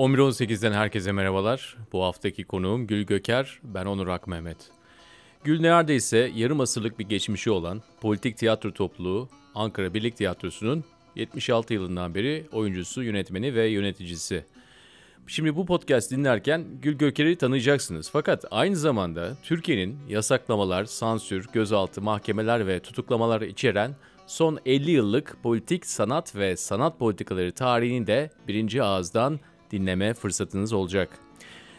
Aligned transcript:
11.18'den 0.00 0.72
herkese 0.72 1.12
merhabalar. 1.12 1.76
Bu 1.92 2.02
haftaki 2.02 2.44
konuğum 2.44 2.86
Gül 2.86 3.02
Göker, 3.02 3.60
ben 3.62 3.86
Onur 3.86 4.08
Ak 4.08 4.26
Mehmet. 4.26 4.56
Gül 5.44 5.60
neredeyse 5.60 6.30
yarım 6.34 6.60
asırlık 6.60 6.98
bir 6.98 7.08
geçmişi 7.08 7.50
olan 7.50 7.82
politik 8.00 8.36
tiyatro 8.36 8.72
topluluğu 8.72 9.28
Ankara 9.54 9.94
Birlik 9.94 10.16
Tiyatrosu'nun 10.16 10.84
76 11.16 11.74
yılından 11.74 12.14
beri 12.14 12.46
oyuncusu, 12.52 13.02
yönetmeni 13.02 13.54
ve 13.54 13.66
yöneticisi. 13.66 14.44
Şimdi 15.26 15.56
bu 15.56 15.66
podcast 15.66 16.10
dinlerken 16.10 16.64
Gül 16.82 16.98
Göker'i 16.98 17.36
tanıyacaksınız. 17.36 18.10
Fakat 18.10 18.44
aynı 18.50 18.76
zamanda 18.76 19.36
Türkiye'nin 19.42 19.98
yasaklamalar, 20.08 20.84
sansür, 20.84 21.46
gözaltı, 21.52 22.02
mahkemeler 22.02 22.66
ve 22.66 22.80
tutuklamalar 22.80 23.40
içeren 23.40 23.96
son 24.26 24.58
50 24.66 24.90
yıllık 24.90 25.36
politik 25.42 25.86
sanat 25.86 26.36
ve 26.36 26.56
sanat 26.56 26.98
politikaları 26.98 27.52
tarihini 27.52 28.06
de 28.06 28.30
birinci 28.48 28.82
ağızdan 28.82 29.40
dinleme 29.70 30.14
fırsatınız 30.14 30.72
olacak. 30.72 31.18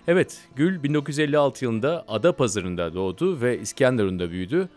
Evet, 0.07 0.39
Gül 0.55 0.83
1956 0.83 1.65
yılında 1.65 2.05
Adapazarı'nda 2.07 2.93
doğdu 2.93 3.41
ve 3.41 3.59
İskenderun'da 3.59 4.31
büyüdü. 4.31 4.69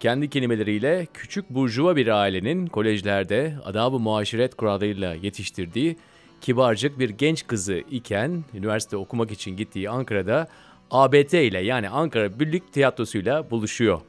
Kendi 0.00 0.30
kelimeleriyle 0.30 1.06
küçük 1.14 1.50
burjuva 1.50 1.96
bir 1.96 2.08
ailenin 2.08 2.66
kolejlerde 2.66 3.54
adab-ı 3.64 3.98
muaşeret 3.98 4.54
kurallarıyla 4.54 5.14
yetiştirdiği 5.14 5.96
kibarcık 6.40 6.98
bir 6.98 7.10
genç 7.10 7.46
kızı 7.46 7.82
iken 7.90 8.44
üniversite 8.54 8.96
okumak 8.96 9.30
için 9.30 9.56
gittiği 9.56 9.90
Ankara'da 9.90 10.48
ABT 10.90 11.34
ile 11.34 11.58
yani 11.58 11.88
Ankara 11.88 12.40
Birlik 12.40 12.72
Tiyatrosu'yla 12.72 13.50
buluşuyor. 13.50 14.00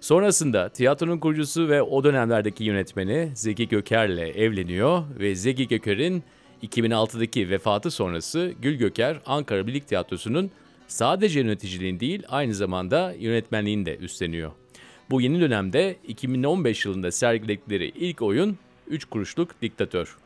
Sonrasında 0.00 0.68
tiyatronun 0.68 1.18
kurucusu 1.18 1.68
ve 1.68 1.82
o 1.82 2.04
dönemlerdeki 2.04 2.64
yönetmeni 2.64 3.30
Zeki 3.34 3.68
Göker'le 3.68 4.36
evleniyor 4.36 5.02
ve 5.18 5.34
Zeki 5.34 5.68
Göker'in 5.68 6.24
2006'daki 6.62 7.50
vefatı 7.50 7.90
sonrası 7.90 8.52
Gül 8.62 8.74
Göker 8.74 9.20
Ankara 9.26 9.66
Birlik 9.66 9.88
Tiyatrosu'nun 9.88 10.50
sadece 10.88 11.40
yöneticiliğini 11.40 12.00
değil 12.00 12.22
aynı 12.28 12.54
zamanda 12.54 13.14
yönetmenliğini 13.18 13.86
de 13.86 13.96
üstleniyor. 13.96 14.52
Bu 15.10 15.20
yeni 15.20 15.40
dönemde 15.40 15.96
2015 16.08 16.86
yılında 16.86 17.10
sergiledikleri 17.10 17.88
ilk 17.88 18.22
oyun 18.22 18.58
3 18.86 19.04
kuruşluk 19.04 19.62
diktatör. 19.62 20.16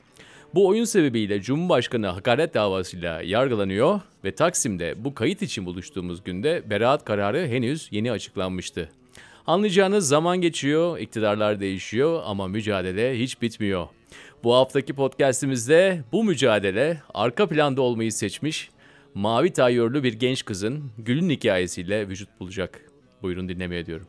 Bu 0.54 0.66
oyun 0.68 0.84
sebebiyle 0.84 1.42
Cumhurbaşkanı 1.42 2.06
hakaret 2.06 2.54
davasıyla 2.54 3.22
yargılanıyor 3.22 4.00
ve 4.24 4.34
Taksim'de 4.34 5.04
bu 5.04 5.14
kayıt 5.14 5.42
için 5.42 5.66
buluştuğumuz 5.66 6.24
günde 6.24 6.62
beraat 6.70 7.04
kararı 7.04 7.46
henüz 7.46 7.88
yeni 7.90 8.12
açıklanmıştı. 8.12 8.90
Anlayacağınız 9.46 10.08
zaman 10.08 10.40
geçiyor, 10.40 10.98
iktidarlar 10.98 11.60
değişiyor 11.60 12.22
ama 12.24 12.48
mücadele 12.48 13.18
hiç 13.18 13.42
bitmiyor. 13.42 13.88
Bu 14.44 14.54
haftaki 14.54 14.94
podcastimizde 14.94 16.04
bu 16.12 16.24
mücadele 16.24 17.02
arka 17.14 17.48
planda 17.48 17.82
olmayı 17.82 18.12
seçmiş 18.12 18.70
mavi 19.14 19.52
tayyörlü 19.52 20.02
bir 20.02 20.12
genç 20.12 20.44
kızın 20.44 20.90
Gül'ün 20.98 21.30
hikayesiyle 21.30 22.08
vücut 22.08 22.40
bulacak. 22.40 22.90
Buyurun 23.22 23.48
dinlemeye 23.48 23.86
diyorum. 23.86 24.06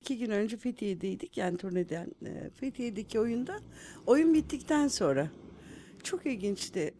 İki 0.00 0.18
gün 0.18 0.30
önce 0.30 0.56
Fethiye'deydik 0.56 1.36
yani 1.36 1.56
turneden 1.56 2.12
e, 2.26 2.50
Fethiye'deki 2.50 3.20
oyunda. 3.20 3.60
Oyun 4.06 4.34
bittikten 4.34 4.88
sonra 4.88 5.30
çok 6.02 6.26
ilginçti. 6.26 6.94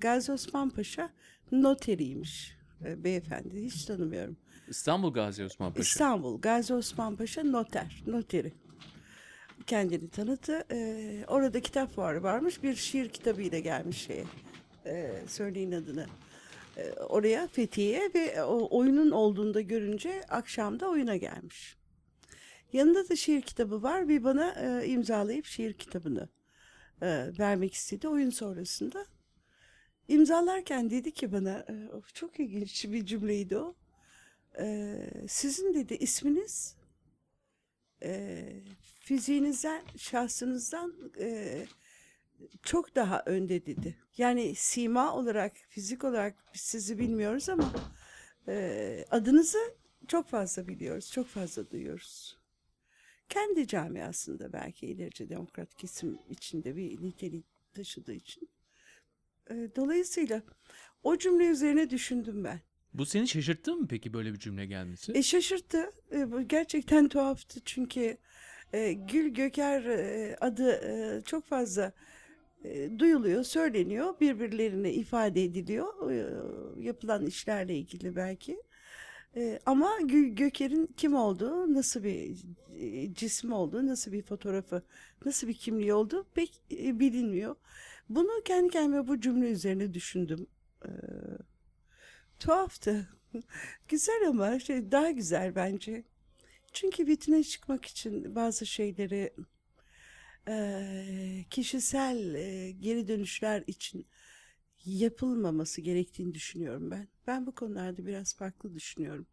Gazi 0.00 0.32
Osman 0.32 0.70
Paşa 0.70 1.10
noteriymiş 1.52 2.56
e, 2.84 3.04
beyefendi 3.04 3.64
hiç 3.64 3.84
tanımıyorum. 3.84 4.36
İstanbul 4.68 5.12
Gazi 5.12 5.44
Osman 5.44 5.72
Paşa. 5.72 5.82
İstanbul 5.82 6.40
Gazi 6.40 6.74
Osman 6.74 7.16
Paşa 7.16 7.42
noter, 7.44 8.02
noteri. 8.06 8.52
Kendini 9.66 10.08
tanıttı. 10.10 10.64
E, 10.70 11.24
orada 11.28 11.60
kitap 11.60 11.94
fuarı 11.94 12.22
varmış. 12.22 12.62
Bir 12.62 12.74
şiir 12.74 13.08
kitabıyla 13.08 13.58
gelmiş 13.58 14.06
şeye. 14.06 14.24
E, 14.86 15.12
söyleyin 15.28 15.72
adını. 15.72 16.06
E, 16.76 16.92
oraya 16.92 17.46
Fethiye'ye 17.46 18.10
ve 18.14 18.44
o 18.44 18.78
oyunun 18.78 19.10
olduğunda 19.10 19.60
görünce 19.60 20.22
akşamda 20.28 20.88
oyuna 20.88 21.16
gelmiş. 21.16 21.76
Yanında 22.72 23.08
da 23.08 23.16
şiir 23.16 23.42
kitabı 23.42 23.82
var. 23.82 24.08
Bir 24.08 24.24
bana 24.24 24.50
e, 24.50 24.86
imzalayıp 24.86 25.46
şiir 25.46 25.72
kitabını 25.72 26.28
e, 27.02 27.30
vermek 27.38 27.74
istedi 27.74 28.08
oyun 28.08 28.30
sonrasında. 28.30 29.06
İmzalarken 30.08 30.90
dedi 30.90 31.12
ki 31.12 31.32
bana, 31.32 31.66
e, 31.68 31.74
çok 32.12 32.40
ilginç 32.40 32.84
bir 32.84 33.06
cümleydi 33.06 33.58
o. 33.58 33.74
E, 34.58 34.96
sizin 35.28 35.74
dedi 35.74 35.94
isminiz 35.94 36.76
e, 38.02 38.44
fiziğinizden, 39.00 39.82
şahsınızdan 39.96 41.12
e, 41.18 41.66
çok 42.62 42.94
daha 42.94 43.22
önde 43.26 43.66
dedi. 43.66 43.98
Yani 44.16 44.54
sima 44.54 45.16
olarak, 45.16 45.52
fizik 45.68 46.04
olarak 46.04 46.34
biz 46.54 46.60
sizi 46.60 46.98
bilmiyoruz 46.98 47.48
ama 47.48 47.72
e, 48.48 49.04
adınızı 49.10 49.74
çok 50.08 50.28
fazla 50.28 50.68
biliyoruz, 50.68 51.12
çok 51.12 51.26
fazla 51.26 51.70
duyuyoruz 51.70 52.44
kendi 53.28 53.66
camiasında 53.66 54.52
belki 54.52 54.86
ilerici 54.86 55.28
demokrat 55.28 55.74
kesim 55.74 56.18
içinde 56.30 56.76
bir 56.76 57.02
nitelik 57.02 57.46
taşıdığı 57.74 58.12
için. 58.12 58.48
E, 59.50 59.54
dolayısıyla 59.76 60.42
o 61.02 61.18
cümle 61.18 61.46
üzerine 61.46 61.90
düşündüm 61.90 62.44
ben. 62.44 62.60
Bu 62.94 63.06
seni 63.06 63.28
şaşırttı 63.28 63.76
mı 63.76 63.86
peki 63.88 64.12
böyle 64.12 64.32
bir 64.32 64.38
cümle 64.38 64.66
gelmesi? 64.66 65.12
E 65.12 65.22
şaşırttı. 65.22 65.90
E, 66.12 66.32
bu 66.32 66.48
gerçekten 66.48 67.08
tuhaftı 67.08 67.60
çünkü 67.64 68.16
e, 68.72 68.92
Gül 68.92 69.28
Göker 69.28 69.84
e, 69.84 70.36
adı 70.40 70.70
e, 70.70 71.20
çok 71.20 71.44
fazla 71.44 71.92
e, 72.64 72.98
duyuluyor, 72.98 73.44
söyleniyor, 73.44 74.14
birbirlerine 74.20 74.92
ifade 74.92 75.44
ediliyor 75.44 76.10
e, 76.10 76.26
yapılan 76.84 77.26
işlerle 77.26 77.76
ilgili 77.76 78.16
belki. 78.16 78.62
E, 79.36 79.58
ama 79.66 79.98
Gö 80.00 80.22
Göker'in 80.22 80.86
kim 80.86 81.14
olduğu, 81.14 81.74
nasıl 81.74 82.04
bir 82.04 82.36
e, 82.78 83.14
cismi 83.14 83.54
olduğu, 83.54 83.86
nasıl 83.86 84.12
bir 84.12 84.22
fotoğrafı, 84.22 84.82
nasıl 85.24 85.48
bir 85.48 85.54
kimliği 85.54 85.94
olduğu 85.94 86.26
pek 86.34 86.62
e, 86.72 87.00
bilinmiyor. 87.00 87.56
Bunu 88.08 88.42
kendi 88.44 88.70
kendime 88.70 89.08
bu 89.08 89.20
cümle 89.20 89.50
üzerine 89.50 89.94
düşündüm. 89.94 90.46
E, 90.84 90.90
tuhaftı. 92.44 93.08
güzel 93.88 94.28
ama 94.28 94.58
şey 94.58 94.92
daha 94.92 95.10
güzel 95.10 95.54
bence. 95.54 96.04
Çünkü 96.72 97.06
vitrine 97.06 97.44
çıkmak 97.44 97.84
için 97.84 98.34
bazı 98.34 98.66
şeyleri 98.66 99.34
e, 100.48 101.44
kişisel 101.50 102.34
e, 102.34 102.70
geri 102.70 103.08
dönüşler 103.08 103.64
için 103.66 104.06
yapılmaması 104.84 105.80
gerektiğini 105.80 106.34
düşünüyorum 106.34 106.90
ben. 106.90 107.08
Ben 107.26 107.46
bu 107.46 107.54
konularda 107.54 108.06
biraz 108.06 108.36
farklı 108.36 108.74
düşünüyorum. 108.74 109.26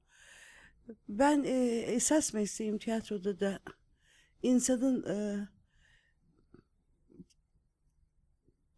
Ben 1.09 1.43
e, 1.43 1.77
esas 1.79 2.33
mesleğim 2.33 2.77
tiyatroda 2.77 3.39
da 3.39 3.59
insanın 4.43 5.03
e, 5.03 5.47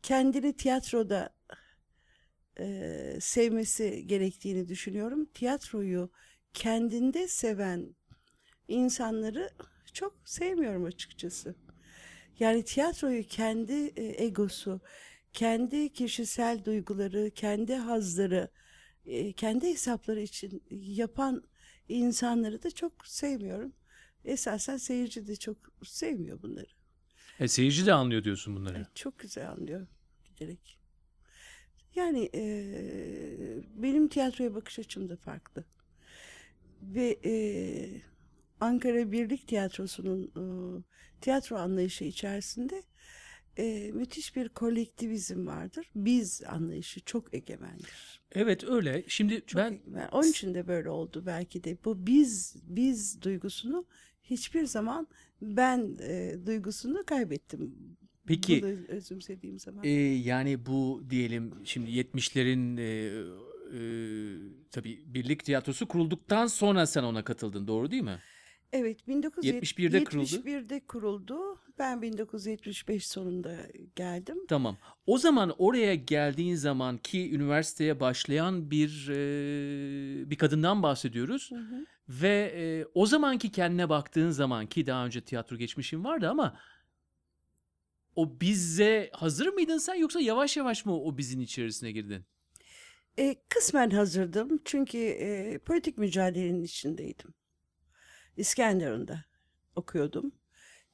kendini 0.01 0.55
tiyatroda 0.55 1.29
e, 2.59 3.18
sevmesi 3.19 4.08
gerektiğini 4.08 4.68
düşünüyorum. 4.68 5.25
Tiyatroyu 5.25 6.12
kendinde 6.53 7.28
seven 7.28 7.96
insanları 8.68 9.50
çok 9.94 10.16
sevmiyorum 10.25 10.86
açıkçası. 10.86 11.56
Yani 12.40 12.63
tiyatroyu 12.63 13.24
kendi 13.24 13.94
egosu, 13.97 14.81
kendi 15.34 15.94
kişisel 15.94 16.66
duyguları, 16.66 17.31
kendi 17.36 17.75
hazları, 17.75 18.52
kendi 19.38 19.69
hesapları 19.69 20.22
için 20.22 20.63
yapan 20.72 21.44
insanları 21.89 22.63
da 22.63 22.72
çok 22.72 23.07
sevmiyorum. 23.07 23.74
Esasen 24.25 24.77
seyirci 24.77 25.27
de 25.27 25.36
çok 25.36 25.57
sevmiyor 25.83 26.42
bunları. 26.42 26.68
E, 27.39 27.48
seyirci 27.48 27.86
de 27.86 27.94
anlıyor 27.94 28.24
diyorsun 28.24 28.56
bunları. 28.56 28.77
E, 28.77 28.86
çok 28.95 29.19
güzel 29.19 29.50
anlıyor 29.51 29.88
giderek. 30.25 30.80
Yani 31.95 32.30
e, 32.36 32.44
benim 33.75 34.07
tiyatroya 34.07 34.56
bakış 34.56 34.80
açım 34.80 35.10
da 35.10 35.16
farklı. 35.16 35.63
Ve 36.81 37.19
e, 37.25 37.34
Ankara 38.60 39.12
Birlik 39.12 39.48
Tiyatrosu'nun 39.48 40.24
e, 40.24 40.44
tiyatro 41.22 41.56
anlayışı 41.56 42.04
içerisinde 42.04 42.84
e, 43.57 43.92
müthiş 43.94 44.36
bir 44.36 44.50
kolektivizm 44.50 45.48
vardır. 45.48 45.90
Biz 45.95 46.44
anlayışı 46.44 47.00
çok 47.06 47.34
egemendir. 47.34 48.22
Evet 48.31 48.63
öyle. 48.63 49.04
Şimdi 49.07 49.44
Çok 49.48 49.62
ben 49.62 49.72
egemen. 49.74 50.07
onun 50.12 50.28
için 50.28 50.54
de 50.54 50.68
böyle 50.68 50.89
oldu 50.89 51.24
belki 51.25 51.63
de. 51.63 51.78
Bu 51.86 52.07
biz 52.07 52.56
biz 52.63 53.22
duygusunu 53.22 53.86
hiçbir 54.24 54.66
zaman 54.66 55.07
ben 55.42 55.98
e, 56.01 56.36
duygusunu 56.46 57.04
kaybettim. 57.06 57.75
Peki, 58.28 58.62
Bunu 58.62 58.72
özümsediğim 58.88 59.60
zaman. 59.60 59.84
e, 59.84 59.90
yani 60.16 60.66
bu 60.66 61.04
diyelim 61.10 61.54
şimdi 61.64 61.92
70'lerin 61.92 62.80
e, 62.81 62.86
e, 63.74 63.81
tabii 64.72 65.04
Birlik 65.06 65.44
Tiyatrosu 65.46 65.88
kurulduktan 65.88 66.48
sonra 66.48 66.86
sen 66.86 67.04
ona 67.04 67.24
katıldın 67.24 67.68
doğru 67.68 67.92
değil 67.92 68.04
mi? 68.04 68.20
Evet 68.74 69.08
71'de 69.08 69.30
kuruldu. 70.04 70.25
1971'de 70.25 70.80
kuruldu. 70.80 71.38
Ben 71.80 72.02
1975 72.02 73.08
sonunda 73.08 73.58
geldim. 73.96 74.38
Tamam. 74.48 74.78
O 75.06 75.18
zaman 75.18 75.54
oraya 75.58 75.96
geldiğin 75.96 76.56
zaman 76.56 76.98
ki 76.98 77.36
üniversiteye 77.36 78.00
başlayan 78.00 78.72
bir 78.72 79.10
e, 79.10 80.30
bir 80.30 80.36
kadından 80.36 80.84
bahsediyoruz. 80.84 81.52
Ve 82.10 82.54
e, 82.56 82.86
o 82.94 83.06
zamanki 83.06 83.52
kendine 83.52 83.90
baktığın 83.90 84.30
zaman 84.30 84.66
ki 84.68 84.86
daha 84.88 85.06
önce 85.06 85.22
tiyatro 85.22 85.58
geçmişin 85.58 86.04
vardı 86.04 86.30
ama 86.30 86.58
o 88.15 88.42
bize 88.42 89.10
hazır 89.13 89.48
mıydın 89.48 89.77
sen 89.77 89.95
yoksa 89.95 90.19
yavaş 90.19 90.57
yavaş 90.57 90.86
mı 90.86 91.01
o 91.01 91.18
bizin 91.18 91.39
içerisine 91.39 91.92
girdin? 91.92 92.25
E, 93.19 93.36
kısmen 93.50 93.89
hazırdım 93.89 94.60
çünkü 94.65 94.98
e, 94.98 95.57
politik 95.57 95.98
mücadelenin 95.98 96.63
içindeydim. 96.63 97.33
İskenderun'da 98.38 99.25
okuyordum. 99.75 100.31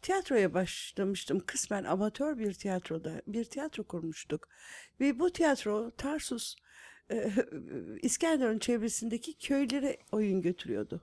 Tiyatroya 0.02 0.54
başlamıştım 0.54 1.40
kısmen 1.46 1.84
amatör 1.84 2.38
bir 2.38 2.54
tiyatroda. 2.54 3.22
Bir 3.28 3.44
tiyatro 3.44 3.84
kurmuştuk. 3.84 4.48
Ve 5.00 5.20
bu 5.20 5.32
tiyatro 5.32 5.92
Tarsus, 5.92 6.56
e, 7.12 7.32
İskenderun 8.02 8.60
çevresindeki 8.60 9.38
köylere 9.38 9.98
oyun 10.12 10.42
götürüyordu. 10.42 11.02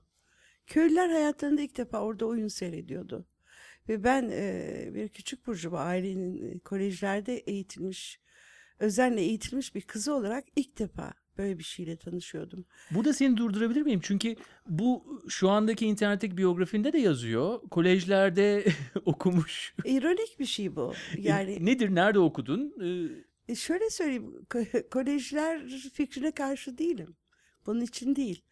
Köylüler 0.67 1.09
hayatlarında 1.09 1.63
ilk 1.63 1.77
defa 1.77 2.01
orada 2.01 2.27
oyun 2.27 2.49
seyrediyordu. 2.49 3.27
Ve 3.89 4.05
ben 4.05 4.29
e, 4.33 4.91
bir 4.95 5.09
küçük 5.09 5.47
burjuva 5.47 5.79
ailenin 5.81 6.59
kolejlerde 6.59 7.37
eğitilmiş, 7.39 8.21
özenle 8.79 9.21
eğitilmiş 9.21 9.75
bir 9.75 9.81
kızı 9.81 10.15
olarak 10.15 10.45
ilk 10.57 10.79
defa 10.79 11.13
böyle 11.39 11.59
bir 11.59 11.65
şeyle 11.65 11.97
tanışıyordum. 11.97 12.65
Burada 12.91 13.13
seni 13.13 13.37
durdurabilir 13.37 13.83
miyim? 13.83 14.01
Çünkü 14.03 14.37
bu 14.69 15.21
şu 15.29 15.49
andaki 15.49 15.87
internetteki 15.87 16.37
biyografinde 16.37 16.93
de 16.93 16.99
yazıyor. 16.99 17.61
Kolejlerde 17.71 18.65
okumuş. 19.05 19.75
İronik 19.85 20.41
bir 20.41 20.47
şey 20.47 20.77
bu. 20.77 20.93
Yani 21.19 21.53
E, 21.53 21.65
Nedir? 21.65 21.95
Nerede 21.95 22.19
okudun? 22.19 22.75
Ee, 22.83 23.53
E, 23.53 23.55
şöyle 23.55 23.91
söyleyeyim, 23.91 24.33
ko- 24.51 24.89
kolejler 24.89 25.69
fikrine 25.93 26.31
karşı 26.31 26.79
değilim. 26.79 27.17
Bunun 27.67 27.81
için 27.81 28.17
değil. 28.17 28.43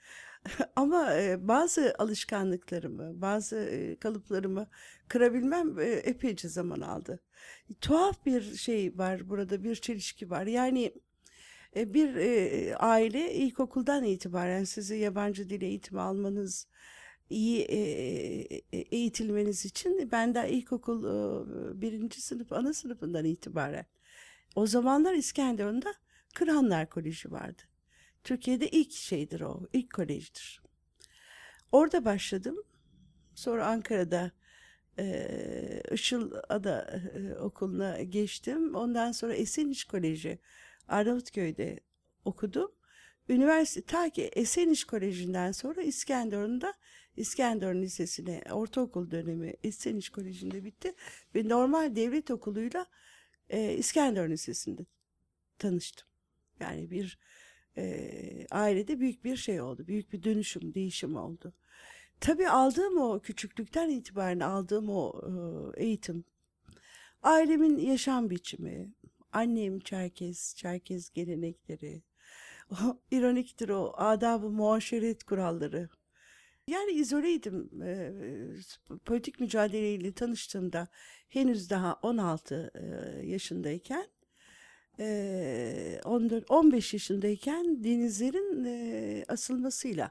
Ama 0.77 1.11
bazı 1.39 1.95
alışkanlıklarımı, 1.99 3.21
bazı 3.23 3.71
kalıplarımı 4.01 4.67
kırabilmem 5.09 5.79
e, 5.79 5.85
epeyce 5.85 6.49
zaman 6.49 6.81
aldı. 6.81 7.21
Tuhaf 7.81 8.27
bir 8.27 8.57
şey 8.57 8.99
var 8.99 9.29
burada, 9.29 9.65
bir 9.65 9.75
çelişki 9.77 10.31
var. 10.31 10.47
Yani 10.47 10.95
e, 11.77 11.95
bir 11.95 12.17
aile 12.91 13.35
ilkokuldan 13.35 14.05
itibaren 14.05 14.65
sizi 14.65 14.97
yabancı 14.97 15.51
dil 15.51 15.63
eğitimi 15.63 16.01
almanız, 16.01 16.69
iyi 17.31 17.61
e, 17.63 17.79
eğitilmeniz 18.73 19.65
için 19.65 20.09
ben 20.13 20.35
de 20.35 20.51
ilkokul 20.51 21.03
birinci 21.81 22.23
sınıf, 22.23 22.53
ana 22.53 22.73
sınıfından 22.75 23.25
itibaren 23.25 23.87
o 24.57 24.67
zamanlar 24.67 25.15
İskenderun'da 25.15 25.95
Kıranlar 26.35 26.91
Koleji 26.91 27.31
vardı. 27.31 27.63
Türkiye'de 28.25 28.69
ilk 28.69 28.93
şeydir 28.93 29.41
o, 29.41 29.61
ilk 29.73 29.93
kolejdir. 29.95 30.63
Orada 31.73 32.05
başladım. 32.05 32.57
Sonra 33.35 33.67
Ankara'da 33.67 34.33
eee 34.99 35.83
Işıl 35.93 36.33
Ada 36.49 37.03
eee, 37.15 37.35
Okulu'na 37.35 38.03
geçtim. 38.03 38.75
Ondan 38.75 39.13
sonra 39.13 39.35
Eseniş 39.35 39.85
Koleji 39.85 40.39
Arnavutköy'de 40.89 41.81
okudum. 42.25 42.73
Üniversite 43.29 43.83
ta 43.87 44.11
ki 44.11 44.23
Eseniş 44.23 44.85
Koleji'nden 44.85 45.53
sonra 45.53 45.83
İskenderun'da 45.83 46.75
İskenderun 47.17 47.83
Lisesi'ne 47.83 48.43
ortaokul 48.51 49.11
dönemi 49.11 49.55
Eseniş 49.65 50.11
Koleji'nde 50.11 50.65
bitti 50.65 50.95
ve 51.35 51.49
normal 51.49 51.97
devlet 51.97 52.31
okuluyla 52.31 52.87
e, 53.51 53.75
İskenderun 53.75 54.31
Lisesi'nde 54.31 54.87
tanıştım. 55.59 56.09
Yani 56.61 56.91
bir 56.91 57.19
e, 57.77 58.47
ailede 58.51 59.01
büyük 59.01 59.25
bir 59.25 59.37
şey 59.37 59.61
oldu. 59.61 59.87
Büyük 59.87 60.13
bir 60.13 60.23
dönüşüm, 60.23 60.75
değişim 60.75 61.17
oldu. 61.17 61.53
Tabii 62.21 62.49
aldığım 62.49 62.99
o 63.01 63.21
küçüklükten 63.21 63.91
itibaren 63.91 64.41
aldığım 64.41 64.89
o 64.91 65.13
e, 65.77 65.85
eğitim, 65.85 66.25
ailemin 67.23 67.79
yaşam 67.79 68.31
biçimi, 68.31 68.93
annem 69.33 69.81
Çerkez, 69.81 70.55
Çerkez 70.57 71.11
gelenekleri, 71.11 72.03
o, 72.71 73.01
ironiktir 73.11 73.69
o 73.69 73.93
adab-ı 73.97 74.51
muaşeret 74.51 75.25
kuralları. 75.25 75.89
Yani 76.69 76.93
izoleydim. 76.93 77.83
E, 77.83 78.13
politik 79.05 79.41
mücadeleyle 79.41 80.13
tanıştığımda 80.13 80.89
henüz 81.29 81.71
daha 81.71 81.95
16 82.03 82.71
e, 82.75 83.27
yaşındayken 83.27 84.07
e, 85.01 86.01
14 86.05 86.51
15 86.51 86.93
yaşındayken 86.93 87.85
denizlerin 87.85 88.65
e, 88.65 89.25
asılmasıyla 89.29 90.11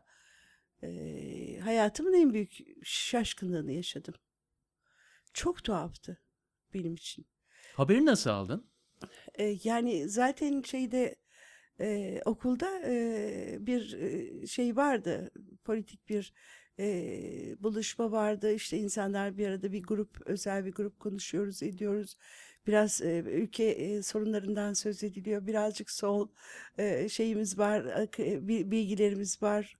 e, 0.84 1.60
hayatımın 1.64 2.14
en 2.14 2.34
büyük 2.34 2.58
şaşkınlığını 2.84 3.72
yaşadım. 3.72 4.14
Çok 5.34 5.64
tuhaftı 5.64 6.18
benim 6.74 6.94
için. 6.94 7.26
haberi 7.74 8.06
nasıl 8.06 8.30
aldın? 8.30 8.68
E, 9.34 9.58
yani 9.64 10.10
zaten 10.10 10.62
şeyde 10.62 11.16
e, 11.80 12.22
okulda 12.26 12.82
e, 12.86 13.58
bir 13.60 14.48
şey 14.48 14.76
vardı, 14.76 15.32
politik 15.64 16.10
bir 16.10 16.34
e, 16.80 16.86
buluşma 17.60 18.12
vardı. 18.12 18.54
İşte 18.54 18.78
insanlar 18.78 19.38
bir 19.38 19.48
arada 19.48 19.72
bir 19.72 19.84
grup, 19.84 20.22
özel 20.26 20.66
bir 20.66 20.72
grup 20.72 21.00
konuşuyoruz, 21.00 21.64
ediyoruz. 21.64 22.18
Biraz 22.68 23.02
e, 23.02 23.20
ülke 23.20 23.64
e, 23.64 24.02
sorunlarından 24.04 24.74
söz 24.74 25.04
ediliyor. 25.04 25.48
Birazcık 25.48 25.92
sol 25.92 26.28
e, 26.78 27.10
şeyimiz 27.10 27.58
var, 27.58 27.86
e, 28.20 28.48
bi- 28.48 28.72
bilgilerimiz 28.72 29.42
var. 29.44 29.78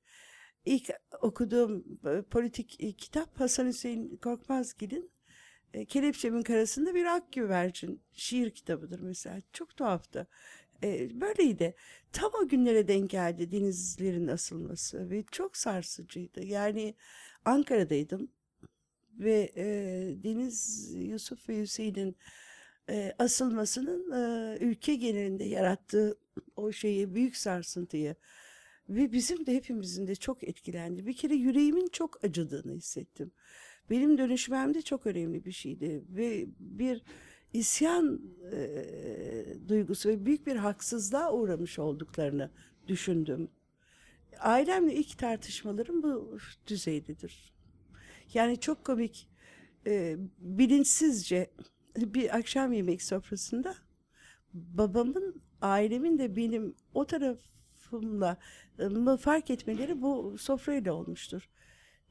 İlk 0.66 0.90
okuduğum 1.22 1.86
e, 2.06 2.22
politik 2.22 2.84
e, 2.84 2.92
kitap 2.94 3.40
Hasan 3.40 3.68
Hüseyin 3.68 4.18
Korkmazgil'in 4.18 5.12
e, 5.74 5.86
Kelepçemin 5.86 6.42
Karasında 6.42 6.96
bir 6.96 7.06
Ak 7.06 7.34
Güvercin 7.34 8.02
şiir 8.14 8.52
kitabıdır 8.52 9.00
mesela. 9.00 9.40
Çok 9.54 9.78
tuhaftı. 9.78 10.28
E, 10.84 11.22
böyleydi. 11.22 11.76
Tam 12.14 12.32
o 12.44 12.48
günlere 12.48 12.88
denk 12.88 13.10
geldi 13.10 13.52
denizlerin 13.52 14.28
asılması 14.28 15.10
ve 15.10 15.24
çok 15.32 15.58
sarsıcıydı. 15.58 16.46
Yani 16.46 16.96
Ankara'daydım 17.46 18.32
ve 19.20 19.52
e, 19.58 19.66
Deniz 20.24 20.90
Yusuf 20.96 21.50
ve 21.50 21.62
Hüseyin'in 21.62 22.18
e, 22.90 23.14
asılmasının 23.20 24.12
e, 24.12 24.58
ülke 24.62 24.96
genelinde 24.96 25.44
yarattığı 25.44 26.18
o 26.56 26.72
şeyi, 26.72 27.16
büyük 27.16 27.38
sarsıntıyı 27.38 28.16
ve 28.90 29.12
bizim 29.12 29.46
de 29.46 29.54
hepimizin 29.56 30.08
de 30.08 30.16
çok 30.16 30.44
etkilendi. 30.44 31.06
Bir 31.06 31.14
kere 31.14 31.36
yüreğimin 31.36 31.88
çok 31.88 32.24
acıdığını 32.26 32.74
hissettim. 32.74 33.32
Benim 33.90 34.18
dönüşmemde 34.18 34.82
çok 34.82 35.06
önemli 35.08 35.46
bir 35.46 35.52
şeydi 35.52 36.04
ve 36.10 36.46
bir 36.60 37.04
isyan 37.54 38.22
e, 38.52 38.86
duygusu 39.68 40.10
ve 40.10 40.26
büyük 40.26 40.48
bir 40.48 40.56
haksızlığa 40.56 41.34
uğramış 41.34 41.80
olduklarını 41.80 42.52
düşündüm. 42.88 43.50
Ailemle 44.40 44.94
ilk 44.94 45.18
tartışmalarım 45.18 46.04
bu 46.04 46.38
düzeydedir. 46.68 47.54
Yani 48.34 48.60
çok 48.60 48.86
komik, 48.86 49.30
e, 49.88 50.16
bilinçsizce 50.40 51.52
bir 51.96 52.36
akşam 52.36 52.74
yemek 52.74 53.02
sofrasında 53.02 53.76
babamın, 54.54 55.42
ailemin 55.62 56.20
de 56.20 56.36
benim 56.36 56.76
o 56.94 57.06
tarafımla 57.06 58.38
mı 58.80 59.18
fark 59.18 59.50
etmeleri 59.50 60.02
bu 60.02 60.38
sofrayla 60.38 60.94
olmuştur. 60.94 61.50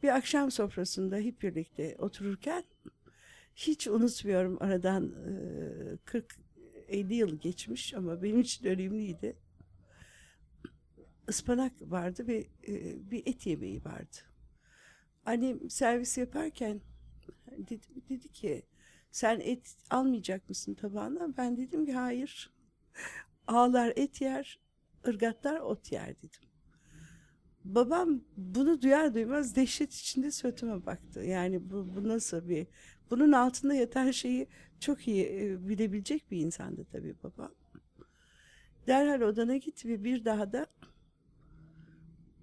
Bir 0.03 0.09
akşam 0.09 0.51
sofrasında 0.51 1.17
hep 1.17 1.43
birlikte 1.43 1.97
otururken 1.99 2.65
hiç 3.57 3.89
unutmuyorum 3.89 4.57
aradan 4.61 5.13
e, 6.07 6.91
40-50 6.91 7.15
yıl 7.15 7.41
geçmiş 7.41 7.95
ama 7.95 8.23
benim 8.23 8.41
için 8.41 8.67
önemliydi. 8.67 9.37
Ispanak 11.29 11.73
vardı 11.83 12.27
ve 12.27 12.47
bir 13.11 13.23
et 13.27 13.47
yemeği 13.47 13.85
vardı. 13.85 14.17
Annem 15.27 15.71
servis 15.71 16.19
yaparken 16.19 16.81
dedi, 17.59 17.87
dedi 18.09 18.29
ki 18.29 18.63
sen 19.13 19.41
et 19.41 19.77
almayacak 19.91 20.49
mısın 20.49 20.75
tabağına? 20.75 21.37
Ben 21.37 21.57
dedim 21.57 21.87
ki 21.87 21.93
hayır. 21.93 22.53
Ağlar 23.47 23.93
et 23.97 24.21
yer, 24.21 24.61
ırgatlar 25.07 25.61
ot 25.61 25.93
yer 25.93 26.17
dedim. 26.19 26.41
Babam 27.65 28.21
bunu 28.37 28.83
duyar 28.83 29.15
duymaz 29.15 29.57
dehşet 29.57 29.95
içinde 29.95 30.31
suratıma 30.31 30.87
baktı. 30.87 31.21
Yani 31.21 31.71
bu, 31.71 31.95
bu 31.97 32.09
nasıl 32.09 32.49
bir... 32.49 32.67
Bunun 33.11 33.33
altında 33.33 33.75
yatan 33.75 34.11
şeyi 34.11 34.49
çok 34.81 35.09
iyi 35.09 35.27
e, 35.27 35.69
bilebilecek 35.69 36.31
bir 36.31 36.39
insandı 36.39 36.87
tabii 36.93 37.15
babam. 37.23 37.55
Derhal 38.87 39.21
odana 39.21 39.57
git 39.57 39.87
ve 39.87 40.05
bir 40.05 40.25
daha 40.25 40.53
da 40.53 40.67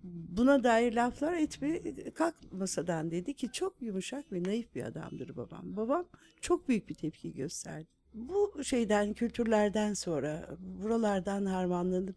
buna 0.03 0.63
dair 0.63 0.93
laflar 0.93 1.33
etme 1.33 1.81
kalkmasadan 2.13 3.11
dedi 3.11 3.33
ki 3.33 3.51
çok 3.51 3.81
yumuşak 3.81 4.31
ve 4.33 4.43
naif 4.43 4.75
bir 4.75 4.83
adamdır 4.83 5.35
babam. 5.35 5.77
Babam 5.77 6.07
çok 6.41 6.69
büyük 6.69 6.89
bir 6.89 6.95
tepki 6.95 7.33
gösterdi. 7.33 7.87
Bu 8.13 8.63
şeyden 8.63 9.13
kültürlerden 9.13 9.93
sonra 9.93 10.49
buralardan 10.59 11.45
harmanlanıp 11.45 12.15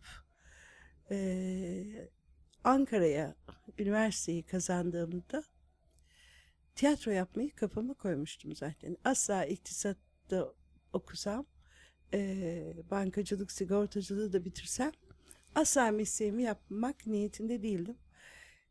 eee, 1.10 2.08
Ankara'ya 2.64 3.34
üniversiteyi 3.78 4.42
kazandığımda 4.42 5.44
tiyatro 6.74 7.10
yapmayı 7.10 7.54
kafama 7.54 7.94
koymuştum 7.94 8.56
zaten. 8.56 8.96
Asla 9.04 9.44
iktisatta 9.44 10.52
okusam, 10.92 11.46
eee, 12.12 12.76
bankacılık, 12.90 13.52
sigortacılığı 13.52 14.32
da 14.32 14.44
bitirsem 14.44 14.92
asla 15.54 15.90
mesleğimi 15.90 16.42
yapmak 16.42 17.06
niyetinde 17.06 17.62
değildim. 17.62 17.96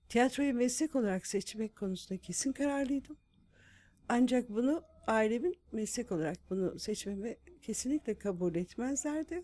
Tiyatroyu 0.10 0.54
meslek 0.54 0.96
olarak 0.96 1.28
seçmek 1.28 1.76
konusunda 1.76 2.22
kesin 2.22 2.52
kararlıydım. 2.52 3.18
Ancak 4.10 4.50
bunu 4.50 4.84
ailemin 5.08 5.56
meslek 5.72 6.12
olarak 6.12 6.38
bunu 6.50 6.80
seçmemi 6.80 7.38
kesinlikle 7.62 8.16
kabul 8.16 8.56
etmezlerdi. 8.56 9.44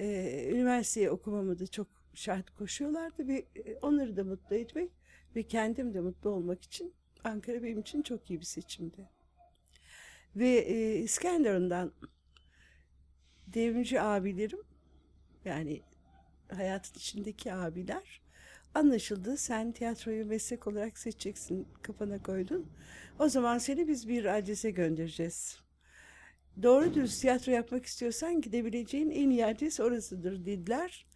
Ee, 0.00 0.50
üniversiteye 0.52 1.10
okumamı 1.10 1.58
da 1.58 1.66
çok 1.66 1.86
şart 2.14 2.50
koşuyorlardı 2.50 3.28
ve 3.28 3.46
e, 3.56 3.76
onları 3.76 4.16
da 4.16 4.24
mutlu 4.24 4.56
etmek 4.56 4.90
ve 5.36 5.42
kendim 5.42 5.94
de 5.94 6.00
mutlu 6.00 6.30
olmak 6.30 6.62
için 6.62 6.94
Ankara 7.24 7.62
benim 7.62 7.80
için 7.80 8.02
çok 8.02 8.30
iyi 8.30 8.40
bir 8.40 8.44
seçimdi. 8.44 9.08
Ve 10.36 10.48
e, 10.48 10.96
İskenderun'dan 10.98 11.92
devrimci 13.46 14.00
abilerim 14.00 14.62
yani 15.44 15.82
hayatın 16.56 16.94
içindeki 16.98 17.52
abiler 17.52 18.22
anlaşıldı. 18.74 19.36
Sen 19.36 19.72
tiyatroyu 19.72 20.26
meslek 20.26 20.66
olarak 20.66 20.98
seçeceksin 20.98 21.68
kafana 21.82 22.22
koydun. 22.22 22.66
O 23.18 23.28
zaman 23.28 23.58
seni 23.58 23.88
biz 23.88 24.08
bir 24.08 24.38
adrese 24.38 24.70
göndereceğiz. 24.70 25.58
Doğru 26.62 26.94
düz 26.94 27.20
tiyatro 27.20 27.52
yapmak 27.52 27.86
istiyorsan 27.86 28.40
gidebileceğin 28.40 29.10
en 29.10 29.30
iyi 29.30 29.46
adres 29.46 29.80
orasıdır 29.80 30.46
dediler. 30.46 31.06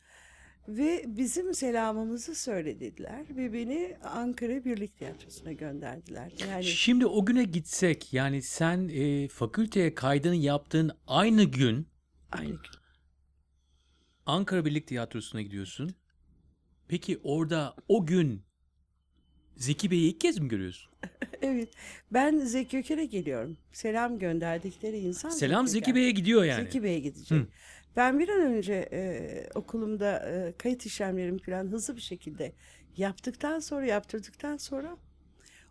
Ve 0.69 1.05
bizim 1.07 1.55
selamımızı 1.55 2.35
söylediler 2.35 3.25
ve 3.37 3.53
beni 3.53 3.97
Ankara 4.03 4.65
Birlik 4.65 4.99
Tiyatrosu'na 4.99 5.53
gönderdiler. 5.53 6.33
Yani 6.51 6.65
Şimdi 6.65 7.07
o 7.07 7.25
güne 7.25 7.45
gitsek 7.45 8.13
yani 8.13 8.43
sen 8.43 8.89
e, 8.89 9.29
fakülteye 9.29 9.95
kaydını 9.95 10.37
yaptığın 10.37 10.91
aynı 11.07 11.45
gün 11.45 11.89
aynı 12.33 12.51
gün. 12.51 12.86
Ankara 14.27 14.65
Birlik 14.65 14.87
Tiyatrosu'na 14.87 15.43
gidiyorsun. 15.43 15.95
Peki 16.89 17.21
orada 17.23 17.77
o 17.89 18.07
gün 18.07 18.43
Zeki 19.57 19.91
Bey'i 19.91 20.09
ilk 20.11 20.21
kez 20.21 20.39
mi 20.39 20.49
görüyorsun? 20.49 20.93
Evet. 21.43 21.69
Ben 22.11 22.39
Zeki 22.39 22.79
Öker'e 22.79 23.05
geliyorum. 23.05 23.57
Selam 23.73 24.19
gönderdikleri 24.19 24.99
insan 24.99 25.29
Selam 25.29 25.69
Zeki 25.69 25.83
Öker. 25.83 25.95
Bey'e 25.95 26.11
gidiyor 26.11 26.45
yani. 26.45 26.63
Zeki 26.65 26.83
Bey'e 26.83 26.99
gidecek. 26.99 27.43
Ben 27.97 28.19
bir 28.19 28.29
an 28.29 28.41
önce 28.41 28.89
e, 28.93 29.49
okulumda 29.55 30.19
e, 30.31 30.55
kayıt 30.59 30.87
işlemlerimi 30.87 31.39
falan 31.39 31.67
hızlı 31.67 31.97
bir 31.97 32.01
şekilde 32.01 32.53
yaptıktan 32.97 33.59
sonra 33.59 33.87
yaptırdıktan 33.87 34.57
sonra 34.57 34.97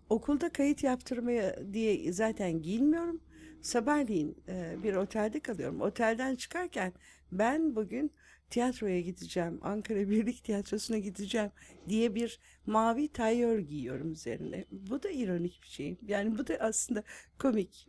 okulda 0.10 0.50
kayıt 0.50 0.84
yaptırmaya 0.84 1.74
diye 1.74 2.14
zaten 2.14 2.62
giyinmiyorum. 2.62 3.22
Sabahleyin 3.62 4.38
e, 4.48 4.84
bir 4.84 4.94
otelde 4.96 5.40
kalıyorum. 5.40 5.82
Otelden 5.82 6.36
çıkarken 6.36 6.94
ben 7.32 7.76
bugün 7.76 8.12
tiyatroya 8.50 9.02
gideceğim, 9.02 9.60
Ankara 9.62 10.10
Birlik 10.10 10.44
Tiyatrosu'na 10.44 10.98
gideceğim 10.98 11.52
diye 11.90 12.16
bir 12.16 12.40
mavi 12.66 13.08
tayör 13.08 13.60
giyiyorum 13.60 14.12
üzerine. 14.12 14.66
Bu 14.72 15.04
da 15.04 15.10
ironik 15.10 15.60
bir 15.64 15.68
şey. 15.68 15.98
Yani 16.02 16.38
bu 16.38 16.48
da 16.48 16.56
aslında 16.60 17.04
komik. 17.40 17.88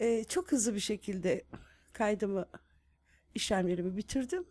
E, 0.00 0.24
çok 0.24 0.52
hızlı 0.52 0.74
bir 0.74 0.80
şekilde 0.80 1.44
kaydımı, 1.92 2.46
işlemlerimi 3.34 3.96
bitirdim. 3.96 4.44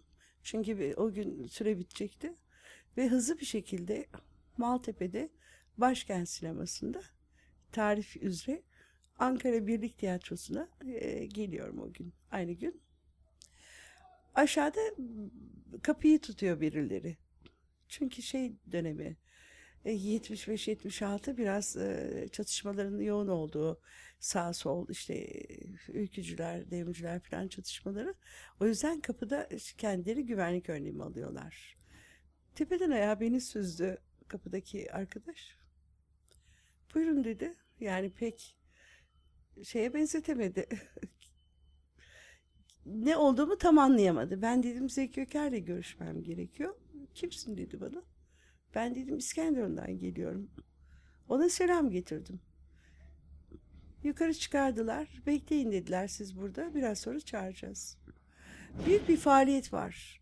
Çünkü 0.43 0.93
o 0.97 1.11
gün 1.13 1.47
süre 1.47 1.79
bitecekti. 1.79 2.33
Ve 2.97 3.07
hızlı 3.07 3.39
bir 3.39 3.45
şekilde 3.45 4.07
Maltepe'de 4.57 5.29
Başkent 5.77 6.29
Sineması'nda 6.29 7.01
tarif 7.71 8.17
üzere 8.17 8.63
Ankara 9.19 9.67
Birlik 9.67 9.97
Tiyatrosu'na 9.97 10.69
e, 10.85 11.25
geliyorum 11.25 11.79
o 11.79 11.93
gün. 11.93 12.13
Aynı 12.31 12.51
gün. 12.51 12.81
Aşağıda 14.35 14.79
kapıyı 15.81 16.19
tutuyor 16.19 16.61
birileri. 16.61 17.17
Çünkü 17.87 18.21
şey 18.21 18.55
dönemi 18.71 19.17
e, 19.85 19.91
75-76 19.91 21.37
biraz 21.37 21.77
e, 21.77 22.27
çatışmaların 22.31 22.99
yoğun 22.99 23.27
olduğu 23.27 23.81
sağ 24.19 24.53
sol 24.53 24.89
işte 24.89 25.13
e, 25.13 25.57
ülkücüler, 25.87 26.71
devrimciler 26.71 27.19
falan 27.19 27.47
çatışmaları. 27.47 28.15
O 28.59 28.65
yüzden 28.65 29.01
kapıda 29.01 29.49
kendileri 29.77 30.25
güvenlik 30.25 30.69
önlemi 30.69 31.03
alıyorlar. 31.03 31.77
Tepeden 32.55 32.91
ayağa 32.91 33.19
beni 33.19 33.41
süzdü 33.41 33.97
kapıdaki 34.27 34.93
arkadaş. 34.93 35.57
Buyurun 36.95 37.23
dedi. 37.23 37.55
Yani 37.79 38.13
pek 38.13 38.57
şeye 39.63 39.93
benzetemedi. 39.93 40.67
ne 42.85 43.17
olduğumu 43.17 43.57
tam 43.57 43.77
anlayamadı. 43.77 44.41
Ben 44.41 44.63
dedim 44.63 44.89
Zeki 44.89 45.21
Öker'le 45.21 45.65
görüşmem 45.65 46.23
gerekiyor. 46.23 46.75
Kimsin 47.13 47.57
dedi 47.57 47.81
bana. 47.81 48.03
Ben 48.75 48.95
dedim 48.95 49.17
İskenderun'dan 49.17 49.97
geliyorum. 49.97 50.49
Ona 51.29 51.49
selam 51.49 51.89
getirdim. 51.89 52.41
Yukarı 54.03 54.33
çıkardılar. 54.33 55.07
Bekleyin 55.25 55.71
dediler 55.71 56.07
siz 56.07 56.37
burada. 56.37 56.75
Biraz 56.75 56.99
sonra 56.99 57.19
çağıracağız. 57.19 57.97
Büyük 58.85 59.09
bir 59.09 59.17
faaliyet 59.17 59.73
var. 59.73 60.21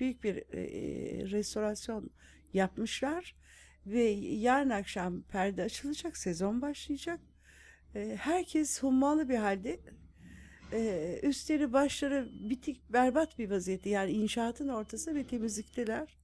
Büyük 0.00 0.24
bir 0.24 0.36
e, 0.36 1.30
restorasyon 1.30 2.10
yapmışlar. 2.52 3.36
Ve 3.86 4.02
yarın 4.02 4.70
akşam 4.70 5.22
perde 5.22 5.62
açılacak. 5.62 6.16
Sezon 6.16 6.62
başlayacak. 6.62 7.20
E, 7.94 8.16
herkes 8.16 8.82
hummalı 8.82 9.28
bir 9.28 9.36
halde 9.36 9.80
üstleri 11.22 11.72
başları 11.72 12.28
bitik 12.50 12.92
berbat 12.92 13.38
bir 13.38 13.50
vaziyette. 13.50 13.90
Yani 13.90 14.10
inşaatın 14.10 14.68
ortası 14.68 15.14
ve 15.14 15.26
temizlikteler. 15.26 16.16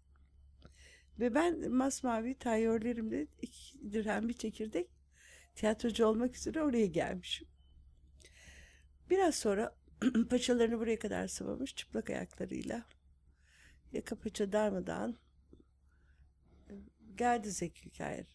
Ve 1.21 1.35
ben 1.35 1.71
masmavi 1.73 2.35
tayörlerimle 2.35 3.27
iki 3.43 3.93
dirhem 3.93 4.29
bir 4.29 4.35
çekirdek 4.35 4.91
tiyatrocu 5.55 6.07
olmak 6.07 6.37
üzere 6.37 6.63
oraya 6.63 6.87
gelmişim. 6.87 7.49
Biraz 9.11 9.35
sonra 9.35 9.77
paçalarını 10.31 10.79
buraya 10.79 10.99
kadar 10.99 11.29
sıvamış 11.29 11.75
çıplak 11.75 12.11
ayaklarıyla 12.11 12.85
yaka 13.93 14.17
paça 14.17 14.53
darmadağın 14.53 15.17
geldi 17.17 17.51
Zeki 17.51 17.91
Kayır. 17.91 18.27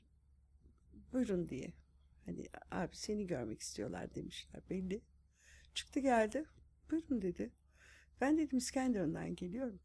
Buyurun 1.13 1.49
diye. 1.49 1.73
Hani 2.25 2.43
abi 2.71 2.95
seni 2.95 3.27
görmek 3.27 3.61
istiyorlar 3.61 4.15
demişler 4.15 4.61
belli. 4.69 5.01
Çıktı 5.75 5.99
geldi. 5.99 6.45
Buyurun 6.91 7.21
dedi. 7.21 7.51
Ben 8.21 8.37
dedim 8.37 8.57
İskenderun'dan 8.57 9.35
geliyorum. 9.35 9.79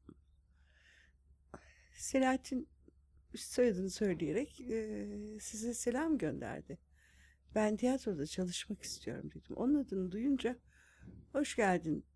Selahattin 1.96 2.68
soyadını 3.36 3.90
söyleyerek 3.90 4.60
eee, 4.60 5.40
size 5.40 5.74
selam 5.74 6.18
gönderdi. 6.18 6.78
Ben 7.54 7.76
tiyatroda 7.76 8.26
çalışmak 8.26 8.82
istiyorum 8.82 9.30
dedim. 9.30 9.56
Onun 9.56 9.84
adını 9.84 10.12
duyunca 10.12 10.58
hoş 11.32 11.56
geldin 11.56 12.06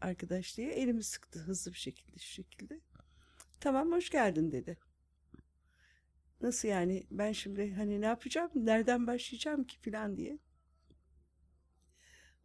arkadaş 0.00 0.56
diye 0.58 0.72
elimi 0.72 1.04
sıktı 1.04 1.40
hızlı 1.40 1.72
bir 1.72 1.78
şekilde 1.78 2.18
şu 2.18 2.32
şekilde. 2.32 2.80
Tamam 3.60 3.92
hoş 3.92 4.10
geldin 4.10 4.52
dedi. 4.52 4.78
Nasıl 6.40 6.68
yani 6.68 7.06
ben 7.10 7.32
şimdi 7.32 7.74
hani 7.74 8.00
ne 8.00 8.06
yapacağım 8.06 8.50
nereden 8.54 9.06
başlayacağım 9.06 9.64
ki 9.64 9.78
falan 9.90 10.16
diye. 10.16 10.38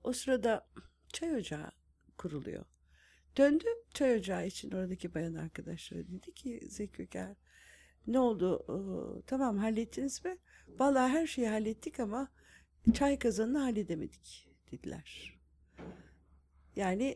O 0.06 0.14
sırada 0.14 0.68
çay 1.14 1.36
ocağı 1.36 1.72
kuruluyor. 2.18 2.66
Döndü 3.38 3.66
çay 3.94 4.16
ocağı 4.16 4.48
için 4.48 4.72
oradaki 4.72 5.14
bayan 5.14 5.34
arkadaşlara 5.34 6.08
dedi 6.08 6.34
ki 6.34 6.60
Zeki 6.70 7.04
Öker 7.04 7.36
ne 8.08 8.20
oldu 8.20 8.66
Ee, 8.70 9.22
tamam 9.28 9.58
hallettiniz 9.58 10.26
mi? 10.26 10.38
Vallahi 10.68 11.12
her 11.12 11.28
şeyi 11.28 11.48
hallettik 11.48 12.00
ama 12.00 12.32
çay 12.94 13.20
kazanını 13.20 13.58
halledemedik 13.58 14.50
dediler. 14.72 15.40
Yani 16.76 17.16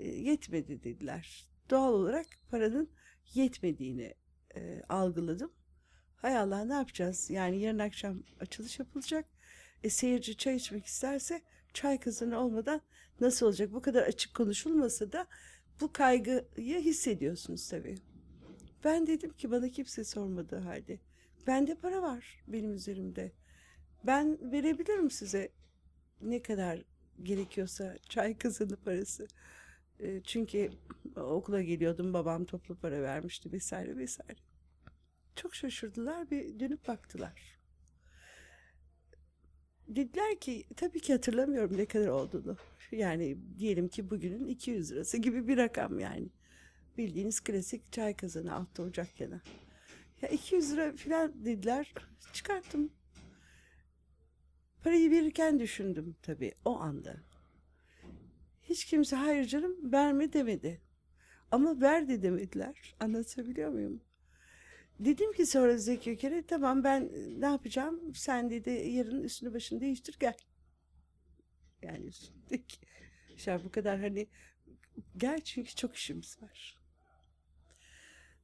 yetmedi 0.00 0.84
dediler. 0.84 1.48
Doğal 1.70 1.92
olarak 1.92 2.26
paranın 2.50 2.90
yetmediğini 3.34 4.14
e, 4.56 4.82
algıladım. 4.88 5.52
Hay 6.16 6.36
Allah 6.36 6.64
ne 6.64 6.74
yapacağız? 6.74 7.30
Yani 7.30 7.60
yarın 7.60 7.78
akşam 7.78 8.22
açılış 8.40 8.78
yapılacak. 8.78 9.26
E, 9.82 9.90
seyirci 9.90 10.36
çay 10.36 10.56
içmek 10.56 10.86
isterse 10.86 11.42
çay 11.74 12.00
kazanı 12.00 12.38
olmadan 12.38 12.80
nasıl 13.20 13.46
olacak? 13.46 13.72
Bu 13.72 13.82
kadar 13.82 14.02
açık 14.02 14.34
konuşulmasa 14.34 15.12
da 15.12 15.26
bu 15.80 15.92
kaygıyı 15.92 16.80
hissediyorsunuz 16.80 17.68
tabii. 17.68 17.94
Ben 18.84 19.06
dedim 19.06 19.32
ki 19.32 19.50
bana 19.50 19.68
kimse 19.68 20.04
sormadığı 20.04 20.58
halde. 20.58 20.98
Bende 21.46 21.74
para 21.74 22.02
var 22.02 22.44
benim 22.48 22.72
üzerimde. 22.72 23.32
Ben 24.06 24.52
verebilirim 24.52 25.10
size 25.10 25.52
ne 26.22 26.42
kadar 26.42 26.82
gerekiyorsa 27.22 27.96
çay 28.08 28.38
kazanı 28.38 28.76
parası. 28.76 29.28
E, 30.00 30.20
çünkü 30.24 30.70
okula 31.16 31.62
geliyordum 31.62 32.12
babam 32.12 32.44
toplu 32.44 32.74
para 32.74 33.02
vermişti 33.02 33.52
vesaire 33.52 33.96
vesaire. 33.96 34.38
Çok 35.36 35.54
şaşırdılar 35.54 36.30
ve 36.30 36.60
dönüp 36.60 36.88
baktılar. 36.88 37.53
Dediler 39.88 40.40
ki 40.40 40.64
tabii 40.76 41.00
ki 41.00 41.12
hatırlamıyorum 41.12 41.76
ne 41.76 41.86
kadar 41.86 42.08
olduğunu. 42.08 42.56
Yani 42.92 43.36
diyelim 43.58 43.88
ki 43.88 44.10
bugünün 44.10 44.46
200 44.46 44.92
lirası 44.92 45.18
gibi 45.18 45.48
bir 45.48 45.56
rakam 45.56 45.98
yani. 45.98 46.28
Bildiğiniz 46.98 47.40
klasik 47.40 47.92
çay 47.92 48.16
kazanı 48.16 48.54
altta 48.54 48.82
ocak 48.82 49.20
yana. 49.20 49.40
Ya 50.22 50.28
200 50.28 50.72
lira 50.72 50.92
falan 50.92 51.44
dediler. 51.44 51.94
Çıkarttım. 52.32 52.90
Parayı 54.84 55.10
verirken 55.10 55.58
düşündüm 55.58 56.16
tabii 56.22 56.52
o 56.64 56.80
anda. 56.80 57.16
Hiç 58.62 58.84
kimse 58.84 59.16
hayır 59.16 59.44
canım 59.44 59.92
verme 59.92 60.32
demedi. 60.32 60.80
Ama 61.50 61.80
ver 61.80 62.08
de 62.08 62.22
demediler. 62.22 62.94
Anlatabiliyor 63.00 63.70
muyum? 63.70 64.00
Dedim 65.00 65.32
ki 65.32 65.46
sonra 65.46 65.76
Zeki 65.76 66.10
Öker'e 66.10 66.46
tamam 66.46 66.84
ben 66.84 67.10
ne 67.40 67.46
yapacağım? 67.46 68.14
Sen 68.14 68.50
dedi 68.50 68.70
yarın 68.70 69.22
üstünü 69.22 69.54
başını 69.54 69.80
değiştir 69.80 70.16
gel. 70.20 70.36
Yani 71.82 72.06
üstündeki 72.06 72.76
şey 73.36 73.64
bu 73.64 73.70
kadar 73.70 74.00
hani 74.00 74.26
gel 75.16 75.40
çünkü 75.40 75.74
çok 75.74 75.96
işimiz 75.96 76.42
var. 76.42 76.78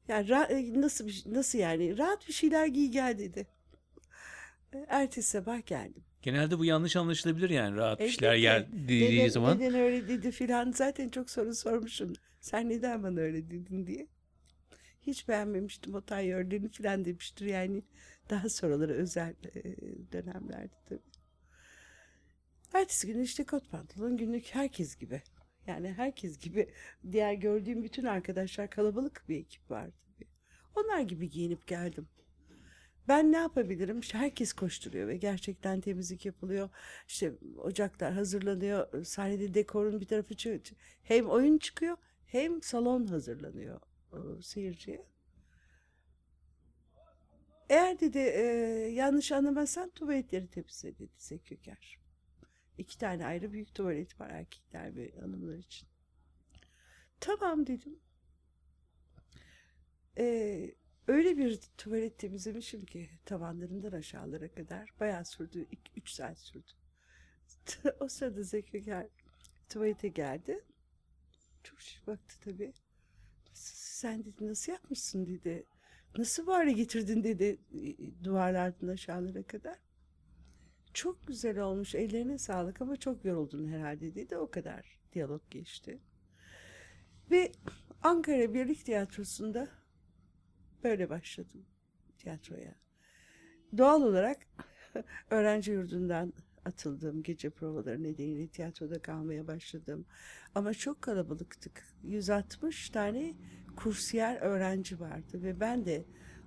Yani 0.09 0.29
ra- 0.29 0.81
nasıl 0.81 1.07
bir, 1.07 1.23
nasıl 1.27 1.59
yani 1.59 1.99
rahat 1.99 2.29
bir 2.29 2.33
şeyler 2.33 2.67
giy 2.67 2.89
gel 2.89 3.19
dedi. 3.19 3.47
Ertesi 4.89 5.31
sabah 5.31 5.67
geldim. 5.67 6.05
Genelde 6.23 6.59
bu 6.59 6.65
yanlış 6.65 6.97
anlaşılabilir 6.97 7.51
yani 7.51 7.77
rahat 7.77 8.01
işler 8.01 8.29
Elbette. 8.29 8.43
yer 8.43 8.73
dediği 8.73 9.19
neden, 9.19 9.29
zaman. 9.29 9.59
Neden 9.59 9.75
öyle 9.75 10.09
dedi 10.09 10.31
filan 10.31 10.73
zaten 10.73 11.09
çok 11.09 11.31
soru 11.31 11.55
sormuşum. 11.55 12.13
Sen 12.41 12.69
neden 12.69 13.03
bana 13.03 13.21
öyle 13.21 13.51
dedin 13.51 13.87
diye. 13.87 14.07
Hiç 15.07 15.29
beğenmemiştim 15.29 15.95
o 15.95 16.01
tayyörlerini 16.01 16.69
filan 16.69 17.05
demiştir 17.05 17.47
yani. 17.47 17.83
Daha 18.31 18.49
sonraları 18.49 18.93
özel 18.93 19.35
e, 19.55 19.63
dönemlerde 20.13 20.75
tabii. 20.89 21.01
Ertesi 22.73 23.07
gün 23.07 23.21
işte 23.21 23.45
kot 23.45 23.71
pantolon 23.71 24.17
günlük 24.17 24.55
herkes 24.55 24.97
gibi. 24.97 25.23
Yani 25.67 25.93
herkes 25.93 26.39
gibi 26.39 26.71
diğer 27.13 27.33
gördüğüm 27.33 27.83
bütün 27.83 28.05
arkadaşlar 28.05 28.71
kalabalık 28.71 29.25
bir 29.29 29.37
ekip 29.41 29.71
var 29.71 29.91
tabii. 29.91 30.29
Onlar 30.77 31.01
gibi 31.01 31.31
giyinip 31.31 31.67
geldim. 31.67 32.09
Ben 33.09 33.33
ne 33.33 33.37
yapabilirim? 33.37 34.01
İşte 34.01 34.19
herkes 34.19 34.53
koşturuyor 34.53 35.09
ve 35.09 35.17
gerçekten 35.17 35.81
temizlik 35.81 36.27
yapılıyor. 36.27 36.69
İşte 37.09 37.33
ocaklar 37.59 38.13
hazırlanıyor. 38.13 39.05
Sahnede 39.05 39.55
dekorun 39.55 40.01
bir 40.01 40.07
tarafı 40.07 40.35
çı- 40.35 40.75
hem 41.03 41.29
oyun 41.29 41.59
çıkıyor 41.59 41.97
hem 42.27 42.63
salon 42.63 43.07
hazırlanıyor 43.07 43.81
seyirciye. 44.43 45.07
Eğer 47.69 48.01
dedi 48.01 48.19
e, 48.19 48.43
yanlış 48.93 49.33
anlamazsan 49.33 49.91
tuvaletleri 49.91 50.49
temizle 50.49 50.99
dedi 50.99 51.13
Zeki 51.17 51.55
Öker. 51.55 51.99
İki 52.79 52.99
tane 52.99 53.27
ayrı 53.27 53.53
büyük 53.53 53.75
tuvalet 53.75 54.21
var 54.21 54.31
erkekler 54.31 54.97
ve 54.97 55.13
hanımlar 55.21 55.57
için. 55.57 55.89
Tamam 57.21 57.67
dedim. 57.67 58.01
Ee, 60.19 60.75
öyle 61.09 61.37
bir 61.37 61.61
tuvalet 61.79 62.19
temizlemişim 62.19 62.85
ki 62.85 63.11
tavanlarından 63.25 63.93
aşağılara 63.93 64.49
kadar 64.53 64.95
bayağı 65.01 65.25
sürdü. 65.25 65.67
3 65.97 66.11
saat 66.11 66.39
sürdü. 66.39 66.71
o 68.01 68.09
sırada 68.09 68.43
Zeki 68.43 68.83
gel, 68.83 69.09
tuvalete 69.69 70.09
geldi. 70.09 70.65
Çok 71.63 71.81
şiş 71.81 72.07
baktı 72.07 72.37
tabii. 72.41 72.73
Sen 73.53 74.25
dedi 74.25 74.47
nasıl 74.47 74.73
yapmışsın 74.73 75.27
dedi. 75.27 75.67
Nasıl 76.19 76.47
bu 76.47 76.75
getirdin 76.75 77.25
dedi 77.25 77.59
e, 77.75 78.25
duvarlardan 78.25 78.89
aşağılara 78.89 79.43
kadar. 79.43 79.77
Çok 80.95 81.27
güzel 81.27 81.59
olmuş 81.59 81.95
ellerine 81.95 82.39
sağlık 82.39 82.81
ama 82.81 82.97
çok 82.97 83.25
yoruldun 83.25 83.69
herhalde 83.69 84.15
dedi. 84.15 84.37
O 84.37 84.51
kadar 84.51 84.99
diyalog 85.13 85.43
geçti. 85.51 85.99
Ve 87.31 87.53
Ankara 88.03 88.55
Birlik 88.55 88.85
Tiyatrosu'nda 88.87 89.69
böyle 90.85 91.11
başladım 91.11 91.67
tiyatroya. 92.19 92.75
Doğal 93.79 94.03
olarak 94.03 94.39
öğrenci 95.31 95.73
yurdundan 95.73 96.33
atıldığım 96.65 97.23
gece 97.23 97.51
provaları 97.51 98.03
nedeniyle 98.03 98.49
tiyatroda 98.49 99.03
kalmaya 99.03 99.47
başladım. 99.47 100.07
Ama 100.55 100.75
çok 100.75 101.03
kalabalıktık. 101.03 101.87
160 102.05 102.91
tane 102.91 103.35
kursiyer 103.77 104.37
öğrenci 104.41 105.01
vardı 105.01 105.43
ve 105.43 105.61
ben 105.61 105.85
de 105.85 106.05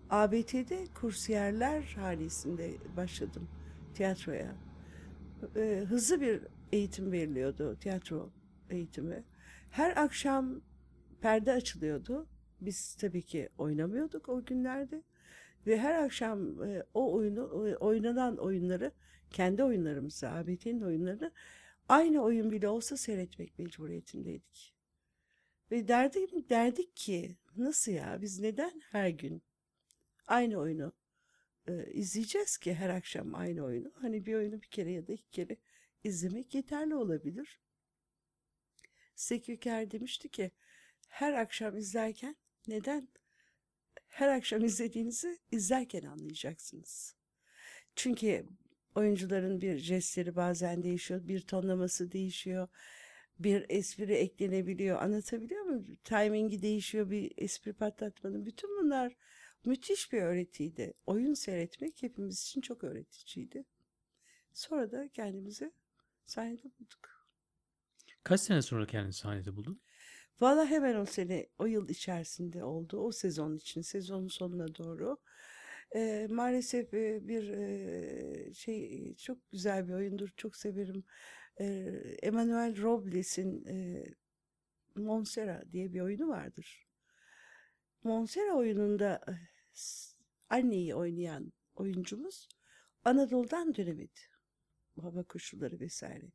ABT'de 0.09 0.87
kursiyerler 0.93 1.95
hanesinde 1.99 2.71
başladım 2.97 3.47
tiyatroya. 3.93 4.55
Ee, 5.55 5.83
hızlı 5.89 6.21
bir 6.21 6.41
eğitim 6.71 7.11
veriliyordu, 7.11 7.75
tiyatro 7.79 8.29
eğitimi. 8.69 9.23
Her 9.69 9.97
akşam 9.97 10.61
perde 11.21 11.51
açılıyordu. 11.51 12.27
Biz 12.61 12.95
tabii 12.95 13.21
ki 13.21 13.49
oynamıyorduk 13.57 14.29
o 14.29 14.45
günlerde. 14.45 15.03
Ve 15.67 15.79
her 15.79 16.03
akşam 16.03 16.63
e, 16.63 16.83
o 16.93 17.13
oyunu 17.13 17.69
e, 17.69 17.75
oynanan 17.75 18.37
oyunları 18.37 18.91
kendi 19.33 19.63
oyunlarımızı, 19.63 20.29
ABT'nin 20.29 20.81
oyunlarını 20.81 21.31
aynı 21.89 22.21
oyun 22.23 22.51
bile 22.51 22.67
olsa 22.67 22.97
seyretmek 22.97 23.59
mecburiyetindeydik. 23.59 24.73
Ve 25.71 25.87
derdik, 25.87 26.49
derdik 26.49 26.95
ki 26.95 27.37
nasıl 27.57 27.91
ya 27.91 28.21
biz 28.21 28.39
neden 28.39 28.81
her 28.91 29.09
gün 29.09 29.43
aynı 30.27 30.57
oyunu 30.57 30.93
e, 31.67 31.91
izleyeceğiz 31.93 32.57
ki 32.57 32.73
her 32.73 32.89
akşam 32.89 33.35
aynı 33.35 33.63
oyunu? 33.63 33.91
Hani 33.95 34.25
bir 34.25 34.35
oyunu 34.35 34.61
bir 34.61 34.67
kere 34.67 34.91
ya 34.91 35.07
da 35.07 35.13
iki 35.13 35.29
kere 35.29 35.57
izlemek 36.03 36.55
yeterli 36.55 36.95
olabilir. 36.95 37.59
Seküker 39.15 39.91
demişti 39.91 40.29
ki 40.29 40.51
her 41.07 41.33
akşam 41.33 41.77
izlerken 41.77 42.35
neden 42.67 43.07
her 44.07 44.27
akşam 44.27 44.65
izlediğinizi 44.65 45.39
izlerken 45.51 46.03
anlayacaksınız. 46.03 47.15
Çünkü 47.95 48.47
oyuncuların 48.95 49.61
bir 49.61 49.77
jestleri 49.77 50.35
bazen 50.35 50.83
değişiyor, 50.83 51.27
bir 51.27 51.41
tonlaması 51.41 52.11
değişiyor, 52.11 52.67
bir 53.39 53.65
espri 53.69 54.13
eklenebiliyor. 54.13 55.01
Anlatabiliyor 55.01 55.61
muyum? 55.61 55.97
Timingi 56.03 56.61
değişiyor, 56.61 57.09
bir 57.09 57.31
espri 57.37 57.73
patlatmanın. 57.73 58.45
Bütün 58.45 58.69
bunlar 58.83 59.13
müthiş 59.65 60.13
bir 60.13 60.21
öğretiydi. 60.21 60.93
Oyun 61.05 61.33
seyretmek 61.33 62.03
hepimiz 62.03 62.41
için 62.41 62.61
çok 62.61 62.83
öğreticiydi. 62.83 63.65
Sonra 64.53 64.91
da 64.91 65.09
kendimizi 65.09 65.71
sahnede 66.25 66.63
bulduk. 66.63 67.27
Kaç 68.23 68.41
sene 68.41 68.61
sonra 68.61 68.87
kendini 68.87 69.13
sahnede 69.13 69.55
buldun? 69.55 69.81
Valla 70.41 70.65
hemen 70.65 70.95
o 70.95 71.05
sene, 71.05 71.47
o 71.59 71.65
yıl 71.65 71.89
içerisinde 71.89 72.63
oldu. 72.63 72.97
O 72.97 73.11
sezon 73.11 73.55
için, 73.55 73.81
sezonun 73.81 74.27
sonuna 74.27 74.75
doğru. 74.75 75.17
Ee, 75.95 76.27
maalesef 76.29 76.93
e, 76.93 77.27
bir 77.27 77.49
e, 77.49 78.53
şey 78.53 79.15
çok 79.15 79.51
güzel 79.51 79.87
bir 79.87 79.93
oyundur. 79.93 80.29
Çok 80.37 80.55
severim. 80.55 81.03
Ee, 81.59 81.65
Emmanuel 82.23 82.81
Robles'in 82.81 83.65
e, 83.67 84.03
Monsera 84.95 85.63
diye 85.71 85.93
bir 85.93 86.01
oyunu 86.01 86.27
vardır. 86.29 86.87
Monsera 88.03 88.53
oyununda 88.55 89.21
e, 89.27 89.33
s- 89.73 90.15
anneyi 90.49 90.95
oynayan 90.95 91.53
oyuncumuz 91.75 92.47
Anadolu'dan 93.05 93.75
dönemedi. 93.75 94.19
Hava 95.01 95.23
koşulları 95.23 95.79
vesaire. 95.79 96.25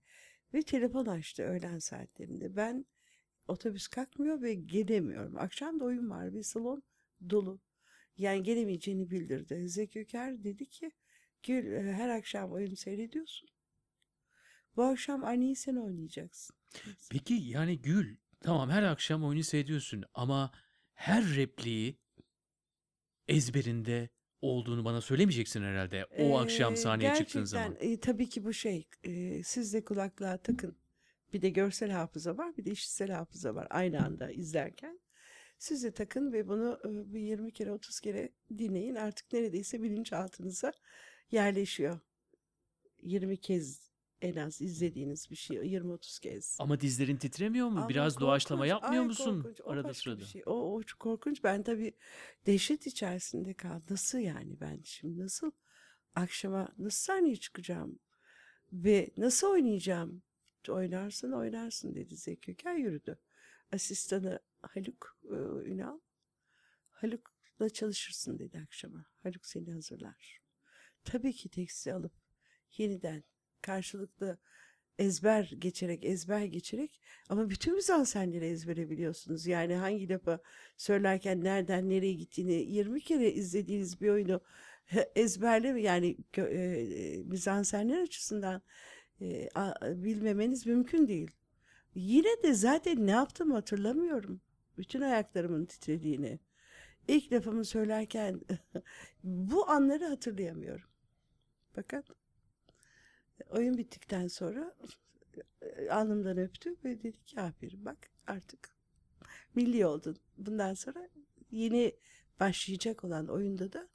Ve 0.54 0.62
telefon 0.62 1.06
açtı 1.06 1.42
öğlen 1.42 1.78
saatlerinde. 1.78 2.56
Ben 2.56 2.86
otobüs 3.48 3.88
kalkmıyor 3.88 4.42
ve 4.42 4.54
gelemiyorum. 4.54 5.36
Akşam 5.38 5.80
da 5.80 5.84
oyun 5.84 6.10
var 6.10 6.34
ve 6.34 6.42
salon 6.42 6.82
dolu. 7.30 7.60
Yani 8.18 8.42
gelemeyeceğini 8.42 9.10
bildirdi. 9.10 9.68
Zeki 9.68 10.00
Öker 10.00 10.44
dedi 10.44 10.66
ki 10.66 10.90
Gül 11.42 11.72
e, 11.72 11.92
her 11.92 12.08
akşam 12.08 12.52
oyun 12.52 12.74
seyrediyorsun. 12.74 13.48
Bu 14.76 14.82
akşam 14.84 15.24
anneyi 15.24 15.56
sen 15.56 15.76
oynayacaksın. 15.76 16.56
Peki 17.10 17.34
yani 17.34 17.80
Gül 17.82 18.16
tamam 18.40 18.70
her 18.70 18.82
akşam 18.82 19.24
oyunu 19.24 19.42
seyrediyorsun 19.42 20.04
ama 20.14 20.52
her 20.94 21.24
repliği 21.36 21.98
ezberinde 23.28 24.08
olduğunu 24.40 24.84
bana 24.84 25.00
söylemeyeceksin 25.00 25.62
herhalde. 25.62 26.04
O 26.18 26.38
akşam 26.38 26.72
Ee, 26.72 26.76
sahneye 26.76 27.14
çıktığın 27.14 27.44
zaman. 27.44 27.76
e, 27.80 28.00
tabii 28.00 28.28
ki 28.28 28.44
bu 28.44 28.52
şey. 28.52 28.88
e, 29.04 29.42
siz 29.42 29.72
de 29.74 29.84
kulaklığa 29.84 30.36
takın. 30.38 30.76
Bir 31.32 31.42
de 31.42 31.48
görsel 31.50 31.90
hafıza 31.90 32.36
var, 32.38 32.56
bir 32.56 32.64
de 32.64 32.70
işitsel 32.70 33.10
hafıza 33.10 33.54
var 33.54 33.66
aynı 33.70 34.04
anda 34.04 34.30
izlerken. 34.30 35.00
Siz 35.58 35.82
de 35.84 35.90
takın 35.90 36.32
ve 36.32 36.48
bunu 36.48 36.80
bir 36.84 37.20
20 37.20 37.52
kere 37.52 37.72
30 37.72 38.00
kere 38.00 38.32
dinleyin. 38.58 38.94
Artık 38.94 39.32
neredeyse 39.32 39.82
bilinçaltınıza 39.82 40.72
yerleşiyor. 41.30 42.00
20 43.02 43.36
kez 43.36 43.88
en 44.22 44.36
az 44.36 44.60
izlediğiniz 44.60 45.30
bir 45.30 45.36
şey 45.36 45.56
20-30 45.56 46.20
kez. 46.20 46.56
Ama 46.60 46.80
dizlerin 46.80 47.16
titremiyor 47.16 47.68
mu? 47.68 47.78
Ama 47.78 47.88
Biraz 47.88 48.20
doğaçlama 48.20 48.62
korkunç, 48.62 48.70
yapmıyor 48.70 49.02
ay 49.02 49.08
musun 49.08 49.42
korkunç, 49.42 49.60
o 49.64 49.70
arada 49.70 49.94
sırada? 49.94 50.24
şey. 50.24 50.42
O, 50.46 50.74
o 50.74 50.82
çok 50.82 51.00
korkunç. 51.00 51.44
Ben 51.44 51.62
tabii 51.62 51.94
dehşet 52.46 52.86
içerisinde 52.86 53.54
kaldım. 53.54 53.86
Nasıl 53.90 54.18
yani 54.18 54.60
ben 54.60 54.80
şimdi 54.84 55.20
nasıl 55.20 55.50
akşama 56.14 56.68
nasıl 56.78 57.04
sahneye 57.04 57.36
çıkacağım 57.36 57.98
ve 58.72 59.10
nasıl 59.16 59.50
oynayacağım? 59.50 60.22
Oynarsın 60.68 61.32
oynarsın 61.32 61.94
dedi 61.94 62.16
Zeki 62.16 62.52
Öker 62.52 62.74
yürüdü. 62.74 63.18
Asistanı 63.72 64.40
Haluk 64.62 65.18
e, 65.24 65.34
Ünal. 65.70 65.98
Haluk'la 66.90 67.68
çalışırsın 67.70 68.38
dedi 68.38 68.58
akşama. 68.58 69.06
Haluk 69.22 69.46
seni 69.46 69.72
hazırlar. 69.72 70.40
Tabii 71.04 71.32
ki 71.32 71.48
teksi 71.48 71.92
alıp 71.92 72.12
yeniden 72.76 73.24
karşılıklı 73.62 74.38
ezber 74.98 75.52
geçerek 75.58 76.04
ezber 76.04 76.44
geçerek 76.44 77.00
ama 77.28 77.50
bütün 77.50 77.74
mizansenleri 77.74 78.44
ezbere 78.46 78.90
biliyorsunuz. 78.90 79.46
Yani 79.46 79.74
hangi 79.74 80.08
lafı 80.08 80.38
söylerken 80.76 81.44
nereden 81.44 81.90
nereye 81.90 82.12
gittiğini 82.12 82.52
20 82.52 83.00
kere 83.00 83.32
izlediğiniz 83.32 84.00
bir 84.00 84.08
oyunu 84.08 84.40
ezberle 85.16 85.80
yani 85.80 86.16
e, 86.38 87.22
mizansenler 87.24 88.02
açısından 88.02 88.62
e, 89.20 89.48
a- 89.54 90.04
bilmemeniz 90.04 90.66
mümkün 90.66 91.08
değil. 91.08 91.30
Yine 91.94 92.42
de 92.42 92.54
zaten 92.54 93.06
ne 93.06 93.10
yaptığımı 93.10 93.54
hatırlamıyorum. 93.54 94.40
Bütün 94.78 95.00
ayaklarımın 95.00 95.64
titrediğini. 95.64 96.38
İlk 97.08 97.32
lafımı 97.32 97.64
söylerken 97.64 98.40
bu 99.24 99.70
anları 99.70 100.04
hatırlayamıyorum. 100.04 100.88
Fakat 101.72 102.04
oyun 103.50 103.78
bittikten 103.78 104.28
sonra 104.28 104.74
e, 105.62 105.90
alnımdan 105.90 106.38
öptü 106.38 106.76
ve 106.84 107.02
dedi 107.02 107.24
ki 107.24 107.40
aferin 107.40 107.84
bak 107.84 108.10
artık 108.26 108.70
milli 109.54 109.86
oldun. 109.86 110.16
Bundan 110.38 110.74
sonra 110.74 111.08
yeni 111.50 111.92
başlayacak 112.40 113.04
olan 113.04 113.28
oyunda 113.28 113.72
da 113.72 113.88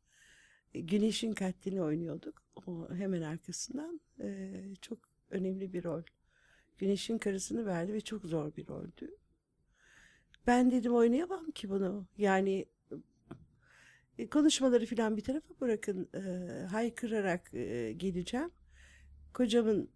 e, 0.74 0.80
Güneş'in 0.80 1.34
katlini 1.34 1.82
oynuyorduk. 1.82 2.44
O 2.68 2.90
hemen 2.94 3.22
arkasından 3.22 4.02
e, 4.20 4.52
çok 4.82 5.00
önemli 5.30 5.74
bir 5.74 5.84
rol. 5.84 6.04
Güneş'in 6.78 7.18
karısını 7.18 7.66
verdi 7.66 7.94
ve 7.94 8.02
çok 8.02 8.26
zor 8.26 8.56
bir 8.56 8.68
roldü. 8.68 9.16
Ben 10.48 10.72
dedim 10.72 10.94
oynayamam 10.94 11.52
ki 11.52 11.70
bunu. 11.70 12.08
Yani 12.18 12.66
e, 14.18 14.30
konuşmaları 14.30 14.86
filan 14.86 15.18
bir 15.18 15.24
tarafa 15.24 15.60
bırakın. 15.62 16.10
E, 16.14 16.20
haykırarak 16.66 17.54
e, 17.54 17.94
geleceğim. 17.94 18.52
Kocamın 19.34 19.90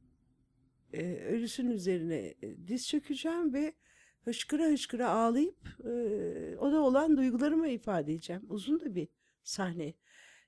e, 0.93 1.15
ölüsünün 1.15 1.71
üzerine 1.71 2.35
e, 2.41 2.67
diz 2.67 2.87
çökeceğim 2.87 3.53
ve 3.53 3.73
hışkıra 4.21 4.65
hışkıra 4.65 5.09
ağlayıp 5.09 5.85
e, 5.85 6.57
ona 6.57 6.79
olan 6.79 7.17
duygularımı 7.17 7.67
ifade 7.67 8.13
edeceğim. 8.13 8.41
Uzun 8.49 8.79
da 8.79 8.95
bir 8.95 9.07
sahne. 9.43 9.93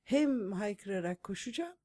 Hem 0.04 0.52
haykırarak 0.52 1.24
koşacağım 1.24 1.76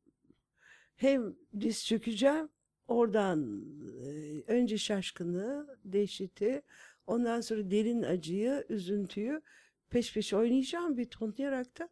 hem 0.97 1.37
diz 1.61 1.87
çökeceğim. 1.87 2.49
Oradan 2.89 3.65
e, 4.05 4.43
önce 4.47 4.79
şaşkınlığı, 4.79 5.79
dehşeti, 5.85 6.63
ondan 7.07 7.41
sonra 7.41 7.71
derin 7.71 8.03
acıyı, 8.03 8.67
üzüntüyü 8.69 9.43
peş 9.91 10.15
peşe 10.15 10.37
oynayacağım 10.37 10.97
bir 10.97 11.05
tonlayarak 11.05 11.79
da 11.79 11.89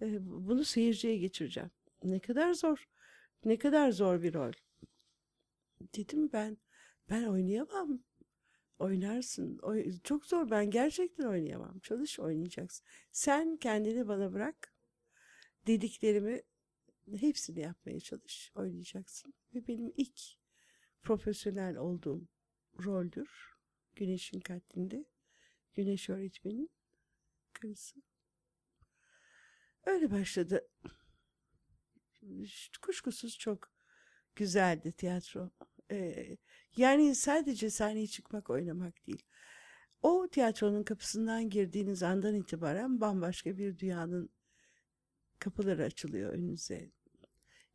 e, 0.00 0.18
bunu 0.20 0.64
seyirciye 0.64 1.16
geçireceğim. 1.16 1.70
Ne 2.04 2.18
kadar 2.18 2.54
zor, 2.54 2.88
ne 3.44 3.58
kadar 3.58 3.90
zor 3.90 4.22
bir 4.22 4.34
rol. 4.34 4.52
Dedim 5.96 6.32
ben, 6.32 6.58
ben 7.10 7.24
oynayamam. 7.24 8.00
Oynarsın. 8.78 9.58
Oy- 9.58 9.92
çok 10.04 10.26
zor. 10.26 10.50
Ben 10.50 10.70
gerçekten 10.70 11.24
oynayamam. 11.24 11.78
Çalış 11.78 12.20
oynayacaksın. 12.20 12.86
Sen 13.12 13.56
kendini 13.56 14.08
bana 14.08 14.32
bırak. 14.32 14.74
Dediklerimi 15.66 16.42
hepsini 17.16 17.60
yapmaya 17.60 18.00
çalış. 18.00 18.52
Oynayacaksın. 18.54 19.34
Ve 19.54 19.66
benim 19.68 19.92
ilk 19.96 20.20
profesyonel 21.02 21.76
olduğum 21.76 22.28
roldür. 22.84 23.53
Güneşin 23.96 24.40
katlinde. 24.40 25.04
Güneş 25.74 26.10
öğretmenin 26.10 26.70
karısı. 27.52 28.02
Öyle 29.86 30.10
başladı. 30.10 30.68
Kuşkusuz 32.82 33.38
çok 33.38 33.72
güzeldi 34.36 34.92
tiyatro. 34.92 35.50
Ee, 35.90 36.36
yani 36.76 37.14
sadece 37.14 37.70
sahneye 37.70 38.06
çıkmak, 38.06 38.50
oynamak 38.50 39.06
değil. 39.06 39.22
O 40.02 40.28
tiyatronun 40.28 40.82
kapısından 40.82 41.50
girdiğiniz 41.50 42.02
andan 42.02 42.34
itibaren 42.34 43.00
bambaşka 43.00 43.58
bir 43.58 43.78
dünyanın 43.78 44.30
kapıları 45.38 45.84
açılıyor 45.84 46.32
önünüze. 46.32 46.90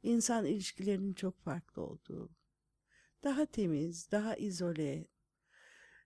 İnsan 0.04 0.46
ilişkilerinin 0.46 1.14
çok 1.14 1.40
farklı 1.40 1.82
olduğu, 1.82 2.30
daha 3.24 3.46
temiz, 3.46 4.12
daha 4.12 4.36
izole, 4.36 5.08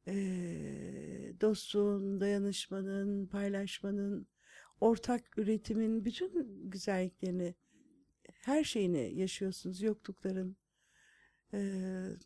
eee 0.08 1.42
dostluğun, 1.42 2.20
dayanışmanın, 2.22 3.28
paylaşmanın, 3.28 4.28
ortak 4.82 5.38
üretimin 5.38 6.06
bütün 6.06 6.70
güzelliklerini, 6.72 7.56
her 8.34 8.64
şeyini 8.64 9.14
yaşıyorsunuz. 9.20 9.82
Yoklukların, 9.82 10.58
eee, 11.54 12.18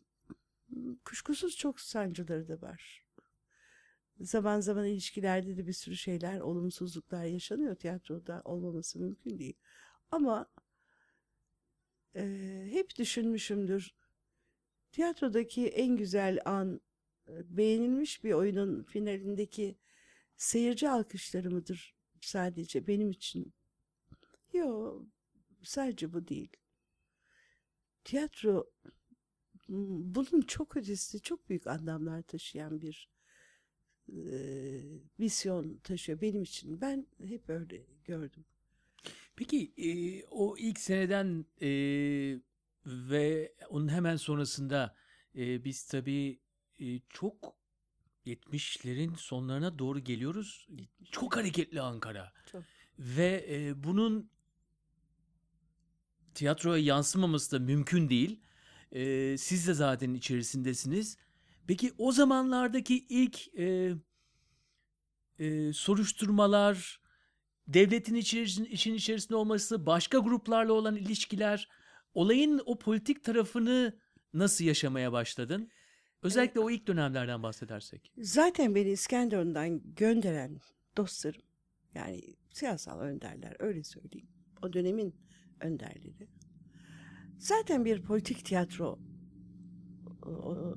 kuşkusuz 1.04 1.56
çok 1.56 1.80
sancıları 1.80 2.48
da 2.48 2.62
var. 2.62 3.04
Zaman 4.20 4.60
zaman 4.60 4.86
ilişkilerde 4.86 5.56
de 5.56 5.66
bir 5.66 5.72
sürü 5.72 5.96
şeyler, 5.96 6.40
olumsuzluklar 6.40 7.24
yaşanıyor. 7.24 7.74
Tiyatroda 7.74 8.42
olmaması 8.44 8.98
mümkün 8.98 9.38
değil. 9.38 9.54
Ama 10.10 10.46
eee, 12.14 12.68
hep 12.72 12.96
düşünmüşümdür. 12.98 13.94
Tiyatrodaki 14.92 15.68
en 15.68 15.96
güzel 15.96 16.38
an 16.44 16.74
e, 16.74 16.80
beğenilmiş 17.28 18.24
bir 18.24 18.32
oyunun 18.32 18.82
finalindeki 18.82 19.78
seyirci 20.36 20.88
alkışları 20.88 21.50
mıdır 21.50 21.94
sadece 22.20 22.86
benim 22.86 23.10
için? 23.10 23.52
Yok, 24.52 25.06
sadece 25.62 26.12
bu 26.12 26.28
değil. 26.28 26.56
Tiyatro 28.04 28.70
bunun 29.68 30.42
çok 30.42 30.76
ötesi, 30.76 31.20
çok 31.22 31.48
büyük 31.48 31.66
anlamlar 31.66 32.22
taşıyan 32.22 32.80
bir 32.80 33.10
e, 34.12 34.32
misyon 35.18 35.76
taşıyor 35.78 36.20
benim 36.20 36.42
için. 36.42 36.80
Ben 36.80 37.06
hep 37.24 37.50
öyle 37.50 37.86
gördüm. 38.04 38.44
Peki 39.36 39.72
e, 39.76 40.24
o 40.30 40.56
ilk 40.58 40.80
seneden 40.80 41.44
e, 41.62 41.68
ve 42.86 43.54
onun 43.70 43.88
hemen 43.88 44.16
sonrasında 44.16 44.96
e, 45.36 45.64
biz 45.64 45.84
tabii 45.86 46.40
e, 46.80 47.00
çok 47.08 47.54
70'lerin 48.26 49.16
sonlarına 49.16 49.78
doğru 49.78 49.98
geliyoruz. 49.98 50.68
Çok 51.10 51.36
hareketli 51.36 51.80
Ankara. 51.80 52.32
Çok. 52.52 52.62
Ve 52.98 53.46
e, 53.50 53.84
bunun 53.84 54.30
tiyatroya 56.34 56.84
yansımaması 56.84 57.52
da 57.52 57.58
mümkün 57.58 58.08
değil. 58.08 58.40
E, 58.92 59.36
siz 59.38 59.68
de 59.68 59.74
zaten 59.74 60.14
içerisindesiniz. 60.14 61.16
Peki 61.66 61.92
o 61.98 62.12
zamanlardaki 62.12 63.06
ilk 63.08 63.58
e, 63.58 63.94
e, 65.38 65.72
soruşturmalar, 65.72 67.00
devletin 67.68 68.14
içerisin, 68.14 68.64
işin 68.64 68.94
içerisinde 68.94 69.36
olması, 69.36 69.86
başka 69.86 70.18
gruplarla 70.18 70.72
olan 70.72 70.96
ilişkiler, 70.96 71.68
olayın 72.14 72.62
o 72.66 72.78
politik 72.78 73.24
tarafını 73.24 73.98
nasıl 74.32 74.64
yaşamaya 74.64 75.12
başladın? 75.12 75.70
Özellikle 76.22 76.60
o 76.60 76.70
ilk 76.70 76.86
dönemlerden 76.86 77.42
bahsedersek. 77.42 78.12
Zaten 78.18 78.74
beni 78.74 78.90
İskenderun'dan 78.90 79.94
gönderen 79.96 80.60
dostlarım, 80.96 81.42
yani 81.94 82.20
siyasal 82.52 83.00
önderler 83.00 83.56
öyle 83.58 83.84
söyleyeyim. 83.84 84.28
O 84.62 84.72
dönemin 84.72 85.14
önderleri. 85.60 86.28
Zaten 87.38 87.84
bir 87.84 88.02
politik 88.02 88.44
tiyatro 88.44 88.98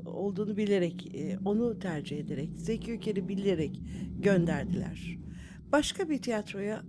olduğunu 0.06 0.58
bilerek, 0.58 1.15
e, 1.15 1.39
onu 1.45 1.80
tercih 1.80 2.19
ederek, 2.19 2.49
Zeki 2.56 2.93
Öker'i 2.93 3.27
bilerek 3.27 3.82
gönderdiler. 4.19 5.17
Başka 5.71 6.10
bir 6.10 6.21
tiyatroya 6.21 6.84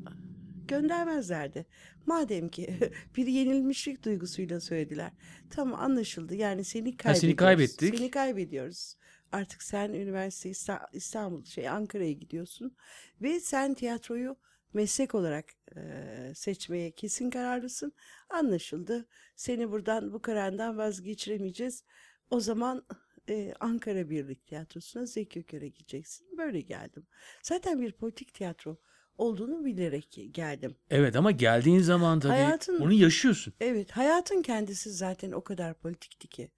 göndermezlerdi. 0.76 1.66
Madem 2.06 2.48
ki 2.48 2.78
bir 3.16 3.26
yenilmişlik 3.26 4.04
duygusuyla 4.04 4.60
söylediler. 4.60 5.10
Tamam 5.50 5.80
anlaşıldı. 5.80 6.34
Yani 6.34 6.64
seni 6.64 6.96
kaybediyoruz. 6.96 7.36
kaybettik. 7.36 7.96
Seni 7.98 8.10
kaybediyoruz. 8.10 8.96
Artık 9.32 9.62
sen 9.62 9.92
üniversite 9.92 10.50
İsta- 10.50 10.88
İstanbul 10.92 11.44
şey 11.44 11.68
Ankara'ya 11.68 12.12
gidiyorsun 12.12 12.76
ve 13.22 13.40
sen 13.40 13.74
tiyatroyu 13.74 14.36
meslek 14.74 15.14
olarak 15.14 15.44
eee, 15.76 16.32
seçmeye 16.34 16.90
kesin 16.90 17.30
kararlısın. 17.30 17.92
Anlaşıldı. 18.30 19.08
Seni 19.36 19.70
buradan 19.70 20.12
bu 20.12 20.22
karardan 20.22 20.78
vazgeçiremeyeceğiz. 20.78 21.84
O 22.30 22.40
zaman 22.40 22.86
eee, 23.28 23.54
Ankara 23.60 24.10
Birlik 24.10 24.46
Tiyatrosu'na 24.46 25.06
Zeki 25.06 25.40
Öker'e 25.40 25.68
gideceksin. 25.68 26.26
Böyle 26.38 26.60
geldim. 26.60 27.06
Zaten 27.42 27.80
bir 27.80 27.92
politik 27.92 28.34
tiyatro 28.34 28.80
olduğunu 29.18 29.64
bilerek 29.64 30.18
geldim. 30.30 30.76
Evet 30.90 31.16
ama 31.16 31.30
geldiğin 31.30 31.78
zaman 31.78 32.20
tabii 32.20 32.32
Hayatın- 32.32 32.80
onu 32.80 32.92
yaşıyorsun. 32.92 33.54
Evet, 33.60 33.90
hayatın 33.90 34.42
kendisi 34.42 34.90
zaten 34.90 35.32
o 35.32 35.44
kadar 35.44 35.74
politikti 35.74 36.28
ki. 36.28 36.50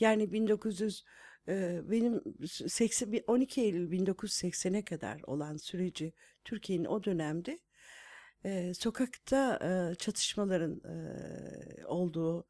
Yani 0.00 0.32
1900 0.32 1.04
e, 1.48 1.80
benim 1.90 2.22
80 2.68 3.12
bir 3.12 3.24
12 3.26 3.60
Eylül 3.62 3.90
1980'e 3.90 4.84
kadar 4.84 5.20
olan 5.26 5.56
süreci 5.56 6.12
Türkiye'nin 6.44 6.84
o 6.84 7.04
dönemde 7.04 7.58
e, 8.44 8.74
sokakta 8.74 9.58
e, 9.62 9.94
çatışmaların 9.94 10.80
olduğu, 11.86 12.46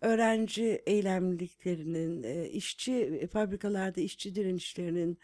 öğrenci 0.00 0.82
eylemliliklerinin, 0.86 2.22
e, 2.22 2.48
işçi 2.48 3.28
fabrikalarda 3.32 4.00
işçi 4.00 4.34
direnişlerinin, 4.34 5.18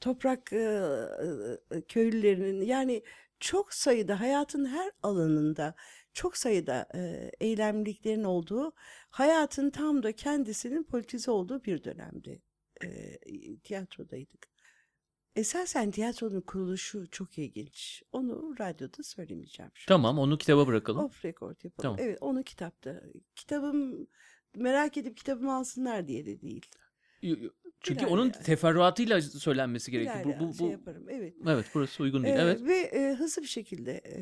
toprak 0.00 0.52
e, 0.52 1.82
köylülerinin 1.88 2.62
yani 2.62 3.02
çok 3.40 3.74
sayıda 3.74 4.20
hayatın 4.20 4.64
her 4.64 4.90
alanında 5.02 5.74
çok 6.14 6.36
sayıda 6.36 6.86
e, 6.94 7.30
eylemliliklerin 7.40 8.24
olduğu, 8.24 8.72
hayatın 9.10 9.70
tam 9.70 10.02
da 10.02 10.12
kendisinin 10.12 10.82
politize 10.82 11.30
olduğu 11.30 11.64
bir 11.64 11.84
dönemdi. 11.84 12.42
E, 12.84 13.18
tiyatrodaydık. 13.58 14.48
Esasen 15.36 15.90
tiyatronun 15.90 16.40
kuruluşu 16.40 17.10
çok 17.10 17.38
ilginç. 17.38 18.02
Onu 18.12 18.54
radyoda 18.60 19.02
söylemeyeceğim 19.02 19.72
şu. 19.74 19.86
Tamam 19.86 20.18
onu 20.18 20.38
kitaba 20.38 20.66
bırakalım. 20.66 21.04
Off 21.04 21.24
record 21.24 21.64
yapalım. 21.64 21.82
Tamam. 21.82 21.98
Evet 22.00 22.18
onu 22.20 22.42
kitapta. 22.42 23.02
Kitabım 23.36 24.06
merak 24.54 24.96
edip 24.96 25.16
kitabımı 25.16 25.54
alsınlar 25.54 26.08
diye 26.08 26.26
de 26.26 26.40
değil. 26.40 26.66
Çünkü 27.80 28.00
Birer 28.00 28.10
onun 28.10 28.24
yani. 28.24 28.44
teferruatıyla 28.44 29.22
söylenmesi 29.22 29.90
gerekiyor. 29.90 30.24
Bu, 30.24 30.28
ya 30.28 30.40
bu, 30.40 30.54
şey 30.54 30.66
bu, 30.66 30.70
yaparım. 30.70 31.06
Evet. 31.08 31.34
evet 31.46 31.66
burası 31.74 32.02
uygun 32.02 32.24
değil. 32.24 32.36
Ee, 32.36 32.40
Evet. 32.40 32.62
Ve 32.62 32.76
e, 32.76 33.14
hızlı 33.14 33.42
bir 33.42 33.48
şekilde 33.48 33.92
e, 33.92 34.18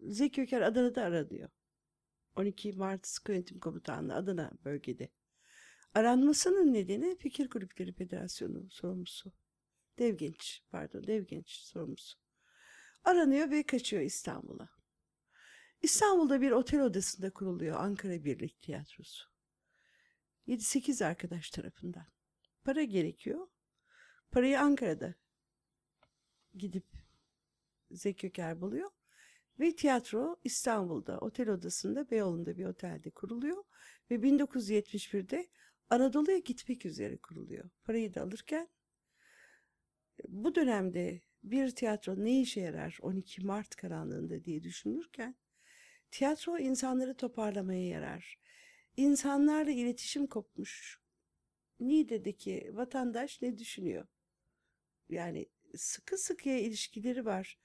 Zeki 0.00 0.42
Öker 0.42 0.62
Adana'da 0.62 1.02
aranıyor. 1.02 1.48
12 2.36 2.72
Mart 2.72 3.06
Sıkı 3.06 3.32
Yönetim 3.32 3.60
Komutanlığı 3.60 4.14
Adana 4.14 4.50
bölgede. 4.64 5.08
Aranmasının 5.94 6.74
nedeni 6.74 7.16
Fikir 7.18 7.48
Kulüpleri 7.48 7.92
Federasyonu 7.92 8.70
sorumlusu. 8.70 9.32
Devgenç, 9.98 10.62
pardon 10.70 11.06
Devgenç 11.06 11.50
sorumlusu. 11.50 12.18
Aranıyor 13.04 13.50
ve 13.50 13.62
kaçıyor 13.62 14.02
İstanbul'a. 14.02 14.68
İstanbul'da 15.82 16.40
bir 16.40 16.50
otel 16.50 16.80
odasında 16.80 17.30
kuruluyor 17.30 17.80
Ankara 17.80 18.24
Birlik 18.24 18.60
Tiyatrosu. 18.62 19.28
7-8 20.48 21.04
arkadaş 21.04 21.50
tarafından. 21.50 22.06
Para 22.66 22.84
gerekiyor. 22.84 23.46
Parayı 24.30 24.60
Ankara'da 24.60 25.14
gidip 26.54 26.84
Zeki 27.90 28.26
Öker 28.26 28.60
buluyor. 28.60 28.90
Ve 29.60 29.76
tiyatro 29.76 30.36
İstanbul'da 30.44 31.18
otel 31.18 31.48
odasında 31.48 32.10
Beyoğlu'nda 32.10 32.56
bir 32.56 32.64
otelde 32.64 33.10
kuruluyor. 33.10 33.64
Ve 34.10 34.14
1971'de 34.14 35.48
Anadolu'ya 35.90 36.38
gitmek 36.38 36.86
üzere 36.86 37.16
kuruluyor. 37.16 37.70
Parayı 37.84 38.14
da 38.14 38.22
alırken 38.22 38.68
bu 40.28 40.54
dönemde 40.54 41.20
bir 41.42 41.70
tiyatro 41.70 42.24
ne 42.24 42.40
işe 42.40 42.60
yarar 42.60 42.98
12 43.02 43.46
Mart 43.46 43.76
karanlığında 43.76 44.44
diye 44.44 44.62
düşünürken 44.62 45.36
tiyatro 46.10 46.58
insanları 46.58 47.16
toparlamaya 47.16 47.88
yarar. 47.88 48.38
İnsanlarla 48.96 49.70
iletişim 49.70 50.26
kopmuş. 50.26 51.05
Niğde'deki 51.80 52.70
vatandaş 52.74 53.42
ne 53.42 53.58
düşünüyor? 53.58 54.06
Yani 55.08 55.46
sıkı 55.76 56.18
sıkıya 56.18 56.58
ilişkileri 56.58 57.24
var. 57.24 57.58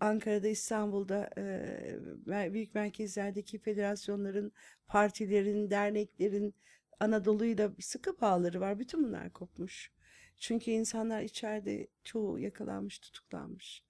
Ankara'da, 0.00 0.48
İstanbul'da, 0.48 1.30
e, 1.38 2.52
büyük 2.52 2.74
merkezlerdeki 2.74 3.58
federasyonların, 3.58 4.52
partilerin, 4.86 5.70
derneklerin 5.70 6.54
Anadolu'yla 7.00 7.72
sıkı 7.80 8.20
bağları 8.20 8.60
var. 8.60 8.78
Bütün 8.78 9.04
bunlar 9.04 9.32
kopmuş. 9.32 9.92
Çünkü 10.38 10.70
insanlar 10.70 11.22
içeride 11.22 11.88
çoğu 12.04 12.38
yakalanmış, 12.38 12.98
tutuklanmış. 12.98 13.84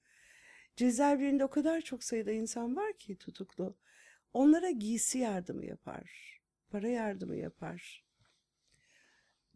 Cezaevlerinde 0.76 1.44
o 1.44 1.50
kadar 1.50 1.80
çok 1.80 2.04
sayıda 2.04 2.32
insan 2.32 2.76
var 2.76 2.92
ki 2.92 3.16
tutuklu. 3.16 3.76
Onlara 4.32 4.70
giysi 4.70 5.18
yardımı 5.18 5.66
yapar, 5.66 6.40
para 6.70 6.88
yardımı 6.88 7.36
yapar. 7.36 8.04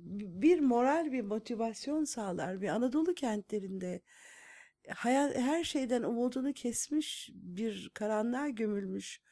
Bir 0.05 0.61
moral, 0.61 1.13
bir 1.13 1.23
motivasyon 1.23 2.05
sağlar 2.05 2.61
ve 2.61 2.73
Anadolu 2.73 3.15
kentlerinde 3.15 4.01
hayat, 4.89 5.37
her 5.37 5.65
şeyden 5.65 6.03
umudunu 6.03 6.53
kesmiş 6.53 7.31
bir 7.35 7.91
karanlığa 7.95 8.49
gömülmüş 8.49 9.23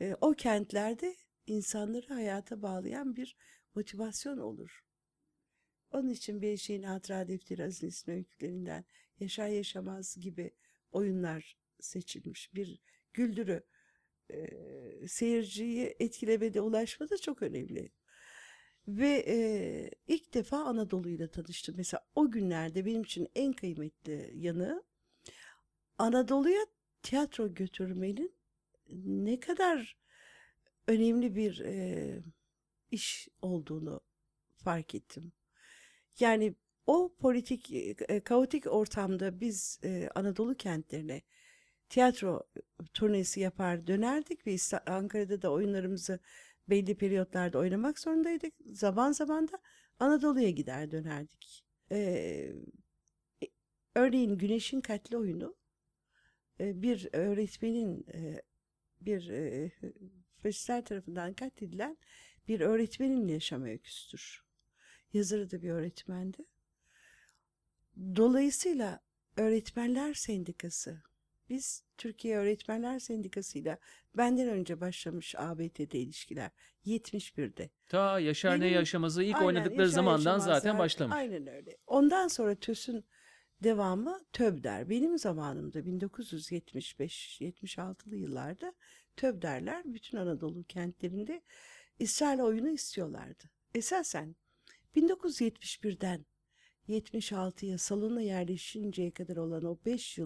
e, 0.00 0.16
o 0.20 0.32
kentlerde 0.32 1.16
insanları 1.46 2.14
hayata 2.14 2.62
bağlayan 2.62 3.16
bir 3.16 3.36
motivasyon 3.74 4.38
olur. 4.38 4.84
Onun 5.92 6.08
için 6.08 6.42
bir 6.42 6.56
şeyin 6.56 6.82
hatıra 6.82 7.28
defteri 7.28 7.64
Aziz 7.64 8.04
öykülerinden 8.08 8.84
Yaşar 9.18 9.48
Yaşamaz 9.48 10.16
gibi 10.20 10.50
oyunlar 10.92 11.56
seçilmiş. 11.80 12.54
Bir 12.54 12.80
güldürü 13.12 13.62
e, 14.30 14.48
seyirciyi 15.08 15.96
etkilemede 16.00 16.60
ulaşmada 16.60 17.18
çok 17.18 17.42
önemli. 17.42 17.92
Ve 18.98 19.24
e, 19.26 19.90
ilk 20.06 20.34
defa 20.34 20.56
Anadolu'yla 20.64 21.28
tanıştım. 21.28 21.74
Mesela 21.78 22.06
o 22.14 22.30
günlerde 22.30 22.86
benim 22.86 23.02
için 23.02 23.28
en 23.34 23.52
kıymetli 23.52 24.32
yanı 24.34 24.82
Anadolu'ya 25.98 26.66
tiyatro 27.02 27.54
götürmenin 27.54 28.34
ne 29.04 29.40
kadar 29.40 29.96
önemli 30.86 31.36
bir 31.36 31.60
e, 31.60 32.22
iş 32.90 33.28
olduğunu 33.42 34.00
fark 34.56 34.94
ettim. 34.94 35.32
Yani 36.20 36.54
o 36.86 37.14
politik, 37.18 37.72
e, 37.72 38.20
kaotik 38.20 38.66
ortamda 38.66 39.40
biz 39.40 39.80
e, 39.84 40.08
Anadolu 40.14 40.54
kentlerine 40.54 41.22
tiyatro 41.88 42.42
turnesi 42.94 43.40
yapar 43.40 43.86
dönerdik 43.86 44.46
ve 44.46 44.56
Ankara'da 44.86 45.42
da 45.42 45.52
oyunlarımızı 45.52 46.20
belli 46.70 46.96
periyotlarda 46.96 47.58
oynamak 47.58 47.98
zorundaydık. 47.98 48.54
Zaman 48.66 49.12
zaman 49.12 49.48
da 49.48 49.58
Anadolu'ya 49.98 50.50
gider 50.50 50.90
dönerdik. 50.90 51.64
Ee, 51.90 51.98
e, 53.42 53.46
örneğin 53.94 54.38
Güneşin 54.38 54.80
Katli 54.80 55.16
oyunu 55.16 55.56
e, 56.60 56.82
bir 56.82 57.08
öğretmenin 57.12 58.06
e, 58.14 58.42
bir 59.00 59.32
faşistler 60.42 60.84
tarafından 60.84 61.34
katledilen 61.34 61.96
bir 62.48 62.60
öğretmenin 62.60 63.28
yaşam 63.28 63.62
öyküsüdür. 63.62 64.44
Yazarı 65.12 65.50
da 65.50 65.62
bir 65.62 65.70
öğretmendi. 65.70 66.44
Dolayısıyla 67.96 69.00
Öğretmenler 69.36 70.14
Sendikası, 70.14 71.02
biz 71.50 71.84
Türkiye 71.98 72.36
Öğretmenler 72.36 72.98
Sendikası'yla 72.98 73.78
benden 74.16 74.48
önce 74.48 74.80
başlamış 74.80 75.34
ABT'de 75.38 75.98
ilişkiler 75.98 76.50
71'de. 76.86 77.70
Ta 77.88 78.20
Yaşar 78.20 78.56
Ne 78.56 78.60
Benim- 78.60 78.74
Yaşamaz'ı 78.74 79.22
ilk 79.22 79.34
Aynen, 79.36 79.46
oynadıkları 79.46 79.80
Yaşar 79.80 79.94
zamandan 79.94 80.38
zaten 80.38 80.78
başlamış. 80.78 81.16
Aynen 81.16 81.46
öyle. 81.46 81.76
Ondan 81.86 82.28
sonra 82.28 82.54
TÖS'ün 82.54 83.04
devamı 83.62 84.20
TÖBDER. 84.32 84.90
Benim 84.90 85.18
zamanımda 85.18 85.78
1975-76'lı 85.78 88.16
yıllarda 88.16 88.74
TÖBDER'ler 89.16 89.82
bütün 89.84 90.18
Anadolu 90.18 90.64
kentlerinde 90.64 91.42
İsrail 91.98 92.40
oyunu 92.40 92.70
istiyorlardı. 92.70 93.44
Esasen 93.74 94.36
1971'den 94.96 96.24
76'ya 96.88 97.78
salona 97.78 98.20
yerleşinceye 98.20 99.10
kadar 99.10 99.36
olan 99.36 99.64
o 99.64 99.78
5 99.86 100.18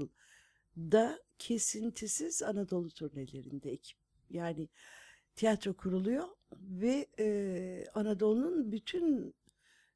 yılda 0.77 1.21
kesintisiz 1.39 2.43
Anadolu 2.43 2.91
turnelerinde 2.91 3.71
ekip 3.71 3.99
yani 4.31 4.69
tiyatro 5.37 5.75
kuruluyor 5.77 6.29
ve 6.53 7.07
e, 7.19 7.85
Anadolu'nun 7.95 8.73
bütün 8.73 9.35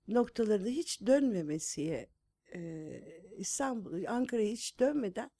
noktalarında 0.08 0.68
hiç 0.68 1.06
dönmemesiye 1.06 2.08
e, 2.54 2.90
İstanbul, 3.36 4.04
Ankara'ya 4.04 4.48
hiç 4.48 4.80
dönmeden 4.80 5.30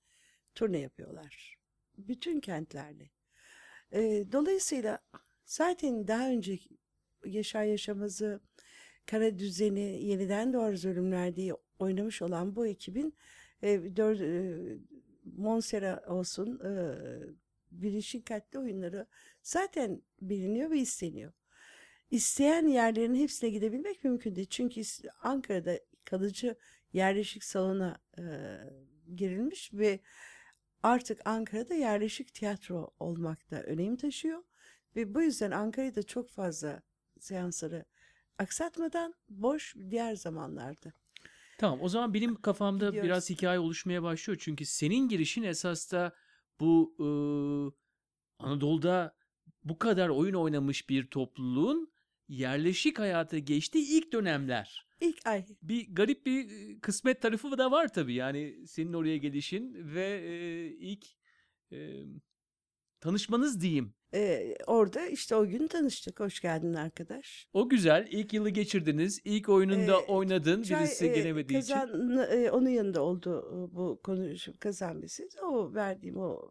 turne 0.55 0.79
yapıyorlar. 0.79 1.59
Bütün 1.99 2.41
kentlerle. 2.41 3.11
E, 3.93 4.25
dolayısıyla 4.33 4.99
zaten 5.45 6.09
daha 6.09 6.29
önce 6.29 6.59
Yaşar 7.25 7.65
Yaşamaz'ı 7.65 8.41
Kara 9.07 9.39
Düzeni, 9.39 10.05
Yeniden 10.05 10.53
Doğarız 10.53 10.85
Ölümler 10.85 11.37
diye 11.37 11.55
oynamış 11.79 12.23
olan 12.23 12.57
bu 12.57 12.67
ekibin 12.67 13.15
e, 13.63 13.97
dört, 13.97 14.21
e, 14.21 14.79
Monsera 15.39 16.05
olsun 16.07 16.61
e, 16.65 16.71
Bilişim 17.71 18.23
Katli 18.23 18.59
oyunları 18.59 19.07
zaten 19.43 20.03
biliniyor 20.21 20.71
ve 20.71 20.79
isteniyor. 20.79 21.33
İsteyen 22.11 22.67
yerlerin 22.67 23.15
hepsine 23.15 23.51
gidebilmek 23.51 24.05
mümkün 24.05 24.37
değil. 24.37 24.47
Çünkü 24.51 24.83
Ankara'da 25.23 25.79
kalıcı 26.05 26.57
yerleşik 26.93 27.45
salona 27.45 28.01
e, 28.19 28.23
girilmiş 29.17 29.75
ve 29.75 30.01
artık 30.83 31.21
Ankara'da 31.25 31.75
yerleşik 31.75 32.35
tiyatro 32.35 32.91
olmakta 33.01 33.57
önem 33.57 33.97
taşıyor. 33.97 34.43
Ve 34.97 35.15
bu 35.15 35.23
yüzden 35.23 35.51
Ankara'yı 35.51 35.95
da 35.95 36.03
çok 36.03 36.31
fazla 36.31 36.83
seansları 37.21 37.85
aksatmadan 38.39 39.15
boş 39.29 39.77
diğer 39.91 40.15
zamanlarda. 40.15 40.93
Tamam 41.59 41.79
o 41.83 41.89
zaman 41.89 42.15
benim 42.15 42.35
kafamda 42.35 42.87
Gidiyoruz. 42.87 43.07
biraz 43.07 43.31
hikaye 43.31 43.59
oluşmaya 43.59 44.03
başlıyor. 44.03 44.39
Çünkü 44.43 44.65
senin 44.65 45.09
girişin 45.09 45.43
esas 45.43 45.93
da 45.93 46.15
bu 46.61 46.95
e, 46.99 47.09
Anadolu'da 48.39 49.17
bu 49.65 49.79
kadar 49.79 50.09
oyun 50.09 50.35
oynamış 50.35 50.89
bir 50.89 51.07
topluluğun 51.07 51.93
yerleşik 52.29 52.99
hayata 52.99 53.39
geçtiği 53.39 53.99
ilk 53.99 54.13
dönemler. 54.13 54.89
İlk 55.01 55.27
ay 55.27 55.47
Bir 55.63 55.95
garip 55.95 56.27
bir 56.27 56.49
kısmet 56.81 57.23
tarafı 57.23 57.59
da 57.59 57.71
var 57.71 57.93
tabii. 57.93 58.15
Yani 58.15 58.67
senin 58.67 58.93
oraya 58.93 59.17
gelişin 59.17 59.95
ve 59.95 60.21
e, 60.25 60.67
ilk 60.67 61.07
e, 61.73 62.05
tanışmanız 63.01 63.61
diyeyim. 63.61 63.95
e, 64.15 64.55
orada 64.67 65.07
işte 65.07 65.37
o 65.37 65.47
gün 65.49 65.67
tanıştık. 65.67 66.21
Hoş 66.21 66.41
geldin 66.41 66.75
arkadaş. 66.75 67.49
O 67.53 67.69
güzel. 67.69 68.09
İlk 68.11 68.33
yılı 68.33 68.51
geçirdiniz. 68.51 69.21
İlk 69.25 69.49
oyununda 69.49 69.93
Ee, 69.93 70.05
oynadın. 70.07 70.63
Çay, 70.63 70.81
Birisi 70.85 71.07
e, 71.07 71.15
gelemediği 71.15 71.59
için. 71.59 71.75
kazan, 71.75 72.17
e, 72.33 72.51
onun 72.51 72.69
yanında 72.69 73.03
oldu 73.03 73.49
e, 73.53 73.75
bu 73.77 74.01
konu 74.03 74.35
kazan 74.61 74.97
meselesi. 74.97 75.41
O 75.41 75.75
verdiğim 75.75 76.17
o 76.17 76.51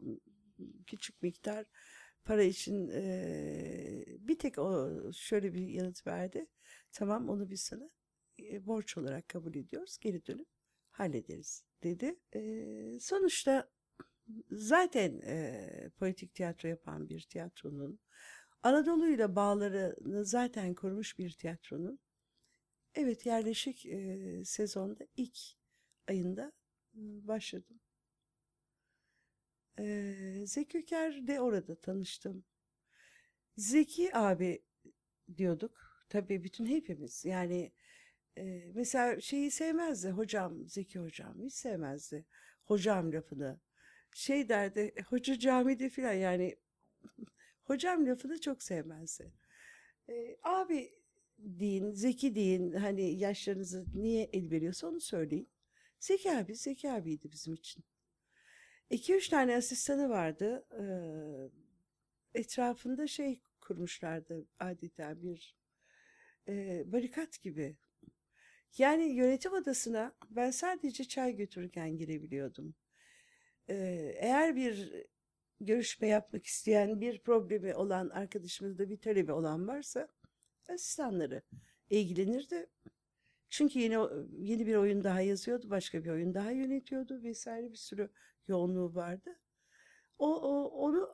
küçük 0.88 1.22
miktar 1.22 1.66
para 2.26 2.44
için 2.44 2.90
e, 2.94 4.06
bir 4.20 4.40
tek 4.40 4.58
o 4.60 4.92
şöyle 5.14 5.54
bir 5.54 5.68
yanıt 5.68 6.08
verdi. 6.08 6.46
Tamam 6.92 7.30
onu 7.30 7.50
biz 7.50 7.62
sana 7.62 7.90
e, 8.40 8.66
borç 8.66 8.98
olarak 8.98 9.28
kabul 9.28 9.56
ediyoruz. 9.56 9.98
Geri 10.02 10.26
dönüp 10.26 10.48
hallederiz 10.92 11.64
dedi. 11.84 12.16
E, 12.36 13.00
sonuçta 13.00 13.70
zaten 14.52 15.22
e, 15.26 15.90
politik 16.00 16.34
tiyatro 16.36 16.70
yapan 16.70 17.10
bir 17.10 17.22
tiyatronun 17.22 18.00
Anadolu'yla 18.63 19.36
bağlarını 19.36 20.26
zaten 20.26 20.76
kurmuş 20.76 21.20
bir 21.20 21.32
tiyatronun 21.32 22.00
Evet 22.96 23.26
yerleşik 23.26 23.86
e, 23.86 24.42
sezonda 24.46 25.08
ilk 25.18 25.38
ayında 26.08 26.52
başladım. 27.24 27.80
E, 29.80 30.44
Zeki 30.46 30.78
Öker'de 30.78 31.42
orada 31.42 31.76
tanıştım. 31.82 32.46
Zeki 33.58 34.16
abi 34.18 34.63
diyorduk. 35.38 36.06
Tabii 36.10 36.44
bütün 36.44 36.66
hepimiz. 36.66 37.26
Yani 37.26 37.72
e, 38.38 38.44
mesela 38.76 39.22
şeyi 39.22 39.52
sevmezdi. 39.52 40.10
Hocam, 40.10 40.68
Zeki 40.70 41.00
hocam 41.00 41.42
hiç 41.44 41.54
sevmezdi. 41.54 42.26
Hocam 42.66 43.13
lafını. 43.13 43.60
Şey 44.17 44.49
derdi, 44.49 44.93
hoca 45.10 45.39
camide 45.39 45.89
filan 45.89 46.13
yani 46.13 46.56
hocam 47.63 48.06
lafını 48.08 48.41
çok 48.41 48.63
sevmezdi. 48.63 49.34
E, 50.10 50.38
abi 50.43 50.93
deyin, 51.38 51.91
Zeki 51.91 52.36
deyin, 52.36 52.73
hani 52.73 53.19
yaşlarınızı 53.19 53.86
niye 53.93 54.30
el 54.34 54.51
veriyorsa 54.51 54.88
onu 54.88 54.99
söyleyin. 55.01 55.49
Zeki 55.99 56.32
abi, 56.32 56.56
Zeki 56.56 56.91
abiydi 56.91 57.32
bizim 57.32 57.53
için. 57.53 57.84
İki 58.89 59.15
üç 59.15 59.30
tane 59.30 59.56
asistanı 59.58 60.10
vardı. 60.10 60.65
Ee, 60.80 62.39
etrafında 62.39 63.08
şey 63.08 63.41
kurmuşlardı 63.62 64.47
adeta 64.60 65.21
bir 65.21 65.56
e, 66.47 66.84
barikat 66.91 67.41
gibi. 67.41 67.77
Yani 68.77 69.03
yönetim 69.03 69.53
odasına 69.53 70.15
ben 70.30 70.51
sadece 70.51 71.03
çay 71.03 71.36
götürürken 71.36 71.97
girebiliyordum. 71.97 72.75
Eğer 73.67 74.56
bir 74.56 75.06
görüşme 75.62 76.08
yapmak 76.08 76.45
isteyen, 76.45 77.01
bir 77.01 77.19
problemi 77.19 77.75
olan 77.75 78.10
arkadaşımızda 78.10 78.89
bir 78.89 78.97
talebi 78.97 79.32
olan 79.32 79.67
varsa 79.67 80.08
asistanları 80.69 81.41
ilgilenirdi. 81.89 82.69
Çünkü 83.49 83.80
yeni 83.80 83.97
yeni 84.38 84.67
bir 84.67 84.75
oyun 84.75 85.03
daha 85.03 85.21
yazıyordu, 85.21 85.69
başka 85.69 86.03
bir 86.03 86.10
oyun 86.10 86.34
daha 86.34 86.51
yönetiyordu 86.51 87.23
vesaire 87.23 87.71
bir 87.71 87.77
sürü 87.77 88.10
yoğunluğu 88.47 88.95
vardı. 88.95 89.39
O, 90.17 90.41
o 90.41 90.67
onu 90.67 91.10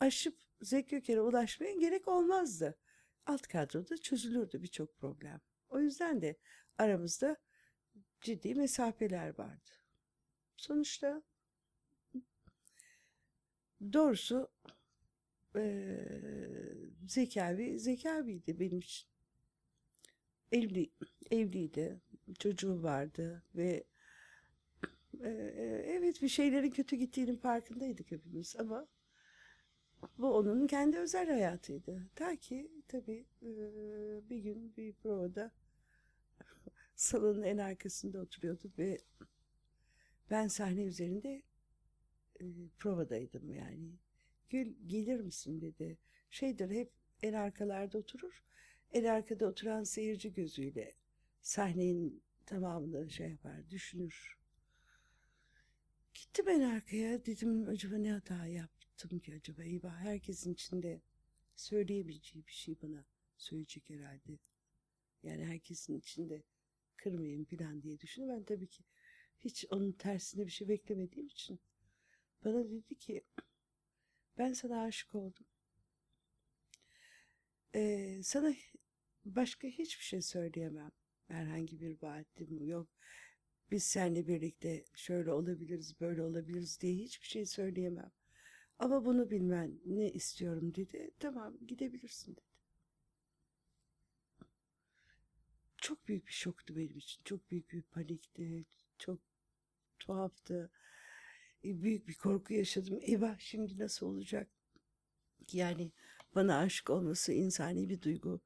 aşıp 0.00 0.36
Zeki 0.62 1.20
ulaşmaya 1.20 1.74
gerek 1.74 2.08
olmazdı. 2.08 2.78
Alt 3.26 3.42
kadroda 3.42 3.96
çözülürdü 3.96 4.62
birçok 4.62 4.98
problem. 4.98 5.40
O 5.68 5.80
yüzden 5.80 6.22
de 6.22 6.36
aramızda 6.78 7.36
ciddi 8.20 8.54
mesafeler 8.54 9.38
vardı. 9.38 9.70
Sonuçta 10.56 11.22
doğrusu 13.92 14.48
abi, 17.40 17.78
Zeki 17.78 18.10
abiydi 18.10 18.60
benim 18.60 18.78
için. 18.78 19.06
Evli, 20.52 20.90
evliydi, 21.30 22.00
çocuğu 22.38 22.82
vardı 22.82 23.42
ve 23.54 23.84
eee, 25.20 25.84
evet 25.88 26.22
bir 26.22 26.28
şeylerin 26.28 26.70
kötü 26.70 26.96
gittiğinin 26.96 27.36
farkındaydık 27.36 28.10
hepimiz 28.10 28.56
ama 28.58 28.86
bu 30.18 30.34
onun 30.36 30.66
kendi 30.66 30.98
özel 30.98 31.28
hayatıydı. 31.28 32.02
Ta 32.14 32.36
ki 32.36 32.70
tabii 32.88 33.26
eee, 33.42 34.20
bir 34.30 34.38
gün 34.38 34.76
bir 34.76 34.92
provada 34.92 35.50
salonun 36.96 37.42
en 37.42 37.58
arkasında 37.58 38.18
oturuyorduk 38.20 38.78
ve 38.78 38.98
ben 40.30 40.48
sahne 40.48 40.82
üzerinde 40.84 41.42
eee, 42.40 42.68
provadaydım 42.78 43.50
yani. 43.50 43.98
Gül 44.50 44.74
gelir 44.86 45.20
misin 45.20 45.60
dedi. 45.60 45.98
Şeydir 46.30 46.70
hep 46.70 46.92
en 47.22 47.32
arkalarda 47.32 47.98
oturur. 47.98 48.42
En 48.92 49.04
arkada 49.04 49.46
oturan 49.46 49.84
seyirci 49.84 50.32
gözüyle 50.32 50.94
sahnenin 51.42 52.22
tamamını 52.46 53.10
şey 53.10 53.30
yapar, 53.30 53.70
düşünür. 53.70 54.38
Gittim 56.14 56.48
en 56.48 56.60
arkaya 56.60 57.26
dedim 57.26 57.68
acaba 57.68 57.96
ne 57.96 58.12
hata 58.12 58.46
yaptım 58.46 59.18
ki 59.18 59.34
acaba 59.34 59.64
eyvah 59.64 59.96
herkesin 59.96 60.52
içinde 60.52 61.00
söyleyebileceği 61.56 62.46
bir 62.46 62.52
şey 62.52 62.76
bana 62.82 63.04
söyleyecek 63.36 63.90
herhalde. 63.90 64.38
Yani 65.22 65.44
herkesin 65.44 65.98
içinde 65.98 66.42
kırmayayım 66.96 67.44
falan 67.44 67.82
diye 67.82 68.00
düşündüm. 68.00 68.28
Ben 68.28 68.44
tabii 68.44 68.66
ki 68.66 68.84
hiç 69.40 69.64
onun 69.70 69.92
tersinde 69.92 70.46
bir 70.46 70.50
şey 70.50 70.68
beklemediğim 70.68 71.26
için 71.26 71.60
bana 72.44 72.70
dedi 72.70 72.94
ki 72.94 73.24
ben 74.38 74.52
sana 74.52 74.82
aşık 74.82 75.14
oldum. 75.14 75.46
Ee, 77.74 78.20
sana 78.22 78.54
başka 79.24 79.68
hiçbir 79.68 80.04
şey 80.04 80.22
söyleyemem. 80.22 80.90
Herhangi 81.28 81.80
bir 81.80 82.02
vaadim 82.02 82.66
yok. 82.66 82.88
Biz 83.70 83.84
seninle 83.84 84.26
birlikte 84.26 84.84
şöyle 84.96 85.32
olabiliriz, 85.32 86.00
böyle 86.00 86.22
olabiliriz 86.22 86.80
diye 86.80 86.94
hiçbir 86.94 87.26
şey 87.26 87.46
söyleyemem. 87.46 88.12
Ama 88.78 89.04
bunu 89.04 89.30
bilmen 89.30 89.80
ne 89.86 90.10
istiyorum 90.12 90.74
dedi. 90.74 91.10
Tamam 91.20 91.58
gidebilirsin 91.68 92.32
dedi. 92.36 92.42
Çok 95.78 96.08
büyük 96.08 96.26
bir 96.26 96.32
şoktu 96.32 96.76
benim 96.76 96.98
için. 96.98 97.22
Çok 97.24 97.50
büyük 97.50 97.72
bir 97.72 97.82
panikti. 97.82 98.64
Çok 98.98 99.20
tuhaftı. 99.98 100.70
E, 101.64 101.82
Büyük 101.82 102.08
bir 102.08 102.14
korku 102.14 102.54
yaşadım. 102.54 102.98
Eyvah 103.02 103.38
şimdi 103.38 103.78
nasıl 103.78 104.06
olacak? 104.06 104.48
Yani 105.52 105.92
bana 106.34 106.58
aşık 106.58 106.90
olması 106.90 107.32
insani 107.32 107.88
bir 107.88 108.02
duygu 108.02 108.40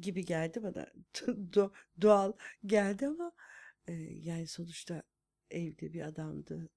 gibi 0.00 0.24
geldi 0.26 0.62
bana. 0.64 0.86
Do- 1.26 1.72
doğal 2.02 2.32
geldi 2.66 3.06
ama 3.08 3.32
e, 3.88 3.92
yani 4.22 4.46
sonuçta 4.48 5.04
evli 5.50 5.94
bir 5.94 6.02
adamdı. 6.02 6.70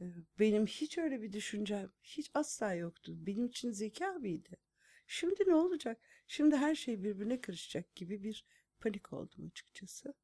E, 0.00 0.04
Benim 0.38 0.66
hiç 0.66 0.98
öyle 0.98 1.22
bir 1.22 1.32
düşüncem 1.32 1.92
hiç 2.02 2.30
asla 2.34 2.74
yoktu. 2.74 3.12
Benim 3.26 3.46
için 3.46 3.70
Zeki 3.72 4.06
abiydi. 4.06 4.56
Şimdi 5.06 5.44
ne 5.46 5.54
olacak? 5.54 5.98
Şimdi 6.26 6.56
her 6.56 6.74
şey 6.74 7.04
birbirine 7.04 7.40
karışacak 7.40 7.94
gibi 7.96 8.22
bir 8.22 8.44
panik 8.80 9.12
oldum 9.12 9.46
açıkçası. 9.46 10.14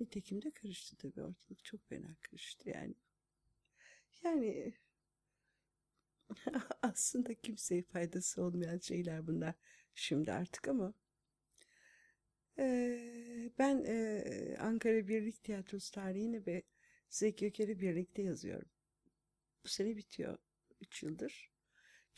Nitekim 0.00 0.42
de 0.42 0.50
karıştı 0.50 0.96
tabii 0.96 1.22
ortalık 1.22 1.64
çok 1.64 1.88
fena 1.88 2.16
karıştı 2.22 2.70
yani. 2.70 2.94
Yani 4.24 4.74
aslında 6.82 7.34
kimseye 7.34 7.82
faydası 7.82 8.42
olmayan 8.42 8.78
şeyler 8.78 9.26
bunlar 9.26 9.54
şimdi 9.94 10.32
artık 10.32 10.68
ama 10.68 10.94
Ee, 12.58 13.50
ben 13.58 13.84
e, 13.86 14.56
Ankara 14.60 15.08
Birlik 15.08 15.42
Tiyatrosu 15.44 15.92
tarihini 15.92 16.46
ve 16.46 16.62
Zeki 17.10 17.46
Öker'i 17.46 17.80
birlikte 17.80 18.22
yazıyorum. 18.22 18.68
Bu 19.64 19.68
sene 19.68 19.96
bitiyor. 19.96 20.38
Üç 20.80 21.02
yıldır. 21.02 21.50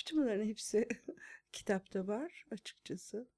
Bütün 0.01 0.19
bunların 0.23 0.45
hepsi 0.47 0.89
kitapta 1.53 2.07
var 2.07 2.45
açıkçası. 2.51 3.29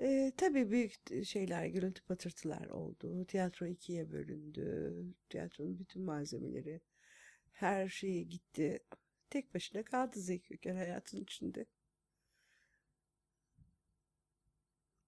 Ee, 0.00 0.32
tabii 0.36 0.70
büyük 0.70 1.24
şeyler, 1.24 1.66
gürültü 1.66 2.02
patırtılar 2.04 2.66
oldu. 2.66 3.24
Tiyatro 3.26 3.66
ikiye 3.66 4.12
bölündü. 4.12 4.94
Tiyatronun 5.28 5.78
bütün 5.78 6.02
malzemeleri, 6.02 6.80
her 7.52 7.88
şeyi 7.88 8.28
gitti. 8.28 8.84
Tek 9.30 9.54
başına 9.54 9.84
kaldı 9.84 10.20
Zeki 10.20 10.54
Öker 10.54 10.74
hayatın 10.74 11.20
içinde. 11.20 11.66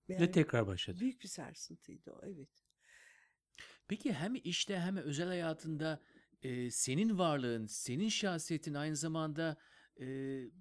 Ve 0.09 0.15
Yani 0.15 0.31
tekrar 0.31 0.67
başladı. 0.67 1.01
büyük 1.01 1.23
bir 1.23 1.29
sarsıntıydı 1.29 2.11
o, 2.13 2.21
evet. 2.23 2.49
Peki 3.89 4.13
hem 4.13 4.35
işte 4.45 4.79
hem 4.79 4.97
özel 4.97 5.27
hayatında 5.29 6.01
e, 6.43 6.71
senin 6.71 7.19
varlığın, 7.19 7.67
senin 7.67 8.09
şahsiyetin 8.09 8.75
aynı 8.75 8.97
zamanda 8.97 9.57
e, 10.01 10.07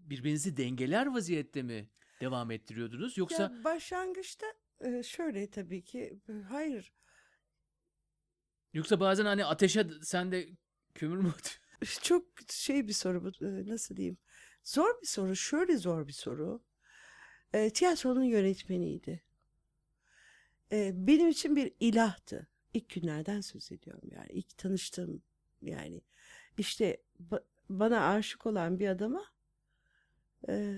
birbirinizi 0.10 0.58
dengeler 0.58 1.06
vaziyette 1.06 1.62
mi 1.64 1.90
devam 2.22 2.52
ettiriyordunuz? 2.52 3.18
Yoksa 3.18 3.44
Ya 3.44 3.64
başlangıçta 3.64 4.46
e, 4.82 5.04
şöyle 5.04 5.50
tabii 5.50 5.84
ki 5.84 6.20
e, 6.30 6.34
hayır 6.34 6.94
yoksa 8.74 9.00
bazen 9.00 9.26
hani 9.26 9.46
ateşe 9.46 9.88
sen 10.02 10.32
de 10.32 10.50
kömür 10.96 11.18
mü 11.18 11.28
atıyorsun? 11.30 11.63
Çok 11.86 12.26
şey 12.50 12.88
bir 12.88 12.94
soru 12.94 13.24
bu 13.24 13.32
nasıl 13.70 13.96
diyeyim? 13.98 14.18
Zor 14.64 15.02
bir 15.02 15.08
soru 15.08 15.36
şöyle 15.36 15.78
zor 15.78 16.08
bir 16.08 16.14
soru. 16.14 16.64
E, 17.54 17.70
tiyatronun 17.70 18.24
yönetmeniydi. 18.24 19.24
E, 20.72 21.08
benim 21.08 21.28
için 21.28 21.56
bir 21.56 21.74
ilahtı. 21.80 22.48
İlk 22.74 22.90
günlerden 22.90 23.42
söz 23.42 23.72
ediyorum 23.72 24.10
yani 24.12 24.30
ilk 24.32 24.58
tanıştığım 24.58 25.24
yani. 25.62 26.02
İşte 26.58 26.98
ba- 27.32 27.44
bana 27.70 28.10
aşık 28.10 28.46
olan 28.46 28.80
bir 28.80 28.88
adama 28.88 29.26
e, 30.50 30.76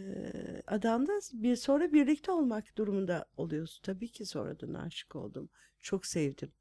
adamda 0.68 1.20
bir 1.34 1.56
sonra 1.56 1.94
birlikte 1.94 2.32
olmak 2.32 2.78
durumunda 2.78 3.26
oluyorsun 3.38 3.82
tabii 3.84 4.12
ki 4.12 4.26
sonradan 4.26 4.74
aşık 4.74 5.16
oldum. 5.16 5.50
Çok 5.82 6.06
sevdim. 6.06 6.52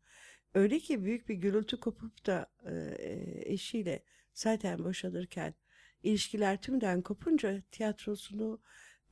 Öyle 0.54 0.78
ki 0.78 1.04
büyük 1.04 1.28
bir 1.28 1.34
gürültü 1.34 1.80
kopup 1.80 2.26
da 2.26 2.46
e, 2.66 2.96
eşiyle 3.44 4.04
zaten 4.34 4.84
boşanırken 4.84 5.54
ilişkiler 6.02 6.60
tümden 6.60 7.02
kopunca 7.02 7.62
tiyatrosunu 7.70 8.60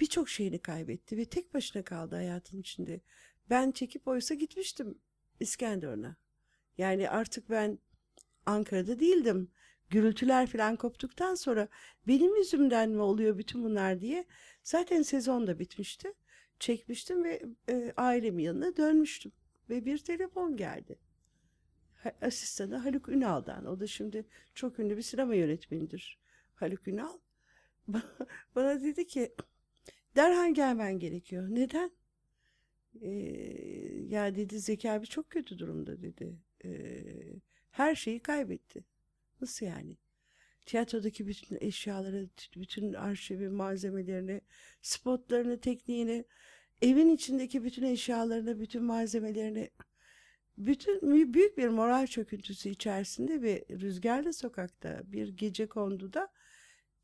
birçok 0.01 0.29
şeyini 0.29 0.59
kaybetti 0.59 1.17
ve 1.17 1.25
tek 1.25 1.55
başına 1.55 1.83
kaldı 1.83 2.15
hayatın 2.15 2.61
içinde. 2.61 3.01
Ben 3.51 3.71
çekip 3.71 4.09
oysa 4.09 4.35
gitmiştim 4.35 4.99
İskenderun'a. 5.41 6.17
Yani 6.79 7.11
artık 7.11 7.51
ben 7.51 7.79
Ankara'da 8.47 8.99
değildim. 8.99 9.51
Gürültüler 9.91 10.47
falan 10.47 10.77
koptuktan 10.77 11.35
sonra 11.35 11.69
benim 12.07 12.37
yüzümden 12.37 12.91
mi 12.91 13.03
oluyor 13.03 13.39
bütün 13.39 13.65
bunlar 13.65 14.01
diye 14.01 14.25
zaten 14.63 15.03
sezon 15.03 15.47
da 15.47 15.59
bitmişti. 15.59 16.13
Çekmiştim 16.61 17.25
ve 17.25 17.43
e, 17.69 17.93
ailemin 17.97 18.45
yanına 18.45 18.77
dönmüştüm. 18.77 19.33
Ve 19.71 19.85
bir 19.85 19.99
telefon 19.99 20.57
geldi 20.57 20.99
asistanı 22.23 22.77
Haluk 22.77 23.09
Ünal'dan. 23.09 23.67
O 23.67 23.81
da 23.81 23.87
şimdi 23.87 24.25
çok 24.55 24.79
ünlü 24.79 24.97
bir 24.97 25.03
sinema 25.03 25.35
yönetmenidir. 25.35 26.19
Haluk 26.55 26.89
Ünal. 26.89 27.19
Bana, 28.55 28.83
dedi 28.83 29.07
ki 29.07 29.35
derhal 30.17 30.55
gelmen 30.55 30.99
gerekiyor. 30.99 31.47
Neden? 31.51 31.91
Ee, 33.03 33.11
ya 34.09 34.35
dedi 34.35 34.61
Zeki 34.61 34.91
abi 34.91 35.07
çok 35.07 35.31
kötü 35.31 35.59
durumda 35.59 36.03
dedi. 36.03 36.37
Ee, 36.65 37.03
her 37.71 37.95
şeyi 37.95 38.21
kaybetti. 38.21 38.85
Nasıl 39.41 39.67
yani? 39.67 39.97
Tiyatrodaki 40.67 41.27
bütün 41.27 41.59
eşyaları, 41.61 42.29
bütün 42.57 42.93
arşivi, 42.93 43.49
malzemelerini, 43.49 44.41
spotlarını, 44.83 45.61
tekniğini, 45.61 46.25
evin 46.83 47.09
içindeki 47.09 47.65
bütün 47.65 47.83
eşyalarını, 47.83 48.61
bütün 48.61 48.83
malzemelerini 48.83 49.71
bütün 50.59 51.33
büyük 51.35 51.59
bir 51.59 51.69
moral 51.69 52.07
çöküntüsü 52.07 52.69
içerisinde 52.69 53.43
ve 53.43 53.65
rüzgarlı 53.71 54.33
sokakta 54.33 55.03
bir 55.05 55.29
gece 55.29 55.67
konduda 55.67 56.33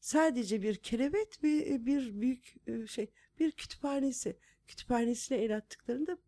sadece 0.01 0.63
bir 0.63 0.77
kerevet 0.77 1.45
ve 1.45 1.87
bir 1.87 2.21
büyük 2.21 2.55
e, 2.67 2.87
şey 2.87 3.11
bir 3.39 3.53
kütüphanesi 3.53 4.39
kütüphanesine 4.67 5.39
el 5.39 5.57
attıklarında 5.57 6.19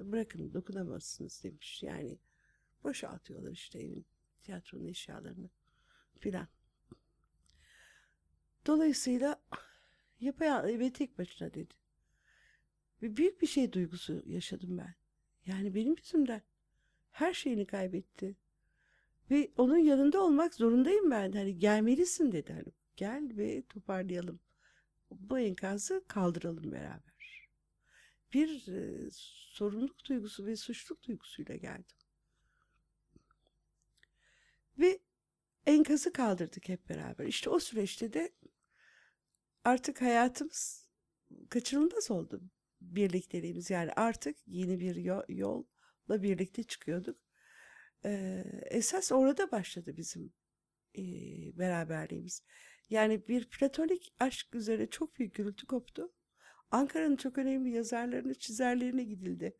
bırakın 0.00 0.52
dokunamazsınız 0.54 1.44
demiş. 1.44 1.82
Yani 1.82 2.18
boşaltıyorlar 2.84 3.52
işte 3.52 3.78
evin 3.78 4.06
tiyatronun 4.42 4.86
eşyalarını 4.86 5.50
filan. 6.18 6.48
Dolayısıyla 8.66 9.42
yapayalnız 10.20 10.78
ve 10.78 10.92
tek 10.92 11.18
başına 11.18 11.54
dedi. 11.54 11.74
Ve 13.02 13.16
büyük 13.16 13.42
bir 13.42 13.46
şey 13.46 13.72
duygusu 13.72 14.22
yaşadım 14.26 14.78
ben. 14.78 14.94
Yani 15.46 15.74
benim 15.74 15.96
yüzümden. 15.96 16.42
Her 17.10 17.34
şeyini 17.34 17.66
kaybetti. 17.66 18.36
Ve 19.30 19.50
onun 19.56 19.78
yanında 19.78 20.22
olmak 20.22 20.54
zorundayım 20.54 21.10
ben. 21.10 21.32
Hani 21.32 21.58
gelmelisin 21.58 22.32
dedi. 22.32 22.52
Hani 22.52 22.72
gel 22.96 23.36
ve 23.36 23.62
toparlayalım. 23.62 24.40
Bu 25.10 25.38
enkazı 25.38 26.04
kaldıralım 26.08 26.72
beraber. 26.72 27.48
Bir 28.32 28.68
e, 28.68 29.08
sorumluluk 29.52 30.04
duygusu 30.04 30.46
ve 30.46 30.56
suçluluk 30.56 31.02
duygusuyla 31.02 31.56
geldim. 31.56 31.96
Ve 34.78 34.98
enkazı 35.66 36.12
kaldırdık 36.12 36.68
hep 36.68 36.88
beraber. 36.88 37.26
İşte 37.26 37.50
o 37.50 37.58
süreçte 37.58 38.12
de 38.12 38.32
artık 39.64 40.02
hayatımız 40.02 40.88
kaçınılmaz 41.50 42.10
oldu 42.10 42.40
birlikteliğimiz. 42.80 43.70
Yani 43.70 43.92
artık 43.96 44.36
yeni 44.46 44.80
bir 44.80 44.96
yo- 44.96 45.24
yolla 45.28 46.22
birlikte 46.22 46.62
çıkıyorduk. 46.62 47.18
Ee, 48.04 48.44
esas 48.70 49.12
orada 49.12 49.50
başladı 49.50 49.96
bizim 49.96 50.32
e, 50.98 51.02
beraberliğimiz. 51.58 52.42
Yani 52.90 53.28
bir 53.28 53.50
platonik 53.50 54.14
aşk 54.20 54.54
üzere 54.54 54.90
çok 54.90 55.18
büyük 55.18 55.34
gürültü 55.34 55.66
koptu. 55.66 56.12
Ankara'nın 56.70 57.16
çok 57.16 57.38
önemli 57.38 57.70
yazarlarını, 57.70 58.34
çizerlerine 58.34 59.04
gidildi. 59.04 59.56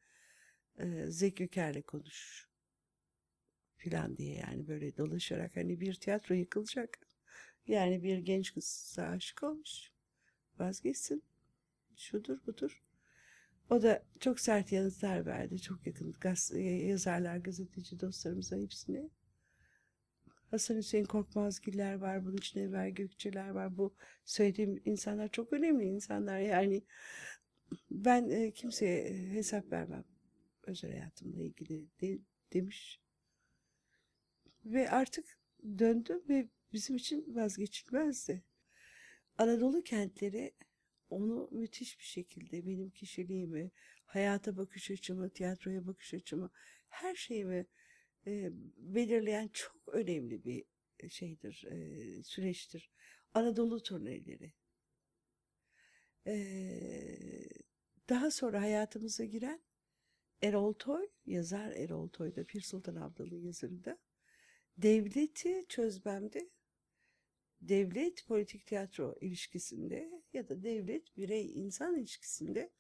Ee, 0.79 1.07
Zeki 1.09 1.45
Öker'le 1.45 1.83
konuş 1.83 2.49
filan 3.77 4.17
diye 4.17 4.35
yani 4.35 4.69
böyle 4.69 4.97
dolaşarak 4.97 5.57
hani 5.57 5.81
bir 5.81 5.95
tiyatro 5.95 6.35
yıkılacak. 6.35 6.99
Yani 7.67 8.03
bir 8.03 8.19
genç 8.19 8.55
kız 8.55 8.97
aşık 8.99 9.43
olmuş. 9.43 9.91
Vazgeçsin. 10.59 11.23
Şudur 11.97 12.39
budur. 12.47 12.83
O 13.71 13.83
da 13.83 14.03
çok 14.21 14.41
sert 14.41 14.73
yanıtlar 14.73 15.27
verdi. 15.27 15.61
Çok 15.63 15.87
yakın 15.87 16.13
gaz, 16.21 16.53
e, 16.55 16.61
yazarlar, 16.61 17.37
gazeteci 17.37 18.01
dostlarımıza 18.01 18.57
hepsine. 18.57 19.11
Hasan 20.51 20.77
Hüseyin 20.77 21.05
Korkmazgiller 21.05 21.95
var. 21.95 22.25
Bunun 22.25 22.37
içinde 22.37 22.65
Ever 22.65 22.89
Gökçeler 22.89 23.49
var. 23.49 23.77
Bu 23.77 23.95
söylediğim 24.25 24.83
insanlar 24.85 25.29
çok 25.29 25.53
önemli 25.53 25.85
insanlar. 25.85 26.39
Yani 26.39 26.83
ben 27.91 28.31
e, 28.31 28.51
kimseye 28.51 29.17
hesap 29.33 29.73
vermem. 29.73 30.05
Özel 30.63 30.91
hayatımla 30.91 31.43
ilgili 31.43 31.87
de- 32.01 32.19
demiş. 32.53 33.01
Ve 34.65 34.91
artık 34.91 35.39
döndüm 35.79 36.23
ve 36.29 36.49
bizim 36.73 36.97
için 36.97 37.35
vazgeçilmezdi. 37.35 38.43
Anadolu 39.39 39.83
kentleri 39.83 40.53
onu 41.11 41.49
müthiş 41.53 41.99
bir 41.99 42.05
şekilde 42.05 42.67
benim 42.67 42.91
kişiliğimi, 42.91 43.71
hayata 44.05 44.57
bakış 44.57 44.91
açımı, 44.91 45.31
tiyatroya 45.31 45.87
bakış 45.87 46.15
açımı, 46.15 46.51
her 46.89 47.15
şeyimi 47.15 47.67
e, 48.27 48.51
belirleyen 48.77 49.49
çok 49.53 49.89
önemli 49.89 50.45
bir 50.45 50.65
şeydir, 51.09 51.65
e, 51.71 52.23
süreçtir. 52.23 52.91
Anadolu 53.35 53.83
turneleri. 53.83 54.53
E, 56.27 56.37
daha 58.09 58.31
sonra 58.31 58.61
hayatımıza 58.61 59.25
giren 59.25 59.61
Erol 60.43 60.73
Toy, 60.73 61.09
yazar 61.27 61.71
Erol 61.71 62.09
Toy 62.09 62.37
da 62.37 62.45
Pir 62.45 62.61
Sultan 62.61 62.97
Abdal'ın 62.97 63.41
yazarında 63.41 63.99
devleti 64.79 65.65
çözmemde 65.69 66.51
devlet 67.61 68.27
politik 68.27 68.67
tiyatro 68.67 69.15
ilişkisinde 69.21 70.11
ya 70.33 70.49
da 70.49 70.63
devlet 70.63 71.17
birey 71.17 71.53
insan 71.55 71.97
ilişkisinde 71.97 72.71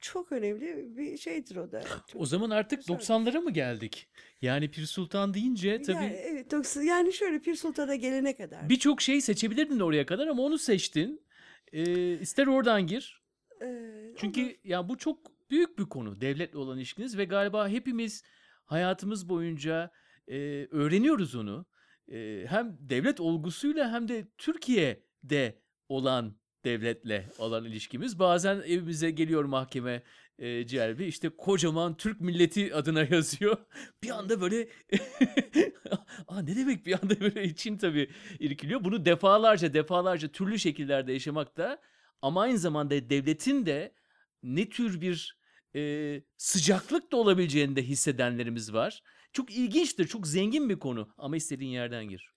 çok 0.00 0.32
önemli 0.32 0.96
bir 0.96 1.16
şeydir 1.16 1.56
o 1.56 1.72
da. 1.72 1.82
Çok- 1.82 2.04
O 2.20 2.26
zaman 2.26 2.50
artık 2.50 2.78
Güzel. 2.78 2.94
90'lara 2.94 3.40
mı 3.40 3.50
geldik? 3.50 4.08
Yani 4.42 4.70
Pir 4.70 4.86
Sultan 4.86 5.34
deyince 5.34 5.82
tabii 5.82 5.96
Yani, 5.96 6.12
evet, 6.12 6.50
doksan- 6.50 6.82
yani 6.82 7.12
şöyle 7.12 7.38
Pir 7.38 7.54
Sultan'a 7.54 7.94
gelene 7.94 8.36
kadar. 8.36 8.68
birçok 8.68 9.02
şey 9.02 9.20
seçebilirdin 9.20 9.80
oraya 9.80 10.06
kadar 10.06 10.26
ama 10.26 10.42
onu 10.42 10.58
seçtin. 10.58 11.26
Ee, 11.72 12.18
ister 12.18 12.46
oradan 12.46 12.86
gir. 12.86 13.22
Ee, 13.62 14.14
Çünkü 14.16 14.42
olur. 14.44 14.54
ya 14.64 14.88
bu 14.88 14.98
çok 14.98 15.50
büyük 15.50 15.78
bir 15.78 15.84
konu 15.84 16.20
devletle 16.20 16.58
olan 16.58 16.78
ilişkiniz 16.78 17.18
ve 17.18 17.24
galiba 17.24 17.68
hepimiz 17.68 18.22
hayatımız 18.64 19.28
boyunca 19.28 19.90
e, 20.28 20.36
öğreniyoruz 20.70 21.34
onu. 21.34 21.66
E, 22.12 22.46
hem 22.48 22.76
devlet 22.80 23.20
olgusuyla 23.20 23.92
hem 23.92 24.08
de 24.08 24.26
Türkiye'de 24.38 25.58
olan 25.88 26.36
devletle 26.64 27.28
olan 27.38 27.64
ilişkimiz. 27.64 28.18
Bazen 28.18 28.56
evimize 28.56 29.10
geliyor 29.10 29.44
mahkeme 29.44 30.02
e, 30.38 30.66
celbi 30.66 31.04
işte 31.04 31.28
kocaman 31.28 31.96
Türk 31.96 32.20
milleti 32.20 32.74
adına 32.74 33.02
yazıyor. 33.10 33.56
Bir 34.02 34.10
anda 34.10 34.40
böyle 34.40 34.68
Aa, 36.28 36.42
ne 36.42 36.56
demek 36.56 36.86
bir 36.86 37.02
anda 37.02 37.20
böyle 37.20 37.44
için 37.44 37.78
tabii 37.78 38.10
irkiliyor. 38.38 38.84
Bunu 38.84 39.04
defalarca 39.04 39.74
defalarca 39.74 40.28
türlü 40.28 40.58
şekillerde 40.58 41.12
yaşamak 41.12 41.56
da 41.56 41.80
ama 42.22 42.42
aynı 42.42 42.58
zamanda 42.58 43.10
devletin 43.10 43.66
de 43.66 43.94
ne 44.42 44.68
tür 44.68 45.00
bir 45.00 45.38
e, 45.76 46.22
sıcaklık 46.36 47.12
da 47.12 47.16
olabileceğini 47.16 47.76
de 47.76 47.82
hissedenlerimiz 47.82 48.72
var. 48.72 49.02
Çok 49.36 49.50
ilginçtir, 49.50 50.06
çok 50.06 50.26
zengin 50.26 50.68
bir 50.68 50.78
konu 50.78 51.14
ama 51.18 51.36
istediğin 51.36 51.70
yerden 51.70 52.04
gir. 52.08 52.34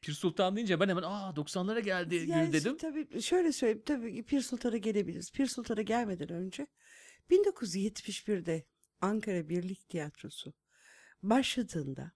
Pir 0.00 0.12
Sultan 0.12 0.56
deyince 0.56 0.80
ben 0.80 0.88
hemen 0.88 1.02
aa 1.02 1.30
90'lara 1.36 1.80
geldi 1.80 2.24
Yani 2.28 2.52
dedim. 2.52 2.76
Tabii 2.76 3.22
şöyle 3.22 3.52
söyleyeyim. 3.52 3.82
Tabii 3.86 4.22
Pir 4.22 4.40
Sultan'a 4.40 4.76
gelebiliriz. 4.76 5.32
Pir 5.32 5.46
Sultan'a 5.46 5.82
gelmeden 5.82 6.28
önce 6.28 6.66
1971'de 7.30 8.66
Ankara 9.00 9.48
Birlik 9.48 9.88
Tiyatrosu 9.88 10.52
başladığında 11.22 12.12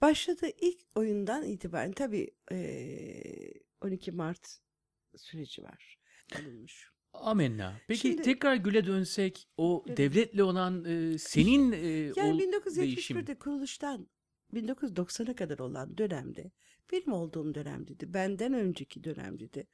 başladığı 0.00 0.50
ilk 0.60 0.80
oyundan 0.94 1.44
itibaren 1.44 1.92
tabii 1.92 2.30
eee, 2.50 3.52
12 3.80 4.12
Mart 4.12 4.58
süreci 5.16 5.62
var. 5.62 5.98
Alınmış. 6.38 6.93
Amenna. 7.14 7.80
Peki 7.88 8.00
Şimdi- 8.00 8.22
tekrar 8.22 8.56
Gül'e 8.56 8.86
dönsek 8.86 9.48
o 9.56 9.84
Evet. 9.86 9.98
devletle 9.98 10.42
olan 10.42 10.84
e, 10.84 11.18
senin 11.18 11.72
e, 11.72 11.76
Yani 12.16 12.32
ol- 12.32 12.38
1971'de 12.38 12.82
değişim. 13.26 13.38
kuruluştan 13.38 14.08
1990'a 14.54 15.34
kadar 15.36 15.58
olan 15.58 15.98
dönemde 15.98 16.50
benim 16.92 17.12
olduğum 17.12 17.54
dönemdeydi. 17.54 18.14
Benden 18.14 18.52
önceki 18.54 19.04
dönemdeydi. 19.04 19.66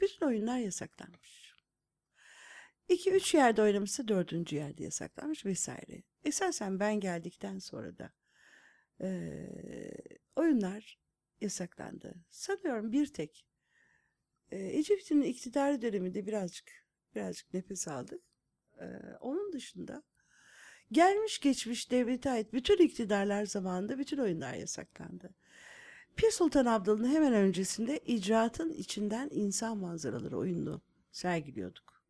Bütün 0.00 0.26
oyunlar 0.26 0.58
yasaklanmış. 0.58 1.54
2-3 2.88 3.34
yerde 3.36 3.62
oynamışsa 3.62 4.08
dördüncü 4.08 4.56
yerde 4.56 4.82
yasaklanmış 4.84 5.46
vesaire. 5.46 6.02
Esasen 6.24 6.80
ben 6.80 7.00
geldikten 7.00 7.58
sonra 7.58 7.98
da 7.98 8.12
eee, 9.00 9.96
oyunlar 10.36 10.98
yasaklandı. 11.40 12.14
Sanıyorum 12.30 12.92
bir 12.92 13.06
tek 13.06 13.46
eee 14.52 14.78
Ecevit'in 14.78 15.22
iktidarı 15.22 15.82
döneminde 15.82 16.26
birazcık 16.26 16.87
birazcık 17.14 17.54
nefes 17.54 17.88
aldık. 17.88 18.20
Eee, 18.80 19.00
onun 19.20 19.52
dışında 19.52 20.02
Gelmiş 20.92 21.38
geçmiş 21.40 21.90
devlete 21.90 22.30
ait 22.30 22.52
bütün 22.52 22.78
iktidarlar 22.78 23.44
zamanında 23.46 23.98
bütün 23.98 24.18
oyunlar 24.18 24.54
yasaklandı. 24.54 25.34
Pir 26.16 26.30
Sultan 26.30 26.66
Abdal'ın 26.66 27.08
hemen 27.08 27.32
öncesinde 27.32 27.98
icraatın 27.98 28.70
içinden 28.72 29.28
insan 29.32 29.78
manzaraları 29.78 30.36
oyununu 30.38 30.82
sergiliyorduk. 31.12 32.02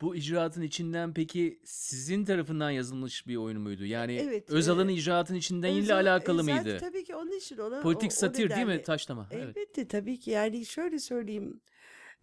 Bu 0.00 0.16
icraatın 0.16 0.62
içinden 0.62 1.14
peki 1.14 1.60
sizin 1.64 2.24
tarafından 2.24 2.70
yazılmış 2.70 3.26
bir 3.26 3.36
oyun 3.36 3.60
muydu? 3.60 3.84
Yani 3.84 4.16
Evet, 4.16 4.50
Özal'ın 4.50 4.88
e, 4.88 4.92
icraatın 4.92 5.34
içinden 5.34 5.72
ile 5.72 5.82
Özal- 5.92 5.94
alakalı 6.02 6.40
e, 6.40 6.44
zaten 6.44 6.62
mıydı? 6.64 6.78
Tabii 6.80 7.04
ki 7.04 7.14
onun 7.16 7.38
için 7.38 7.58
ona 7.58 7.80
Politik 7.80 8.10
o- 8.12 8.14
o 8.14 8.16
satir 8.16 8.50
değil 8.50 8.66
mi? 8.66 8.82
Taşlama. 8.82 9.28
Evet. 9.30 9.44
Elbette 9.56 9.88
tabii 9.88 10.18
ki 10.20 10.30
yani 10.30 10.66
şöyle 10.66 10.98
söyleyeyim. 10.98 11.60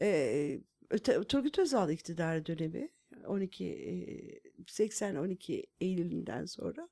Eee 0.02 0.62
Öte- 0.90 1.24
Turgut 1.24 1.60
Özal 1.60 1.90
iktidarı 1.90 2.46
dönemi 2.46 2.90
12 3.28 3.66
eee, 3.66 4.42
80-12 4.68 5.66
Eylül'ünden 5.82 6.46
sonra 6.46 6.90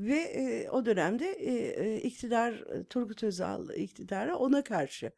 ve 0.00 0.14
eee, 0.34 0.70
o 0.70 0.86
dönemde 0.86 1.36
iktidar 2.02 2.52
e, 2.52 2.84
Turgut 2.84 3.22
Özal 3.24 3.70
iktidarı 3.76 4.36
ona 4.36 4.64
karşı 4.64 5.12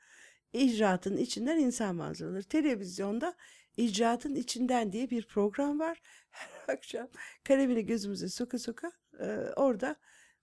icraatın 0.52 1.16
içinden 1.16 1.58
insan 1.58 1.96
manzaraları. 1.96 2.42
Televizyonda 2.44 3.34
icraatın 3.76 4.34
içinden 4.34 4.92
diye 4.92 5.10
bir 5.10 5.26
program 5.26 5.78
var. 5.80 6.02
Her 6.30 6.74
akşam 6.74 7.08
kalemini 7.44 7.86
gözümüze 7.86 8.28
soka 8.28 8.58
soka 8.58 8.92
eee, 9.20 9.52
orada 9.56 9.96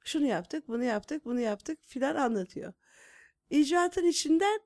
şunu 0.04 0.26
yaptık, 0.26 0.68
bunu 0.68 0.84
yaptık, 0.84 1.26
bunu 1.26 1.40
yaptık 1.40 1.80
filan 1.84 2.16
anlatıyor. 2.16 2.74
İcraatın 3.50 4.06
içinden 4.06 4.60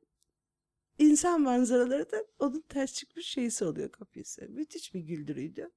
insan 0.99 1.41
manzaraları 1.41 2.11
da 2.11 2.25
onun 2.39 2.61
ters 2.61 2.93
çıkmış 2.93 3.25
şeysi 3.27 3.65
oluyor 3.65 3.91
kopyası. 3.91 4.47
Müthiş 4.49 4.93
bir 4.93 4.99
güldürüydü. 4.99 5.71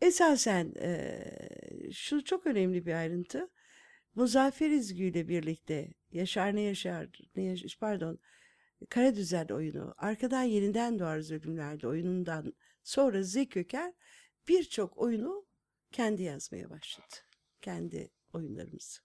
Esasen 0.00 0.72
eee, 0.76 1.90
şu 1.92 2.24
çok 2.24 2.46
önemli 2.46 2.86
bir 2.86 2.92
ayrıntı. 2.94 3.50
Muzaffer 4.14 4.70
İzgü 4.70 5.02
ile 5.02 5.28
birlikte 5.28 5.94
Yaşar 6.12 6.56
ne 6.56 6.60
Yaşar, 6.60 7.08
ne 7.36 7.42
Yaş- 7.42 7.78
pardon, 7.78 8.18
Karadüzen 8.88 9.46
oyunu, 9.48 9.94
Arkadan 9.98 10.42
Yeniden 10.42 10.98
Doğar 10.98 11.20
Zulümler'de 11.20 11.88
oyunundan 11.88 12.54
sonra 12.82 13.22
Zeki 13.22 13.60
Öker 13.60 13.92
birçok 14.48 14.98
oyunu 14.98 15.46
kendi 15.92 16.22
yazmaya 16.22 16.70
başladı. 16.70 17.14
Kendi 17.60 18.10
oyunlarımızı. 18.32 19.00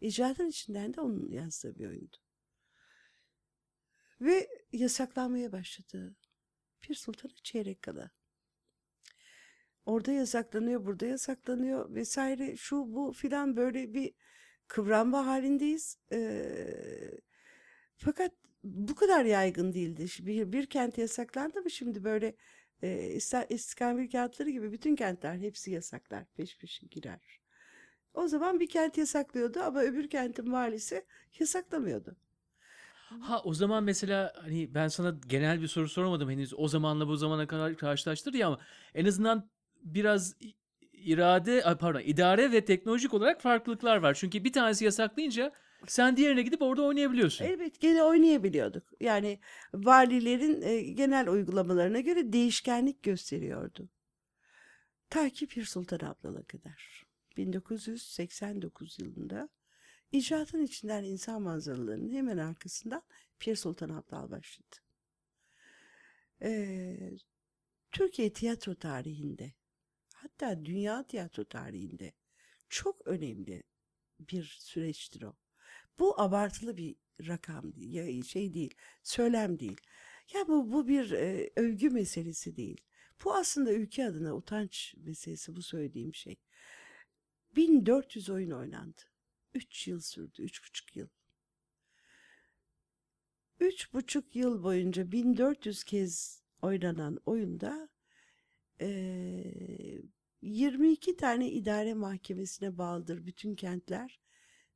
İcraatın 0.00 0.48
içinden 0.48 0.94
de 0.94 1.00
onun 1.00 1.30
yazdığı 1.30 1.78
bir 1.78 1.86
oyundu. 1.88 2.16
Ve 4.20 4.48
yasaklanmaya 4.72 5.52
başladı. 5.52 6.16
Pir 6.80 6.94
Sultan'a 6.94 7.32
çeyrek 7.42 7.82
kala. 7.82 8.10
Orada 9.86 10.12
yasaklanıyor, 10.12 10.86
burada 10.86 11.06
yasaklanıyor 11.06 11.94
vesaire 11.94 12.56
şu 12.56 12.94
bu 12.94 13.12
filan 13.12 13.56
böyle 13.56 13.94
bir 13.94 14.14
kıvranma 14.68 15.26
halindeyiz. 15.26 15.98
Ee, 16.12 17.10
fakat 17.96 18.32
bu 18.64 18.94
kadar 18.94 19.24
yaygın 19.24 19.72
değildi. 19.72 20.06
Bir, 20.20 20.52
bir 20.52 20.66
kent 20.66 20.98
yasaklandı 20.98 21.62
mı 21.62 21.70
şimdi 21.70 22.04
böyle 22.04 22.36
e, 22.82 23.18
İstikambil 23.48 24.10
kağıtları 24.10 24.50
gibi 24.50 24.72
bütün 24.72 24.96
kentler 24.96 25.36
hepsi 25.36 25.70
yasaklar. 25.70 26.24
Peş 26.36 26.58
peşe 26.58 26.86
girer. 26.86 27.40
O 28.14 28.28
zaman 28.28 28.60
bir 28.60 28.68
kent 28.68 28.98
yasaklıyordu 28.98 29.60
ama 29.60 29.82
öbür 29.82 30.10
kentin 30.10 30.52
valisi 30.52 31.04
yasaklamıyordu. 31.38 32.16
Ha 33.20 33.40
o 33.44 33.54
zaman 33.54 33.84
mesela 33.84 34.32
hani 34.42 34.74
ben 34.74 34.88
sana 34.88 35.14
genel 35.26 35.62
bir 35.62 35.68
soru 35.68 35.88
soramadım 35.88 36.30
henüz 36.30 36.54
o 36.56 36.68
zamanla 36.68 37.08
bu 37.08 37.16
zamana 37.16 37.46
kadar 37.46 37.76
karşılaştır 37.76 38.34
ya 38.34 38.46
ama 38.46 38.58
en 38.94 39.04
azından 39.04 39.50
biraz 39.82 40.34
irade 40.92 41.62
pardon 41.80 42.00
idare 42.00 42.52
ve 42.52 42.64
teknolojik 42.64 43.14
olarak 43.14 43.40
farklılıklar 43.40 43.96
var. 43.96 44.14
Çünkü 44.14 44.44
bir 44.44 44.52
tanesi 44.52 44.84
yasaklayınca 44.84 45.52
sen 45.86 46.16
diğerine 46.16 46.42
gidip 46.42 46.62
orada 46.62 46.82
oynayabiliyorsun. 46.82 47.44
Evet 47.44 47.80
gene 47.80 48.02
oynayabiliyorduk. 48.02 48.84
Yani 49.00 49.40
valilerin 49.74 50.62
e, 50.62 50.80
genel 50.80 51.28
uygulamalarına 51.28 52.00
göre 52.00 52.32
değişkenlik 52.32 53.02
gösteriyordu. 53.02 53.88
Ta 55.10 55.28
ki 55.28 55.46
Pir 55.46 55.64
Sultan 55.64 56.06
Abdal'a 56.06 56.42
kadar. 56.42 57.04
1989 57.36 58.98
yılında 58.98 59.48
icraatın 60.12 60.62
içinden 60.62 61.04
insan 61.04 61.42
manzaralarının 61.42 62.10
hemen 62.10 62.38
arkasından 62.38 63.02
Pir 63.38 63.56
Sultan 63.56 63.88
Abdal 63.88 64.30
başladı. 64.30 64.76
Ee, 66.42 67.10
Türkiye 67.92 68.32
tiyatro 68.32 68.74
tarihinde 68.74 69.52
hatta 70.14 70.64
dünya 70.64 71.06
tiyatro 71.06 71.44
tarihinde 71.44 72.12
çok 72.68 73.06
önemli 73.06 73.62
bir 74.20 74.56
süreçtir 74.60 75.22
o. 75.22 75.36
Bu 75.98 76.20
abartılı 76.20 76.76
bir 76.76 76.96
rakam 77.20 77.74
değil, 77.74 77.94
ya 77.94 78.22
şey 78.22 78.54
değil, 78.54 78.74
söylem 79.02 79.58
değil. 79.58 79.80
Ya 80.34 80.48
bu 80.48 80.72
bu 80.72 80.88
bir 80.88 81.10
e, 81.10 81.50
övgü 81.56 81.90
meselesi 81.90 82.56
değil. 82.56 82.80
Bu 83.24 83.34
aslında 83.34 83.72
ülke 83.72 84.06
adına 84.06 84.34
utanç 84.36 84.94
meselesi 84.96 85.56
bu 85.56 85.62
söylediğim 85.62 86.14
şey. 86.14 86.36
1400 87.56 88.30
oyun 88.30 88.50
oynandı. 88.50 89.02
3 89.54 89.88
yıl 89.88 90.00
sürdü, 90.00 90.42
3,5 90.42 90.98
yıl. 90.98 91.08
3,5 93.60 94.22
yıl 94.38 94.62
boyunca 94.62 95.12
1400 95.12 95.84
kez 95.84 96.42
oynanan 96.62 97.18
oyunda 97.26 97.88
eee 98.80 100.02
22 100.42 101.16
tane 101.16 101.50
idare 101.50 101.94
mahkemesine 101.94 102.78
bağlıdır 102.78 103.26
bütün 103.26 103.54
kentler. 103.54 104.20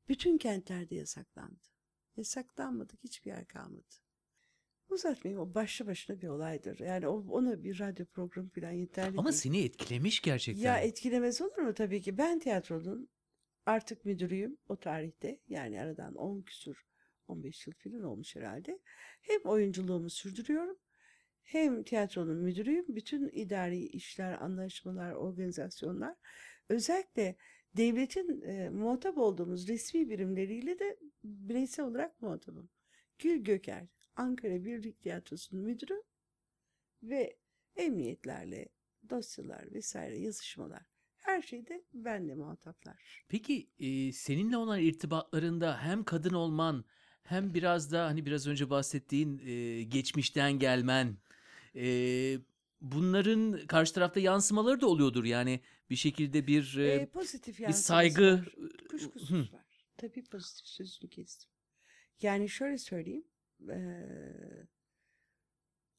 Bütün 0.09 0.39
kentlerde 0.39 0.95
yasaklandı. 0.95 1.61
Yasaklanmadık 2.17 3.05
hiçbir 3.05 3.31
yer 3.31 3.47
kalmadı. 3.49 3.95
Uzatmayayım 4.89 5.43
o 5.43 5.55
başlı 5.55 5.87
başına 5.87 6.21
bir 6.21 6.29
olaydır. 6.29 6.79
Yani 6.79 7.09
ona 7.09 7.63
bir 7.65 7.79
radyo 7.79 8.07
programı 8.07 8.49
falan 8.49 8.71
yeterli 8.73 9.19
Ama 9.19 9.31
değil. 9.31 9.41
seni 9.41 9.59
etkilemiş 9.65 10.21
gerçekten. 10.21 10.63
Ya 10.63 10.79
etkilemez 10.79 11.41
olur 11.43 11.59
mu 11.59 11.75
tabii 11.75 12.03
ki. 12.03 12.19
Ben 12.19 12.39
tiyatronun 12.39 13.09
artık 13.67 14.05
müdürüyüm 14.05 14.59
o 14.69 14.77
tarihte. 14.77 15.41
Yani 15.49 15.81
aradan 15.81 16.15
10 16.15 16.43
küsur 16.43 16.87
15 17.29 17.67
yıl 17.67 17.75
falan 17.75 18.03
olmuş 18.03 18.37
herhalde. 18.37 18.79
Hem 19.21 19.41
oyunculuğumu 19.45 20.11
sürdürüyorum 20.11 20.79
Hem 21.45 21.83
tiyatronun 21.83 22.37
müdürüyüm, 22.37 22.87
bütün 22.89 23.29
idari 23.33 23.79
işler, 23.87 24.43
anlaşmalar, 24.43 25.13
organizasyonlar, 25.13 26.17
özellikle 26.69 27.37
devletin 27.77 28.43
e, 28.43 28.71
muhatap 28.71 29.19
olduğumuz 29.19 29.69
resmi 29.69 30.11
birimleriyle 30.11 30.79
de 30.79 30.99
bireysel 31.25 31.87
olarak 31.87 32.23
muhatabım. 32.23 32.71
Gül 33.19 33.37
Göker, 33.45 33.87
Ankara 34.17 34.65
Birlik 34.65 35.03
Tiyatrosu'nun 35.03 35.65
müdürü 35.65 36.03
ve 37.03 37.37
emniyetlerle 37.77 38.69
dosyalar 39.11 39.73
vesaire 39.75 40.19
yazışmalar. 40.19 40.98
Her 41.29 41.43
şeyde 41.43 41.83
benle 41.95 42.35
muhataplar. 42.35 43.25
Peki 43.29 43.71
e, 43.81 44.13
seninle 44.13 44.57
olan 44.57 44.81
irtibatlarında 44.81 45.79
hem 45.83 46.05
kadın 46.05 46.35
olman 46.35 46.85
hem 47.23 47.55
biraz 47.55 47.93
da 47.93 48.07
hani 48.07 48.27
biraz 48.27 48.47
önce 48.47 48.71
bahsettiğin 48.71 49.39
e, 49.39 49.83
geçmişten 49.83 50.53
gelmen 50.59 51.17
e, 51.77 51.85
bunların 52.81 53.67
karşı 53.67 53.95
tarafta 53.95 54.21
yansımaları 54.21 54.81
da 54.81 54.87
oluyordur. 54.87 55.25
Yani 55.25 55.61
bir 55.91 55.97
şekilde 55.97 56.47
bir 56.47 56.77
e, 56.79 56.95
Ee, 56.95 57.07
pozitif 57.07 57.59
bir 57.59 57.73
saygı 57.73 58.33
var. 58.33 58.55
Kuşkusuz 58.91 59.53
var. 59.53 59.87
Tabii 59.97 60.25
pozitif 60.25 60.67
sözünü 60.67 61.11
kestim. 61.11 61.51
Yani 62.23 62.49
şöyle 62.49 62.79
söyleyeyim. 62.79 63.25
eee, 63.69 64.67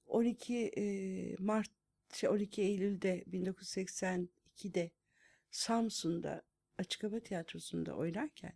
12 0.06 0.54
eee, 0.56 1.36
Mart, 1.40 1.70
şey 2.14 2.30
12 2.30 2.62
Eylül'de 2.62 3.24
1982'de 3.28 4.92
Samsun'da 5.52 6.43
Açık 6.78 7.04
Hava 7.04 7.20
Tiyatrosu'nda 7.20 7.95
oynarken 7.95 8.54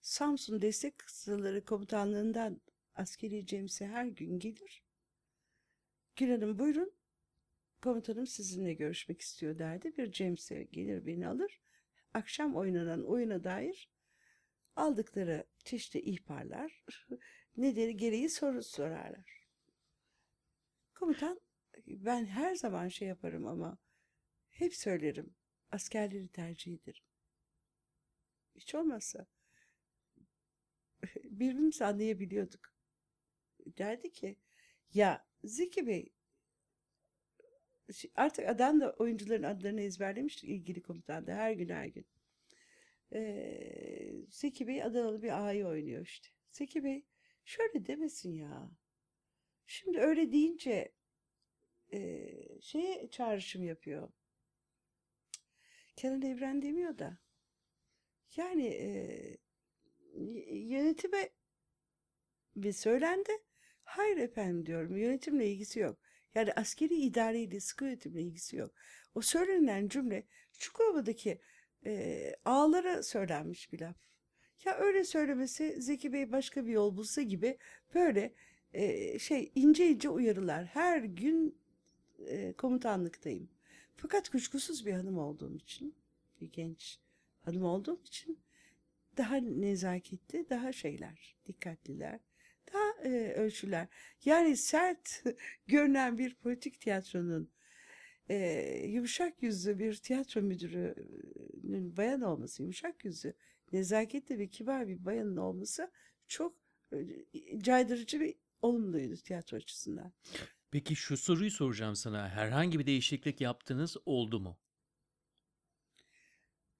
Samsun 0.00 0.62
Destek 0.62 0.98
Kızılları 0.98 1.64
Komutanlığından 1.64 2.60
askeri 2.94 3.46
cemsi 3.46 3.86
her 3.86 4.06
gün 4.06 4.38
gelir. 4.38 4.84
Gül 6.16 6.30
Hanım 6.30 6.58
buyurun 6.58 6.92
komutanım 7.82 8.26
sizinle 8.26 8.74
görüşmek 8.74 9.20
istiyor 9.20 9.58
derdi. 9.58 9.96
Bir 9.96 10.12
cemse 10.12 10.62
gelir 10.62 11.06
beni 11.06 11.28
alır. 11.28 11.60
Akşam 12.14 12.56
oynanan 12.56 13.04
oyuna 13.04 13.44
dair 13.44 13.90
aldıkları 14.76 15.44
çeşitli 15.64 16.00
ihbarlar 16.00 16.84
nedir 17.56 17.88
gereği 17.88 18.30
soru 18.30 18.62
sorarlar. 18.62 19.46
Komutan 20.94 21.40
ben 21.86 22.26
her 22.26 22.54
zaman 22.54 22.88
şey 22.88 23.08
yaparım 23.08 23.46
ama 23.46 23.78
hep 24.54 24.74
söylerim 24.74 25.34
askerleri 25.70 26.28
tercih 26.28 26.74
ederim. 26.74 27.04
Hiç 28.54 28.74
olmazsa 28.74 29.26
birbirimizi 31.24 31.84
anlayabiliyorduk. 31.84 32.74
Derdi 33.78 34.12
ki 34.12 34.36
ya 34.94 35.26
Zeki 35.44 35.86
Bey 35.86 36.12
Şi- 37.90 38.10
Artık 38.14 38.48
adam 38.48 38.80
da 38.80 38.92
oyuncuların 38.92 39.42
adlarını 39.42 39.80
ezberlemiştik 39.80 40.50
ilgili 40.50 40.82
komutanda 40.82 41.34
her 41.34 41.52
gün 41.52 41.68
her 41.68 41.86
gün. 41.86 42.06
Ee, 43.12 44.12
Zeki 44.30 44.66
Bey 44.68 44.82
Adanalı 44.82 45.22
bir 45.22 45.40
ağayı 45.44 45.66
oynuyor 45.66 46.02
işte. 46.06 46.28
Zeki 46.52 46.84
Bey 46.84 47.04
şöyle 47.44 47.86
demesin 47.86 48.32
ya. 48.32 48.70
Şimdi 49.66 49.98
öyle 50.00 50.32
deyince 50.32 50.92
e, 51.92 52.30
şeye 52.60 53.10
çağrışım 53.10 53.64
yapıyor. 53.64 54.08
Kenan 55.96 56.22
Evren 56.22 56.62
demiyor 56.62 56.98
da. 56.98 57.18
Yani 58.36 58.66
e, 58.66 59.36
yönetime 60.50 61.30
bir 62.56 62.72
söylendi. 62.72 63.32
Hayır 63.84 64.16
efendim 64.16 64.66
diyorum. 64.66 64.96
Yönetimle 64.96 65.50
ilgisi 65.50 65.80
yok. 65.80 65.98
Yani 66.34 66.52
askeri 66.52 66.94
idareyle 66.94 67.60
sıkı 67.60 67.84
yönetimle 67.84 68.22
ilgisi 68.22 68.56
yok. 68.56 68.74
O 69.14 69.20
söylenen 69.20 69.88
cümle 69.88 70.26
Çukurova'daki 70.58 71.40
e, 71.86 72.34
ağalara 72.44 73.02
söylenmiş 73.02 73.72
bir 73.72 73.80
laf. 73.80 73.96
Ya 74.64 74.78
öyle 74.78 75.04
söylemesi 75.04 75.82
Zeki 75.82 76.12
Bey 76.12 76.32
başka 76.32 76.66
bir 76.66 76.72
yol 76.72 76.96
bulsa 76.96 77.22
gibi 77.22 77.58
böyle 77.94 78.34
e, 78.72 79.18
şey 79.18 79.52
ince 79.54 79.88
ince 79.88 80.08
uyarılar. 80.08 80.64
Her 80.66 80.98
gün 80.98 81.58
e, 82.26 82.52
komutanlıktayım. 82.52 83.53
Fakat 83.96 84.28
kuşkusuz 84.28 84.86
bir 84.86 84.92
hanım 84.92 85.18
olduğum 85.18 85.56
için, 85.56 85.94
bir 86.40 86.52
genç 86.52 86.98
hanım 87.40 87.64
olduğum 87.64 88.02
için 88.04 88.38
daha 89.16 89.36
nezaketli, 89.36 90.50
daha 90.50 90.72
şeyler, 90.72 91.36
dikkatliler, 91.46 92.20
daha 92.72 93.08
e, 93.08 93.32
ölçüler. 93.32 93.88
Yani 94.24 94.56
sert 94.56 95.24
görünen 95.66 96.18
bir 96.18 96.34
politik 96.34 96.80
tiyatronun 96.80 97.50
e, 98.30 98.36
yumuşak 98.86 99.42
yüzlü 99.42 99.78
bir 99.78 99.94
tiyatro 99.94 100.42
müdürünün 100.42 101.96
bayan 101.96 102.20
olması, 102.20 102.62
yumuşak 102.62 103.04
yüzlü, 103.04 103.34
nezaketli 103.72 104.38
ve 104.38 104.48
kibar 104.48 104.88
bir 104.88 105.04
bayanın 105.04 105.36
olması 105.36 105.90
çok 106.26 106.56
e, 106.92 107.60
caydırıcı 107.60 108.20
bir 108.20 108.34
olumluydu 108.62 109.16
tiyatro 109.16 109.56
açısından. 109.56 110.12
Peki 110.74 110.96
şu 110.96 111.16
soruyu 111.16 111.50
soracağım 111.50 111.96
sana. 111.96 112.28
Herhangi 112.28 112.78
bir 112.78 112.86
değişiklik 112.86 113.40
yaptınız 113.40 113.96
oldu 114.06 114.40
mu? 114.40 114.58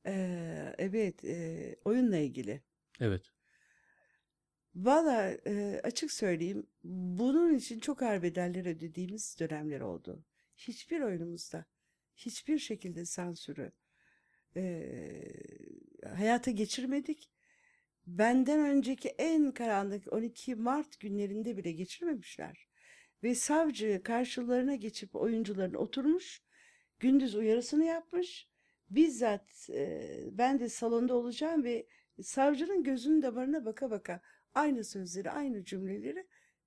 Ee, 0.07 0.75
evet, 0.79 1.25
e, 1.25 1.77
oyunla 1.85 2.17
ilgili. 2.17 2.63
Evet. 3.01 3.23
Valla 4.75 5.31
e, 5.47 5.81
açık 5.85 6.13
söyleyeyim, 6.13 6.67
bunun 6.85 7.55
için 7.55 7.81
çok 7.81 8.03
ağır 8.03 8.23
bedeller 8.23 8.67
ödediğimiz 8.67 9.37
dönemler 9.41 9.81
oldu. 9.81 10.25
Hiçbir 10.57 11.01
oyunumuzda, 11.01 11.65
hiçbir 12.17 12.59
şekilde 12.59 13.05
sansürü 13.05 13.73
e, 14.57 14.63
hayata 16.17 16.51
geçirmedik. 16.51 17.31
Benden 18.07 18.61
önceki 18.61 19.09
en 19.09 19.53
karanlık 19.53 20.13
12 20.13 20.55
Mart 20.55 21.01
günlerinde 21.01 21.57
bile 21.57 21.73
geçirmemişler. 21.73 22.74
Ve 23.25 23.35
savcı 23.35 24.03
karşılarına 24.05 24.75
geçip 24.75 25.17
oyuncuların 25.17 25.75
oturmuş, 25.75 26.43
gündüz 27.01 27.35
uyarısını 27.35 27.85
yapmış. 27.85 28.49
Bizzat 28.91 29.71
e, 29.71 30.09
ben 30.33 30.61
de 30.61 30.69
salonda 30.69 31.15
olacağım 31.15 31.65
ve 31.65 31.87
savcının 32.23 32.85
gözünün 32.85 33.23
damarına 33.23 33.65
baka 33.65 33.91
baka 33.91 34.21
aynı 34.55 34.85
sözleri, 34.85 35.31
aynı 35.31 35.65
cümleleri 35.65 36.27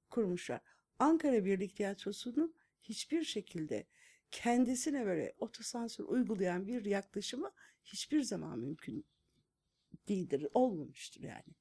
kurmuşlar. 0.10 0.62
Ankara 1.00 1.46
Birlik 1.46 1.76
Tiyatrosu'nun 1.76 2.56
hiçbir 2.84 3.24
şekilde 3.24 3.88
kendisine 4.32 5.06
böyle 5.06 5.36
otosansür 5.40 6.04
uygulayan 6.04 6.68
bir 6.68 6.86
yaklaşımı 6.86 7.52
hiçbir 7.84 8.22
zaman 8.22 8.60
mümkün 8.60 9.06
değildir, 10.08 10.48
olmamıştır 10.54 11.24
yani. 11.24 11.56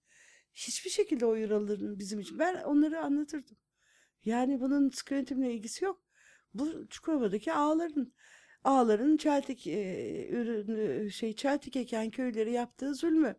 Hiçbir 0.54 0.90
şekilde 0.90 1.26
o 1.26 1.34
yaraların 1.34 1.98
bizim 1.98 2.20
için, 2.20 2.38
ben 2.38 2.62
onları 2.62 3.00
anlatırdım. 3.00 3.56
Yani 4.26 4.60
bunun 4.60 4.90
sıkı 4.90 5.14
yönetimle 5.14 5.52
ilgisi 5.54 5.84
yok. 5.84 6.02
Bu 6.54 6.88
Çukurova'daki 6.90 7.52
ağların, 7.52 8.12
ağların 8.64 9.16
çeltik 9.16 9.66
e, 9.66 10.28
ürünü, 10.30 11.10
şey 11.10 11.36
çeltik 11.36 11.76
eken 11.76 12.10
köyleri 12.10 12.52
yaptığı 12.52 12.94
zulmü 12.94 13.36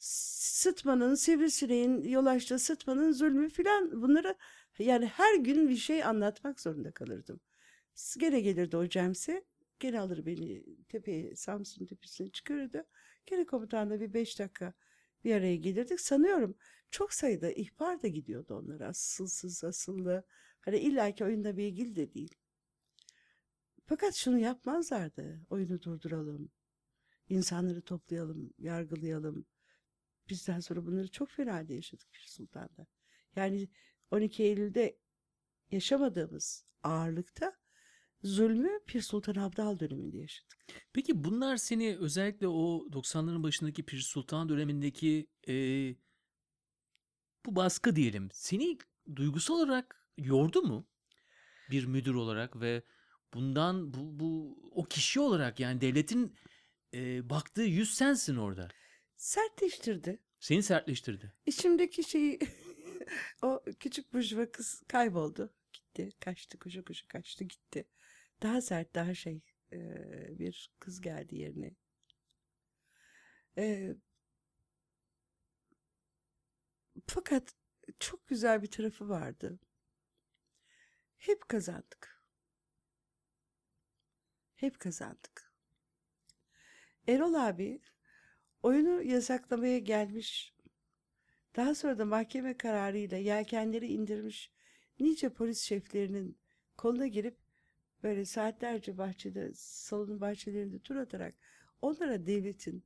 sıtmanın, 0.00 1.14
sivrisineğin 1.14 2.02
yol 2.02 2.26
açtığı 2.26 2.58
sıtmanın 2.58 3.12
zulmü 3.12 3.50
filan 3.50 4.02
bunları 4.02 4.36
yani 4.78 5.06
her 5.06 5.34
gün 5.36 5.68
bir 5.68 5.76
şey 5.76 6.04
anlatmak 6.04 6.60
zorunda 6.60 6.90
kalırdım. 6.90 7.40
Gene 8.18 8.40
gelirdi 8.40 8.76
o 8.76 8.88
Cemse. 8.88 9.44
Gene 9.80 10.00
alır 10.00 10.26
beni 10.26 10.64
tepeye, 10.88 11.36
Samsun 11.36 11.86
tepesine 11.86 12.30
çıkarırdı. 12.30 12.86
Gene 13.26 13.46
komutanla 13.46 14.00
bir 14.00 14.14
beş 14.14 14.38
dakika 14.38 14.72
bir 15.24 15.34
araya 15.34 15.56
gelirdik. 15.56 16.00
Sanıyorum 16.00 16.56
çok 16.90 17.12
sayıda 17.12 17.52
ihbar 17.52 18.02
da 18.02 18.08
gidiyordu 18.08 18.54
onlara. 18.54 18.88
Asılsız, 18.88 19.64
asıllı. 19.64 20.24
Hani 20.60 20.78
illaki 20.78 21.24
oyunla 21.24 21.56
bir 21.56 21.64
ilgili 21.64 21.96
de 21.96 22.14
değil. 22.14 22.34
Fakat 23.86 24.14
şunu 24.14 24.38
yapmazlardı. 24.38 25.40
Oyunu 25.50 25.82
durduralım. 25.82 26.50
insanları 27.28 27.82
toplayalım, 27.82 28.50
yargılayalım. 28.58 29.46
Bizden 30.28 30.60
sonra 30.60 30.86
bunları 30.86 31.08
çok 31.10 31.30
fena 31.30 31.54
halde 31.54 31.74
yaşadık 31.74 32.12
Pir 32.12 32.26
Sultan'da. 32.28 32.86
Yani 33.36 33.68
12 34.10 34.42
Eylül'de 34.42 34.98
yaşamadığımız 35.70 36.64
ağırlıkta 36.82 37.56
zulmü 38.22 38.80
Pir 38.86 39.00
Sultan 39.00 39.34
Abdal 39.34 39.78
döneminde 39.78 40.18
yaşadık. 40.18 40.58
Peki 40.92 41.24
bunlar 41.24 41.56
seni 41.56 41.96
özellikle 41.96 42.48
o 42.48 42.88
90'ların 42.92 43.42
başındaki 43.42 43.82
Pir 43.82 43.98
Sultan 43.98 44.48
dönemindeki 44.48 45.26
e, 45.48 45.54
bu 47.46 47.56
baskı 47.56 47.96
diyelim 47.96 48.28
seni 48.32 48.78
duygusal 49.16 49.54
olarak 49.54 50.06
yordu 50.18 50.62
mu? 50.62 50.86
Bir 51.70 51.86
müdür 51.86 52.14
olarak 52.14 52.60
ve 52.60 52.82
bundan 53.34 53.94
bu, 53.94 54.20
bu 54.20 54.58
o 54.70 54.84
kişi 54.84 55.20
olarak 55.20 55.60
yani 55.60 55.80
devletin 55.80 56.36
e, 56.94 57.30
baktığı 57.30 57.62
yüz 57.62 57.94
sensin 57.94 58.36
orada. 58.36 58.68
Sertleştirdi. 59.16 60.18
Seni 60.40 60.62
sertleştirdi. 60.62 61.32
İçimdeki 61.46 62.04
şeyi 62.04 62.38
o 63.42 63.62
küçük 63.80 64.12
burjuva 64.12 64.50
kız 64.50 64.82
kayboldu. 64.88 65.54
Gitti. 65.72 66.10
Kaçtı 66.20 66.58
koşa 66.58 66.84
koşa 66.84 67.06
kaçtı 67.08 67.44
gitti. 67.44 67.88
Daha 68.42 68.60
sert 68.60 68.94
daha 68.94 69.14
şey 69.14 69.40
e, 69.72 69.78
bir 70.38 70.70
kız 70.78 71.00
geldi 71.00 71.36
yerine. 71.36 71.74
E, 73.58 73.94
fakat 77.14 77.54
çok 77.98 78.26
güzel 78.28 78.62
bir 78.62 78.70
tarafı 78.70 79.08
vardı. 79.08 79.58
Hep 81.18 81.48
kazandık. 81.48 82.22
Hep 84.54 84.80
kazandık. 84.80 85.52
Erol 87.08 87.34
abi 87.34 87.80
oyunu 88.62 89.02
yasaklamaya 89.02 89.78
gelmiş. 89.78 90.54
Daha 91.56 91.74
sonra 91.74 91.98
da 91.98 92.04
mahkeme 92.04 92.56
kararıyla 92.56 93.18
yelkenleri 93.18 93.86
indirmiş 93.86 94.52
nice 95.00 95.28
polis 95.28 95.62
şeflerinin 95.62 96.38
koluna 96.76 97.06
girip 97.06 97.38
böyle 98.02 98.24
saatlerce 98.24 98.98
bahçede, 98.98 99.50
salonun 99.54 100.20
bahçelerinde 100.20 100.78
tur 100.78 100.96
atarak 100.96 101.34
onlara 101.82 102.26
devletin 102.26 102.84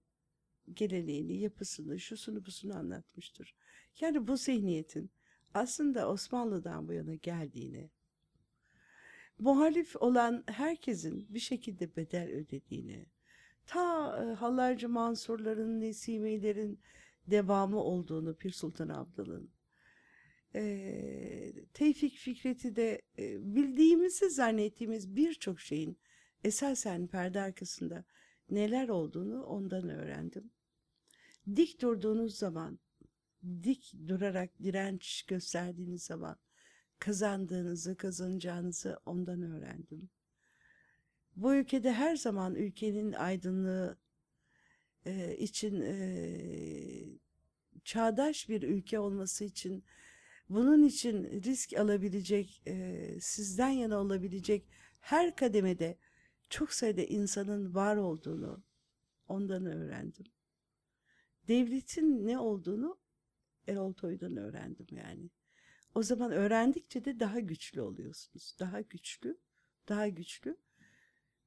geleneğini, 0.72 1.36
yapısını, 1.40 2.00
şusunu 2.00 2.46
busunu 2.46 2.76
anlatmıştır. 2.76 3.54
Yani 4.01 4.28
bu 4.28 4.36
zihniyetin 4.36 5.11
aslında 5.55 6.09
Osmanlı'dan 6.09 6.88
bu 6.88 6.92
yana 6.92 7.14
geldiğini, 7.14 7.90
muhalif 9.38 9.97
olan 9.97 10.45
herkesin 10.47 11.26
bir 11.28 11.38
şekilde 11.38 11.97
bedel 11.97 12.28
ödediğini, 12.30 13.07
ta 13.66 14.18
e, 14.22 14.34
Hallarcı 14.34 14.88
Mansurların, 14.88 15.80
Nesimilerin 15.80 16.80
devamı 17.26 17.80
olduğunu 17.80 18.36
Pir 18.36 18.51
Sultan 18.51 18.88
Abdal'ın, 18.88 19.51
e, 20.55 21.53
Tevfik 21.74 22.16
Fikret'i 22.16 22.76
de 22.76 23.03
e, 23.18 23.55
bildiğimizi 23.55 24.30
zannettiğimiz 24.30 25.16
birçok 25.16 25.61
şeyin 25.61 25.99
esasen 26.45 27.07
perde 27.07 27.40
arkasında 27.40 28.05
neler 28.51 28.88
olduğunu 28.88 29.45
ondan 29.45 29.88
öğrendim. 29.88 30.51
Dik 31.57 31.80
durduğunuz 31.82 32.36
zaman, 32.36 32.78
dik 33.62 33.95
durarak 34.09 34.51
direnç 34.62 35.22
gösterdiğiniz 35.22 36.03
zaman 36.03 36.36
kazandığınızı, 36.99 37.97
kazanacağınızı 37.97 39.01
ondan 39.07 39.42
öğrendim. 39.42 40.11
Bu 41.36 41.55
ülkede 41.55 41.92
her 41.92 42.16
zaman 42.16 42.55
ülkenin 42.55 43.12
aydınlığı 43.12 43.99
e, 45.07 45.36
için 45.36 45.80
e, 45.80 45.99
çağdaş 47.84 48.49
bir 48.49 48.62
ülke 48.62 48.99
olması 48.99 49.45
için 49.45 49.84
bunun 50.49 50.82
için 50.82 51.42
risk 51.42 51.72
alabilecek, 51.72 52.62
e, 52.66 53.16
sizden 53.20 53.70
yana 53.70 54.01
olabilecek 54.01 54.68
her 55.01 55.36
kademede 55.36 55.99
çok 56.51 56.72
sayıda 56.72 57.03
insanın 57.03 57.74
var 57.74 57.97
olduğunu 57.97 58.62
ondan 59.28 59.66
öğrendim. 59.66 60.26
Devletin 61.49 62.26
ne 62.26 62.38
olduğunu 62.38 63.03
Erol 63.68 63.92
Toy'dan 63.92 64.36
öğrendim 64.36 64.86
yani. 64.90 65.30
O 65.94 66.02
zaman 66.02 66.32
öğrendikçe 66.32 67.04
de 67.04 67.20
daha 67.20 67.40
güçlü 67.40 67.80
oluyorsunuz. 67.80 68.56
Daha 68.60 68.80
güçlü, 68.80 69.38
daha 69.88 70.08
güçlü. 70.08 70.56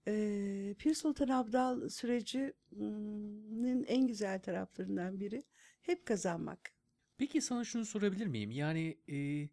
Ee, 0.08 0.76
Pir 0.80 0.94
Sultan 0.94 1.28
Abdal 1.28 1.90
sürecinin 1.90 3.84
en 3.84 4.08
güzel 4.08 4.42
taraflarından 4.42 5.20
biri 5.20 5.44
hep 5.82 6.06
kazanmak. 6.06 6.72
Peki 7.18 7.42
sana 7.42 7.64
şunu 7.64 7.86
sorabilir 7.86 8.28
miyim? 8.28 8.52
Yani 8.52 8.98
e, 9.10 9.50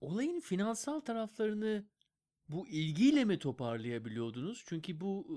olayın 0.00 0.40
finansal 0.40 1.00
taraflarını 1.00 1.84
bu 2.48 2.68
ilgiyle 2.68 3.24
mi 3.24 3.38
toparlayabiliyordunuz? 3.38 4.62
Çünkü 4.66 5.00
bu 5.00 5.26
e, 5.30 5.36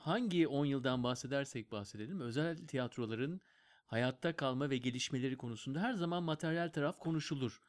hangi 0.00 0.48
10 0.48 0.64
yıldan 0.66 1.02
bahsedersek 1.02 1.72
bahsedelim 1.72 2.20
özel 2.20 2.66
tiyatroların 2.66 3.40
hayatta 3.86 4.36
kalma 4.36 4.70
ve 4.70 4.76
gelişmeleri 4.76 5.36
konusunda 5.36 5.80
her 5.80 5.94
zaman 5.94 6.22
materyal 6.22 6.68
taraf 6.68 6.98
konuşulur. 6.98 7.60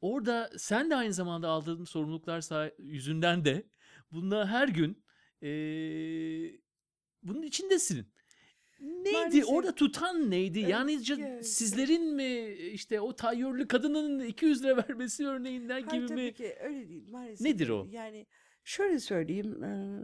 Orada 0.00 0.50
sen 0.58 0.90
de 0.90 0.96
aynı 0.96 1.12
zamanda 1.12 1.48
aldığın 1.48 1.84
sorumluluklar 1.84 2.72
yüzünden 2.78 3.44
de 3.44 3.66
bununla 4.12 4.48
her 4.48 4.68
gün 4.68 5.04
e, 5.42 5.48
bunun 7.22 7.42
içindesin. 7.42 8.06
Neydi? 8.80 9.12
Maalesef. 9.12 9.48
Orada 9.48 9.74
tutan 9.74 10.30
neydi? 10.30 10.58
Evet, 10.60 10.70
yani 10.70 10.92
ca- 10.92 11.26
evet. 11.28 11.46
sizlerin 11.46 12.14
mi 12.14 12.46
işte 12.54 13.00
o 13.00 13.16
tayyörlü 13.16 13.68
kadının 13.68 14.20
200 14.28 14.62
lira 14.64 14.76
vermesi 14.76 15.26
örneğinden 15.26 15.82
Hayır 15.82 16.02
gibi 16.02 16.06
tabii 16.08 16.24
mi? 16.24 16.34
ki 16.34 16.56
öyle 16.60 16.88
değil 16.88 17.08
maalesef. 17.10 17.46
Nedir 17.46 17.68
o? 17.68 17.86
Yani 17.90 18.26
şöyle 18.64 19.00
söyleyeyim. 19.00 19.64
e, 19.64 20.00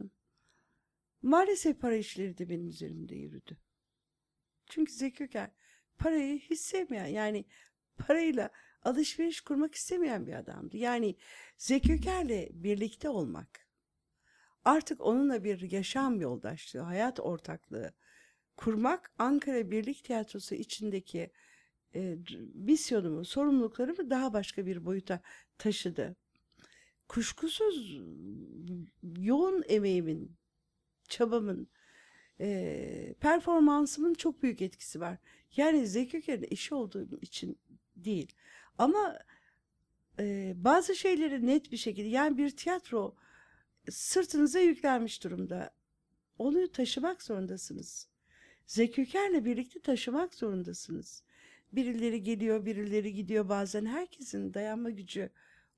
maalesef 1.23 1.81
para 1.81 1.97
işleri 1.97 2.39
de 2.39 2.49
benim 2.49 2.69
üzerimde 2.69 3.15
yürüdü. 3.15 3.57
Çünkü 4.75 4.93
Zeki 4.93 5.25
Öker 5.25 5.51
parayı 5.99 6.39
hiç 6.39 6.61
sevmeyen 6.61 7.07
yani 7.07 7.45
parayla 7.97 8.51
alışveriş 8.83 9.41
kurmak 9.41 9.75
istemeyen 9.75 10.27
bir 10.27 10.33
adamdı. 10.33 10.77
Yani 10.77 11.17
Zeki 11.57 11.93
Öker'le 11.93 12.49
birlikte 12.53 13.09
olmak 13.09 13.67
artık 14.65 15.01
onunla 15.01 15.45
bir 15.45 15.71
yaşam 15.71 16.21
yoldaşlığı, 16.21 16.81
hayat 16.81 17.21
ortaklığı 17.21 17.93
kurmak 18.57 19.13
Ankara 19.19 19.71
Birlik 19.71 20.05
Tiyatrosu 20.05 20.55
içindeki 20.55 21.31
e, 21.95 22.17
misyonumu, 22.55 23.25
sorumluluklarımı 23.25 24.11
daha 24.11 24.33
başka 24.33 24.67
bir 24.67 24.85
boyuta 24.85 25.21
taşıdı. 25.59 26.17
Kuşkusuz 27.09 28.01
yoğun 29.19 29.63
emeğimin, 29.69 30.37
çabamın, 31.09 31.69
e, 32.43 33.15
performansımın 33.21 34.15
çok 34.15 34.43
büyük 34.43 34.63
etkisi 34.63 35.01
var. 35.01 35.19
Yani 35.57 35.87
Zeki 35.87 36.17
Öker'in 36.17 36.47
eşi 36.51 36.75
olduğum 36.75 37.19
için 37.23 37.59
değil. 37.97 38.33
Ama 38.79 39.19
e, 40.19 40.55
bazı 40.57 40.95
şeyleri 40.95 41.47
net 41.47 41.73
bir 41.73 41.77
şekilde 41.77 42.09
yani 42.09 42.39
bir 42.39 42.51
tiyatro 42.51 43.17
sırtınıza 43.91 44.61
yüklenmiş 44.61 45.25
durumda. 45.25 45.71
Onu 46.39 46.73
taşımak 46.73 47.23
zorundasınız. 47.23 48.09
Zeki 48.67 49.03
Öker'le 49.03 49.45
birlikte 49.45 49.81
taşımak 49.81 50.35
zorundasınız. 50.35 51.23
Birileri 51.73 52.23
geliyor, 52.23 52.67
birileri 52.67 53.15
gidiyor 53.15 53.49
bazen. 53.49 53.87
Herkesin 53.87 54.55
dayanma 54.55 54.91
gücü 54.91 55.31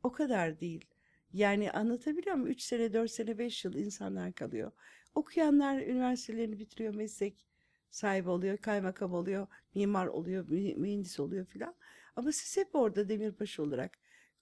o 0.02 0.12
kadar 0.12 0.60
değil. 0.60 0.84
Yani 1.32 1.70
anlatabiliyor 1.70 2.36
muyum? 2.36 2.50
3 2.50 2.62
sene, 2.62 2.92
4 2.92 3.10
sene, 3.10 3.38
5 3.38 3.64
yıl 3.64 3.74
insanlar 3.74 4.32
kalıyor. 4.32 4.72
Okuyanlar 5.14 5.80
üniversitelerini 5.80 6.58
bitiriyor, 6.58 6.94
meslek 6.94 7.46
sahibi 7.90 8.28
oluyor, 8.28 8.58
kaymakam 8.58 9.12
oluyor, 9.14 9.46
mimar 9.74 10.06
oluyor, 10.06 10.48
mü- 10.48 10.76
mühendis 10.76 11.20
oluyor 11.20 11.46
filan. 11.46 11.74
Ama 12.16 12.32
siz 12.32 12.56
hep 12.56 12.74
orada 12.74 13.08
demirbaşı 13.08 13.62
olarak 13.62 13.98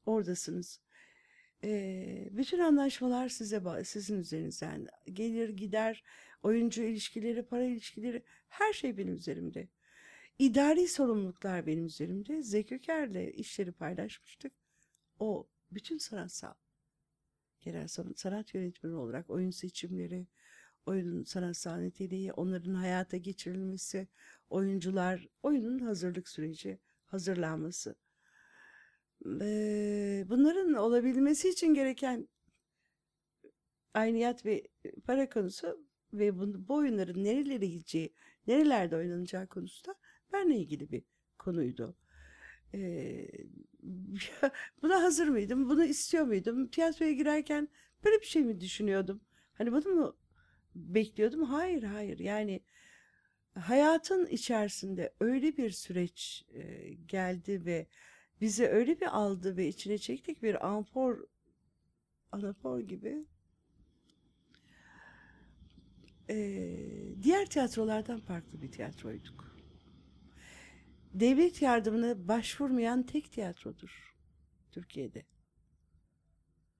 oradasınız. 0.07 0.81
Ee, 1.65 2.29
bütün 2.33 2.59
anlaşmalar 2.59 3.29
size 3.29 3.63
sizin 3.85 4.19
üzerinizden 4.19 4.87
gelir 5.13 5.49
gider 5.49 6.05
oyuncu 6.43 6.83
ilişkileri 6.83 7.43
para 7.43 7.65
ilişkileri 7.65 8.23
her 8.49 8.73
şey 8.73 8.99
benim 8.99 9.15
üzerimde. 9.15 9.69
İdari 10.39 10.89
sorumluluklar 10.89 11.67
benim 11.67 11.87
üzerimde. 11.87 12.43
Zeki 12.43 12.75
Öker'le 12.75 13.33
işleri 13.35 13.73
paylaşmıştık. 13.73 14.53
O 15.19 15.49
bütün 15.71 15.99
sanatsal 15.99 16.55
genel 17.61 17.89
san- 17.89 18.15
sanat 18.17 18.55
yönetmeni 18.55 18.95
olarak 18.95 19.31
oyun 19.31 19.51
seçimleri, 19.51 20.27
oyunun 20.87 21.25
sanatsal 21.25 21.77
niteliği, 21.77 22.33
onların 22.33 22.75
hayata 22.75 23.17
geçirilmesi, 23.17 24.09
oyuncular, 24.51 25.29
oyunun 25.43 25.79
hazırlık 25.79 26.29
süreci, 26.29 26.79
hazırlanması. 27.07 27.95
Eee, 29.27 30.25
bunların 30.29 30.75
olabilmesi 30.75 31.49
için 31.49 31.75
gereken 31.75 32.29
ayniyat 33.95 34.47
ve 34.47 34.63
para 35.07 35.29
konusu 35.29 35.87
ve 36.13 36.39
bu, 36.39 36.69
bu 36.69 36.75
oyunların 36.75 37.25
nerelere 37.25 37.67
gideceği, 37.67 38.15
nerelerde 38.47 38.97
oynanacağı 38.97 39.47
konusunda 39.47 39.97
benle 40.33 40.57
ilgili 40.57 40.91
bir 40.91 41.03
konuydu. 41.39 41.97
Eee, 42.75 43.31
buna 44.83 45.03
hazır 45.03 45.29
mıydım? 45.29 45.69
Bunu 45.71 45.85
istiyor 45.85 46.25
muydum? 46.25 46.69
Tiyatroya 46.69 47.13
girerken 47.13 47.69
böyle 48.05 48.21
bir 48.21 48.27
şey 48.27 48.43
mi 48.45 48.61
düşünüyordum? 48.61 49.21
Hani 49.55 49.73
bunu 49.73 49.89
mu 49.89 50.17
bekliyordum? 50.75 51.43
Hayır, 51.43 51.83
hayır. 51.83 52.19
Yani 52.19 52.61
hayatın 53.55 54.27
içerisinde 54.27 55.15
öyle 55.21 55.57
bir 55.57 55.71
süreç 55.71 56.45
geldi 57.07 57.65
ve 57.65 57.87
bizi 58.41 58.67
öyle 58.67 59.01
bir 59.01 59.17
aldı 59.19 59.57
ve 59.57 59.69
içine 59.69 59.99
çektik 59.99 60.43
bir 60.43 60.67
amfor 60.67 61.25
anafor 62.33 62.81
gibi. 62.81 63.27
Ee, 66.31 66.77
diğer 67.23 67.47
tiyatrolardan 67.47 68.21
farklı 68.21 68.63
bir 68.63 68.73
tiyatroyduk. 68.73 69.57
Devlet 71.15 71.63
yardımına 71.63 72.29
başvurmayan 72.29 73.03
tek 73.03 73.33
tiyatrodur 73.33 74.17
Türkiye'de. 74.73 75.27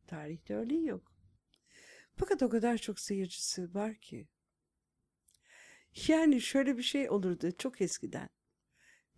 Tarihte 0.07 0.55
örneği 0.55 0.87
yok. 0.87 1.12
Fakat 2.23 2.43
o 2.43 2.49
kadar 2.49 2.79
çok 2.79 3.01
seyircisi 3.01 3.75
var 3.75 3.95
ki. 3.95 4.29
Yani 6.09 6.41
şöyle 6.41 6.77
bir 6.77 6.83
şey 6.83 7.11
olurdu 7.11 7.51
çok 7.59 7.81
eskiden. 7.81 8.29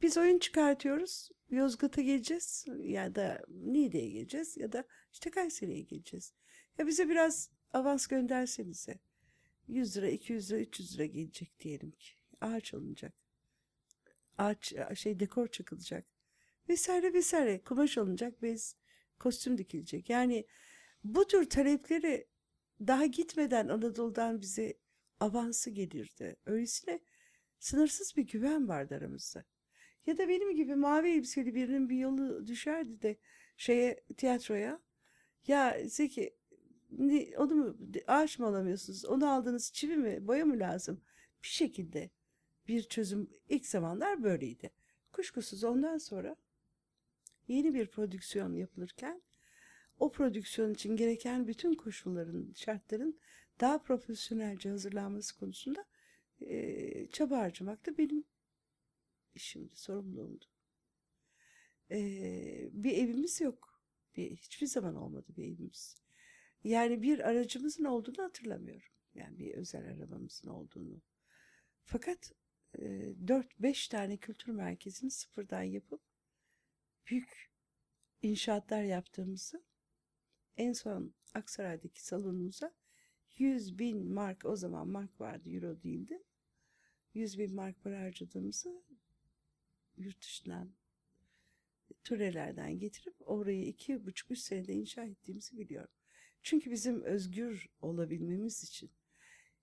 Biz 0.02 0.18
oyun 0.18 0.38
çıkartıyoruz. 0.38 1.30
Yozgat'a 1.50 2.02
geleceğiz 2.02 2.66
ya 2.82 3.14
da 3.14 3.44
Niğde'ye 3.48 4.10
geleceğiz 4.10 4.56
ya 4.56 4.72
da 4.72 4.84
işte 5.12 5.30
Kayseri'ye 5.30 5.82
geleceğiz. 5.82 6.32
Ya 6.78 6.86
bize 6.86 7.08
biraz 7.08 7.50
avans 7.72 8.06
göndersenize. 8.06 8.98
100 9.68 9.96
lira, 9.96 10.08
200 10.08 10.50
lira, 10.50 10.60
300 10.60 10.94
lira 10.94 11.04
gelecek 11.04 11.60
diyelim 11.60 11.90
ki. 11.90 12.08
Ağaç 12.40 12.74
alınacak. 12.74 13.12
Ağaç 14.38 14.74
şey 14.94 15.20
dekor 15.20 15.48
çakılacak. 15.48 16.06
Vesaire 16.68 17.12
vesaire. 17.12 17.62
Kumaş 17.62 17.98
alınacak, 17.98 18.42
bez, 18.42 18.76
kostüm 19.18 19.58
dikilecek. 19.58 20.10
Yani 20.10 20.46
bu 21.04 21.26
tür 21.26 21.50
talepleri 21.50 22.33
daha 22.80 23.06
gitmeden 23.06 23.68
Anadolu'dan 23.68 24.40
bize 24.40 24.74
avansı 25.20 25.70
gelirdi. 25.70 26.36
Öylesine 26.46 27.00
sınırsız 27.58 28.16
bir 28.16 28.22
güven 28.22 28.68
vardı 28.68 28.94
aramızda. 28.94 29.44
Ya 30.06 30.18
da 30.18 30.28
benim 30.28 30.56
gibi 30.56 30.74
mavi 30.74 31.10
elbiseli 31.10 31.54
birinin 31.54 31.88
bir 31.88 31.96
yolu 31.96 32.46
düşerdi 32.46 33.02
de 33.02 33.16
şeye 33.56 34.04
tiyatroya. 34.16 34.80
Ya 35.46 35.78
Zeki 35.86 36.36
ne, 36.90 37.38
onu 37.38 37.54
mu 37.54 37.76
ağaç 38.06 38.38
mı 38.38 38.46
alamıyorsunuz? 38.46 39.04
Onu 39.04 39.30
aldığınız 39.30 39.72
çivi 39.72 39.96
mi 39.96 40.26
boya 40.26 40.44
mı 40.44 40.58
lazım? 40.58 41.00
Bir 41.42 41.48
şekilde 41.48 42.10
bir 42.68 42.82
çözüm 42.82 43.30
ilk 43.48 43.66
zamanlar 43.66 44.22
böyleydi. 44.22 44.70
Kuşkusuz 45.12 45.64
ondan 45.64 45.98
sonra 45.98 46.36
yeni 47.48 47.74
bir 47.74 47.86
prodüksiyon 47.86 48.54
yapılırken 48.54 49.22
o 49.98 50.12
prodüksiyon 50.12 50.74
için 50.74 50.96
gereken 50.96 51.46
bütün 51.46 51.74
koşulların, 51.74 52.52
şartların 52.56 53.18
daha 53.60 53.82
profesyonelce 53.82 54.70
hazırlanması 54.70 55.38
konusunda 55.38 55.84
e, 56.40 57.06
çaba 57.12 57.38
harcamak 57.38 57.86
da 57.86 57.98
benim 57.98 58.24
işimdi, 59.34 59.76
sorumluluğumdu. 59.76 60.44
E, 61.90 61.98
bir 62.72 62.92
evimiz 62.92 63.40
yok. 63.40 63.80
Bir, 64.16 64.36
hiçbir 64.36 64.66
zaman 64.66 64.94
olmadı 64.94 65.26
bir 65.36 65.44
evimiz. 65.44 65.96
Yani 66.64 67.02
bir 67.02 67.18
aracımızın 67.28 67.84
olduğunu 67.84 68.24
hatırlamıyorum. 68.24 68.88
Yani 69.14 69.38
bir 69.38 69.54
özel 69.54 69.84
arabamızın 69.86 70.48
olduğunu. 70.48 71.02
Fakat 71.84 72.32
e, 72.78 72.82
4-5 73.24 73.90
tane 73.90 74.16
kültür 74.16 74.52
merkezini 74.52 75.10
sıfırdan 75.10 75.62
yapıp 75.62 76.00
büyük 77.06 77.50
inşaatlar 78.22 78.82
yaptığımızı 78.82 79.64
en 80.56 80.72
son 80.72 81.14
Aksaray'daki 81.34 82.04
salonumuza 82.04 82.74
100 83.38 83.78
bin 83.78 84.12
mark 84.12 84.44
o 84.44 84.56
zaman 84.56 84.88
mark 84.88 85.20
vardı 85.20 85.50
euro 85.50 85.82
değildi. 85.82 86.22
100 87.14 87.38
bin 87.38 87.54
mark 87.54 87.82
para 87.82 88.00
harcadığımızı 88.00 88.82
yurt 89.96 90.22
dışından 90.22 90.70
türelerden 92.04 92.78
getirip 92.78 93.14
orayı 93.20 93.66
iki 93.66 94.06
buçuk 94.06 94.30
üç 94.30 94.38
senede 94.38 94.72
inşa 94.72 95.04
ettiğimizi 95.04 95.58
biliyorum. 95.58 95.94
Çünkü 96.42 96.70
bizim 96.70 97.02
özgür 97.02 97.68
olabilmemiz 97.80 98.64
için, 98.64 98.90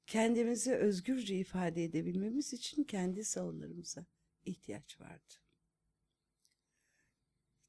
kendimizi 0.08 0.74
özgürce 0.74 1.39
ifade 1.39 1.84
edebilmemiz 1.84 2.54
için 2.54 2.84
kendi 2.84 3.24
salonlarımıza 3.24 4.06
ihtiyaç 4.46 5.02
vardı. 5.02 5.41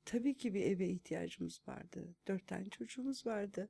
Tabii 0.04 0.36
ki 0.36 0.54
bir 0.54 0.62
eve 0.62 0.88
ihtiyacımız 0.88 1.60
vardı. 1.68 2.14
Dört 2.28 2.46
tane 2.46 2.68
çocuğumuz 2.70 3.26
vardı. 3.26 3.68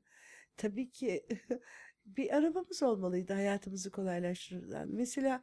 Tabii 0.56 0.90
ki 0.90 1.26
bir 2.06 2.36
arabamız 2.36 2.82
olmalıydı 2.82 3.32
hayatımızı 3.32 3.90
kolaylaştıran. 3.90 4.88
Mesela 4.88 5.42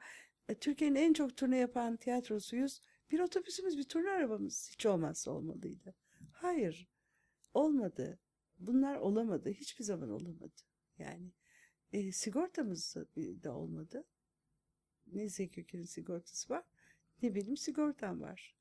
e, 0.50 0.56
Türkiye'nin 0.56 0.96
en 0.96 1.14
çok 1.14 1.38
turne 1.38 1.58
yapan 1.58 1.98
tiyatrosuyuz. 1.98 2.82
Bir 3.12 3.20
otobüsümüz, 3.20 3.78
bir 3.78 3.84
turne 3.84 4.10
arabamız 4.10 4.70
hiç 4.74 4.86
olmazsa 4.86 5.32
olmalıydı. 5.32 5.96
Hayır, 6.32 6.88
olmadı. 7.54 8.20
Bunlar 8.60 8.96
olamadı. 8.96 9.50
Hiçbir 9.50 9.84
zaman 9.84 10.10
olamadı. 10.10 10.62
Yani 10.98 11.32
e, 11.94 12.12
sigortamız 12.12 12.96
da 13.18 13.56
olmadı. 13.56 14.06
Ne 15.08 15.30
Zeki 15.30 15.62
Öker'in 15.62 15.84
sigortası 15.84 16.54
var, 16.54 16.64
ne 17.22 17.36
benim 17.36 17.58
sigortam 17.58 18.22
var. 18.22 18.56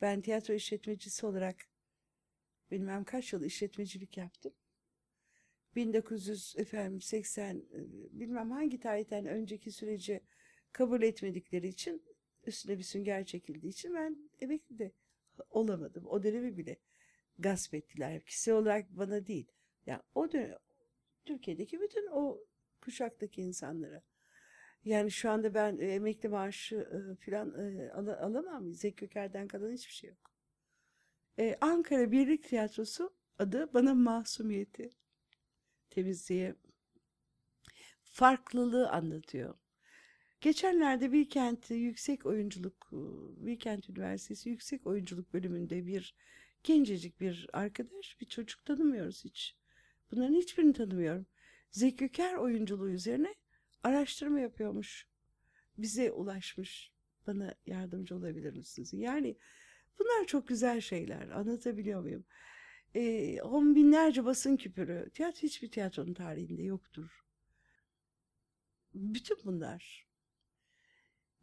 Ben 0.00 0.20
tiyatro 0.20 0.54
işletmecisi 0.54 1.26
olarak 1.26 1.56
bilmem 2.70 3.04
kaç 3.04 3.32
yıl 3.32 3.44
işletmecilik 3.44 4.16
yaptım. 4.16 4.52
1980 5.76 7.62
bilmem 8.10 8.50
hangi 8.50 8.80
tarihten 8.80 9.26
önceki 9.26 9.72
süreci 9.72 10.20
kabul 10.72 11.02
etmedikleri 11.02 11.68
için 11.68 12.02
üstüne 12.46 12.78
bir 12.78 12.82
sünger 12.82 13.24
çekildiği 13.24 13.72
için 13.72 13.94
ben 13.94 14.30
emekli 14.40 14.78
de 14.78 14.92
olamadım. 15.50 16.06
O 16.06 16.22
dönemi 16.22 16.56
bile 16.56 16.76
gasp 17.38 17.74
ettiler. 17.74 18.24
Kişisel 18.24 18.54
olarak 18.54 18.90
bana 18.90 19.26
değil. 19.26 19.46
Ya 19.86 19.92
yani 19.92 20.02
o 20.14 20.32
dönem 20.32 20.58
Türkiye'deki 21.24 21.80
bütün 21.80 22.06
o 22.06 22.38
kuşaktaki 22.80 23.42
insanlara. 23.42 24.02
Yani 24.84 25.10
şu 25.10 25.30
anda 25.30 25.54
ben 25.54 25.78
e, 25.78 25.86
emekli 25.86 26.28
maaşı 26.28 26.76
e, 26.76 27.24
falan 27.26 27.54
e, 27.58 27.90
al 27.92 28.06
alamam. 28.06 28.74
Zeki 28.74 28.96
Köker'den 28.96 29.48
kalan 29.48 29.72
hiçbir 29.72 29.92
şey 29.92 30.10
yok. 30.10 30.33
E, 31.38 31.56
Ankara 31.60 32.12
Birlik 32.12 32.44
Tiyatrosu 32.44 33.14
adı 33.38 33.74
bana 33.74 33.94
masumiyeti, 33.94 34.90
temizliği, 35.90 36.54
farklılığı 38.02 38.90
anlatıyor. 38.90 39.54
Geçenlerde 40.40 41.12
Bilkent 41.12 41.70
Yüksek 41.70 42.26
Oyunculuk, 42.26 42.88
Bilkent 43.36 43.90
Üniversitesi 43.90 44.48
Yüksek 44.48 44.86
Oyunculuk 44.86 45.34
bölümünde 45.34 45.86
bir 45.86 46.14
gencecik 46.64 47.20
bir 47.20 47.46
arkadaş, 47.52 48.20
bir 48.20 48.26
çocuk 48.26 48.64
tanımıyoruz 48.64 49.24
hiç. 49.24 49.56
Bunların 50.10 50.34
hiçbirini 50.34 50.72
tanımıyorum. 50.72 51.26
Zeki 51.70 52.04
Öker 52.04 52.34
oyunculuğu 52.34 52.90
üzerine 52.90 53.34
araştırma 53.82 54.40
yapıyormuş. 54.40 55.06
Bize 55.78 56.12
ulaşmış. 56.12 56.92
Bana 57.26 57.54
yardımcı 57.66 58.16
olabilir 58.16 58.52
misiniz? 58.52 58.92
Yani 58.92 59.36
bunlar 59.98 60.26
çok 60.26 60.48
güzel 60.48 60.80
şeyler. 60.80 61.28
Anlatabiliyor 61.28 62.00
muyum? 62.00 62.24
E, 62.94 63.42
on 63.42 63.74
binlerce 63.74 64.24
basın 64.24 64.56
küpürü. 64.56 65.10
Tiyatro 65.14 65.42
hiçbir 65.42 65.70
tiyatronun 65.70 66.14
tarihinde 66.14 66.62
yoktur. 66.62 67.24
Bütün 68.94 69.36
bunlar 69.44 70.08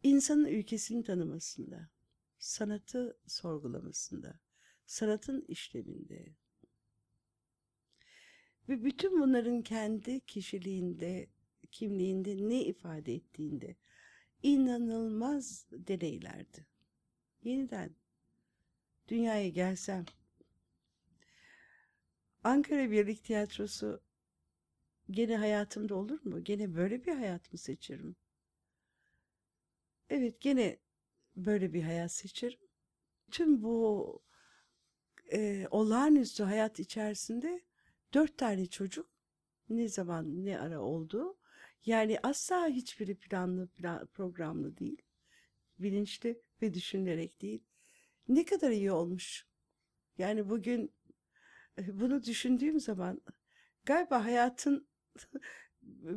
insanın 0.02 0.44
ülkesini 0.44 1.04
tanımasında, 1.04 1.90
sanatı 2.38 3.18
sorgulamasında, 3.26 4.40
sanatın 4.86 5.44
işleminde 5.48 6.34
ve 8.68 8.84
bütün 8.84 9.20
bunların 9.20 9.62
kendi 9.62 10.20
kişiliğinde, 10.20 11.28
kimliğinde 11.70 12.48
ne 12.48 12.64
ifade 12.64 13.14
ettiğinde 13.14 13.76
inanılmaz 14.42 15.66
deneylerdi. 15.72 16.66
Yeniden 17.42 17.96
dünyaya 19.08 19.48
gelsem 19.48 20.04
Ankara 22.44 22.90
Birlik 22.90 23.24
Tiyatrosu 23.24 24.00
gene 25.10 25.36
hayatımda 25.36 25.94
olur 25.94 26.20
mu? 26.24 26.44
Gene 26.44 26.74
böyle 26.74 27.04
bir 27.04 27.12
hayat 27.12 27.52
mı 27.52 27.58
seçerim? 27.58 28.16
Evet 30.10 30.40
gene 30.40 30.78
böyle 31.36 31.72
bir 31.72 31.82
hayat 31.82 32.12
seçerim. 32.12 32.60
Tüm 33.30 33.62
bu 33.62 34.22
e, 35.32 35.66
olağanüstü 35.70 36.42
hayat 36.42 36.80
içerisinde 36.80 37.60
dört 38.14 38.38
tane 38.38 38.66
çocuk 38.66 39.10
ne 39.68 39.88
zaman 39.88 40.44
ne 40.44 40.58
ara 40.60 40.80
oldu. 40.80 41.36
Yani 41.86 42.18
asla 42.22 42.68
hiçbiri 42.68 43.14
planlı 43.14 43.68
plan, 43.68 44.06
programlı 44.06 44.78
değil. 44.78 45.02
Bilinçli 45.78 46.42
ve 46.62 46.74
düşünülerek 46.74 47.42
değil. 47.42 47.64
Ne 48.28 48.44
kadar 48.44 48.70
iyi 48.70 48.92
olmuş. 48.92 49.46
Yani 50.18 50.48
bugün 50.50 50.92
bunu 51.78 52.22
düşündüğüm 52.22 52.80
zaman 52.80 53.20
galiba 53.84 54.24
hayatın 54.24 54.86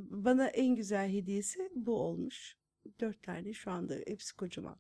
bana 0.10 0.48
en 0.48 0.76
güzel 0.76 1.10
hediyesi 1.10 1.72
bu 1.76 2.00
olmuş. 2.00 2.58
Dört 3.00 3.24
tane 3.24 3.54
şu 3.54 3.72
anda 3.72 3.96
hepsi 4.08 4.36
kocaman. 4.36 4.80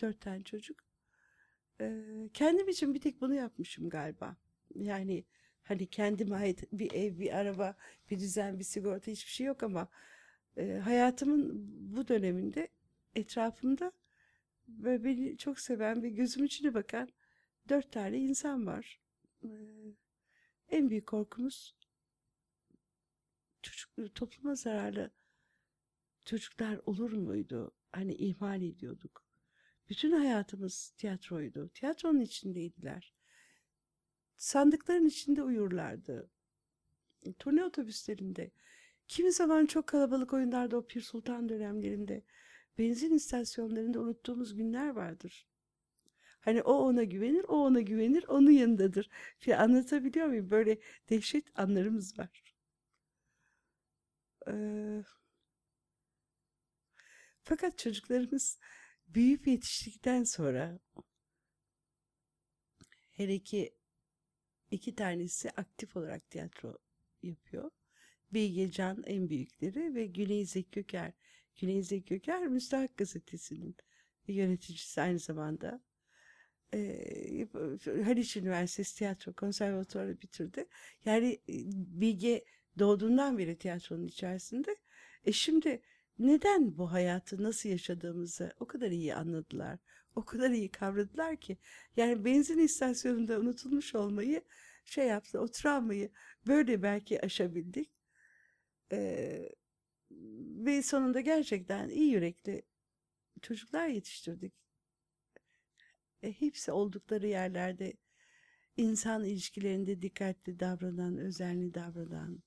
Dört 0.00 0.20
tane 0.20 0.44
çocuk. 0.44 0.78
Ee, 1.80 2.04
kendim 2.34 2.68
için 2.68 2.94
bir 2.94 3.00
tek 3.00 3.20
bunu 3.20 3.34
yapmışım 3.34 3.88
galiba. 3.88 4.36
Yani 4.74 5.24
hani 5.62 5.86
kendime 5.86 6.36
ait 6.36 6.72
bir 6.72 6.92
ev, 6.92 7.18
bir 7.18 7.38
araba, 7.38 7.76
bir 8.10 8.20
düzen, 8.20 8.58
bir 8.58 8.64
sigorta 8.64 9.10
hiçbir 9.10 9.30
şey 9.30 9.46
yok 9.46 9.62
ama 9.62 9.88
e, 10.56 10.80
hayatımın 10.84 11.52
bu 11.96 12.08
döneminde 12.08 12.68
etrafımda 13.14 13.92
böyle 14.68 15.04
beni 15.04 15.38
çok 15.38 15.60
seven 15.60 16.02
ve 16.02 16.08
gözüm 16.08 16.44
içine 16.44 16.74
bakan 16.74 17.08
dört 17.68 17.92
tane 17.92 18.18
insan 18.18 18.66
var. 18.66 19.00
Ee, 19.44 19.48
en 20.68 20.90
büyük 20.90 21.06
korkumuz 21.06 21.76
çocuk 23.62 24.14
topluma 24.14 24.54
zararlı 24.54 25.10
çocuklar 26.24 26.80
olur 26.86 27.12
muydu? 27.12 27.72
Hani 27.92 28.14
ihmal 28.14 28.62
ediyorduk. 28.62 29.24
Bütün 29.88 30.12
hayatımız 30.12 30.90
tiyatroydu. 30.96 31.68
Tiyatronun 31.68 32.20
içindeydiler. 32.20 33.14
Sandıkların 34.36 35.06
içinde 35.06 35.42
uyurlardı. 35.42 36.30
Turne 37.38 37.64
otobüslerinde. 37.64 38.50
Kimi 39.08 39.32
zaman 39.32 39.66
çok 39.66 39.86
kalabalık 39.86 40.32
oyunlarda 40.32 40.76
o 40.76 40.86
Pir 40.86 41.00
Sultan 41.00 41.48
dönemlerinde 41.48 42.22
benzin 42.78 43.14
istasyonlarında 43.14 44.00
unuttuğumuz 44.00 44.54
günler 44.54 44.88
vardır. 44.88 45.46
Hani 46.40 46.62
o 46.62 46.72
ona 46.72 47.04
güvenir, 47.04 47.44
o 47.48 47.56
ona 47.56 47.80
güvenir, 47.80 48.24
onun 48.28 48.50
yanındadır. 48.50 49.10
Bir 49.46 49.62
anlatabiliyor 49.62 50.26
muyum? 50.26 50.50
Böyle 50.50 50.78
dehşet 51.10 51.58
anlarımız 51.58 52.18
var. 52.18 52.42
Ee, 54.48 55.02
fakat 57.42 57.78
çocuklarımız 57.78 58.58
büyüyüp 59.08 59.46
yetiştikten 59.46 60.24
sonra 60.24 60.78
hele 63.10 63.38
ki 63.38 63.74
iki 64.70 64.94
tanesi 64.94 65.50
aktif 65.50 65.96
olarak 65.96 66.30
tiyatro 66.30 66.78
yapıyor. 67.22 67.70
Bilge 68.32 68.70
Can 68.70 69.02
en 69.06 69.28
büyükleri 69.30 69.94
ve 69.94 70.06
Güney 70.06 70.46
Zeki 70.46 70.70
Göker. 70.70 71.12
Güney 71.58 71.82
Zeki 71.82 72.04
Göker 72.04 72.46
Müstahak 72.46 72.96
Gazetesi'nin 72.96 73.76
yöneticisi 74.28 75.00
aynı 75.00 75.18
zamanda. 75.18 75.80
Ee, 76.74 77.48
Haliç 78.04 78.36
Üniversitesi 78.36 78.96
Tiyatro 78.96 79.32
Konservatuarı 79.32 80.20
bitirdi. 80.20 80.66
Yani 81.04 81.32
e, 81.48 81.54
Bilge 82.00 82.44
doğduğundan 82.78 83.38
beri 83.38 83.58
tiyatronun 83.58 84.06
içerisinde. 84.06 84.76
E 85.24 85.32
şimdi 85.32 85.82
neden 86.18 86.78
bu 86.78 86.92
hayatı 86.92 87.42
nasıl 87.42 87.68
yaşadığımızı 87.68 88.52
o 88.60 88.66
kadar 88.66 88.90
iyi 88.90 89.14
anladılar. 89.14 89.78
O 90.14 90.24
kadar 90.24 90.50
iyi 90.50 90.68
kavradılar 90.68 91.36
ki. 91.36 91.58
Yani 91.96 92.24
benzin 92.24 92.58
istasyonunda 92.58 93.40
unutulmuş 93.40 93.94
olmayı 93.94 94.42
şey 94.84 95.06
yaptı. 95.06 95.40
O 95.40 95.48
travmayı 95.48 96.10
böyle 96.46 96.82
belki 96.82 97.20
aşabildik. 97.24 97.90
Ee, 98.92 99.48
ve 100.10 100.82
sonunda 100.82 101.20
gerçekten 101.20 101.88
iyi 101.88 102.10
yürekli 102.12 102.62
çocuklar 103.42 103.88
yetiştirdik. 103.88 104.52
E, 106.22 106.32
hepsi 106.32 106.72
oldukları 106.72 107.26
yerlerde 107.26 107.92
insan 108.76 109.24
ilişkilerinde 109.24 110.02
dikkatli 110.02 110.60
davranan, 110.60 111.18
özenli 111.18 111.74
davranan, 111.74 112.42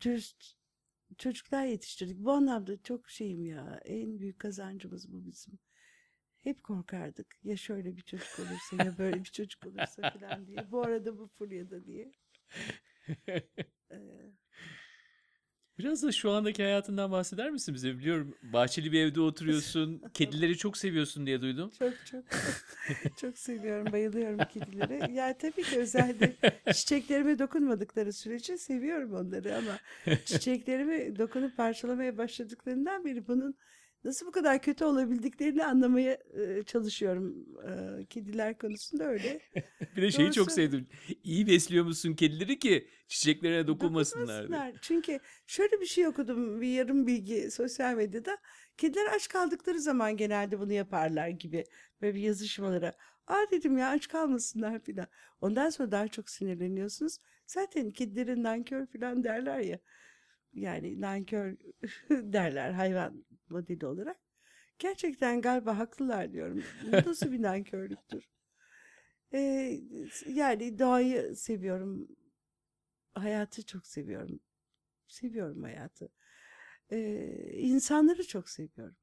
dürüst 0.00 0.56
çocuklar 1.18 1.64
yetiştirdik. 1.64 2.18
Bu 2.18 2.32
anlamda 2.32 2.82
çok 2.82 3.10
şeyim 3.10 3.44
ya. 3.44 3.80
En 3.84 4.18
büyük 4.18 4.38
kazancımız 4.38 5.12
bu 5.12 5.26
bizim. 5.26 5.58
Hep 6.38 6.62
korkardık. 6.62 7.38
Ya 7.44 7.56
şöyle 7.56 7.96
bir 7.96 8.02
çocuk 8.02 8.38
olursa 8.38 8.84
ya 8.84 8.98
böyle 8.98 9.18
bir 9.18 9.30
çocuk 9.30 9.66
olursa 9.66 10.10
falan 10.10 10.46
diye. 10.46 10.70
Bu 10.70 10.82
arada 10.82 11.18
bu 11.18 11.26
furyada 11.26 11.84
diye. 11.84 12.12
Ee, 13.92 14.32
Biraz 15.80 16.02
da 16.02 16.12
şu 16.12 16.30
andaki 16.30 16.62
hayatından 16.62 17.12
bahseder 17.12 17.50
misin 17.50 17.74
bize? 17.74 17.98
Biliyorum 17.98 18.34
bahçeli 18.42 18.92
bir 18.92 19.00
evde 19.00 19.20
oturuyorsun. 19.20 20.02
Kedileri 20.14 20.56
çok 20.56 20.76
seviyorsun 20.76 21.26
diye 21.26 21.40
duydum. 21.40 21.70
Çok 21.78 21.92
çok 22.06 22.24
çok 23.20 23.38
seviyorum, 23.38 23.92
bayılıyorum 23.92 24.38
kedilere. 24.54 25.12
Ya 25.12 25.38
tabii 25.38 25.62
ki 25.62 25.78
özellikle 25.78 26.36
çiçeklerime 26.72 27.38
dokunmadıkları 27.38 28.12
sürece 28.12 28.58
seviyorum 28.58 29.14
onları 29.14 29.56
ama 29.56 29.78
çiçeklerime 30.24 31.18
dokunup 31.18 31.56
parçalamaya 31.56 32.18
başladıklarından 32.18 33.04
beri 33.04 33.28
bunun 33.28 33.54
nasıl 34.04 34.26
bu 34.26 34.30
kadar 34.32 34.62
kötü 34.62 34.84
olabildiklerini 34.84 35.64
anlamaya 35.64 36.12
e, 36.12 36.62
çalışıyorum. 36.62 37.46
E, 37.68 38.04
kediler 38.04 38.58
konusunda 38.58 39.04
öyle. 39.04 39.40
Bir 39.96 40.02
de 40.02 40.10
şeyi 40.10 40.32
çok 40.32 40.46
Doğrusu- 40.46 40.54
sevdim. 40.54 40.86
İyi 41.24 41.46
besliyor 41.46 41.84
musun 41.84 42.14
kedileri 42.14 42.58
ki 42.58 42.88
çiçeklerine 43.08 43.66
dokunmasınlar. 43.66 44.42
Dokunmasınlar. 44.42 44.74
Çünkü 44.82 45.20
şöyle 45.46 45.80
bir 45.80 45.86
şey 45.86 46.06
okudum 46.06 46.60
bir 46.60 46.68
yarım 46.68 47.06
bilgi 47.06 47.50
sosyal 47.50 47.94
medyada. 47.94 48.38
Kediler 48.76 49.06
aç 49.14 49.28
kaldıkları 49.28 49.80
zaman 49.80 50.16
genelde 50.16 50.60
bunu 50.60 50.72
yaparlar 50.72 51.28
gibi. 51.28 51.64
Böyle 52.02 52.14
bir 52.14 52.20
yazışmalara. 52.20 52.92
Aa 53.26 53.44
dedim 53.50 53.78
ya 53.78 53.88
aç 53.88 54.08
kalmasınlar 54.08 54.78
filan. 54.80 55.06
Ondan 55.40 55.70
sonra 55.70 55.90
daha 55.90 56.08
çok 56.08 56.30
sinirleniyorsunuz. 56.30 57.18
Zaten 57.46 57.90
kedilerin 57.90 58.42
nankör 58.42 58.86
filan 58.86 59.24
derler 59.24 59.58
ya. 59.58 59.78
Yani 60.54 61.00
nankör 61.00 61.56
derler 62.10 62.70
hayvan 62.72 63.24
modeli 63.50 63.86
olarak. 63.86 64.16
Gerçekten 64.78 65.40
galiba 65.40 65.78
haklılar 65.78 66.32
diyorum. 66.32 66.62
Nasıl 67.06 67.32
bir 67.32 67.42
nankörlüktür? 67.42 68.28
Ee, 69.32 69.80
yani 70.26 70.78
doğayı 70.78 71.36
seviyorum 71.36 72.08
hayatı 73.14 73.66
çok 73.66 73.86
seviyorum. 73.86 74.40
Seviyorum 75.08 75.62
hayatı. 75.62 76.08
Ee, 76.92 77.52
insanları 77.52 78.26
çok 78.26 78.48
seviyorum. 78.48 78.96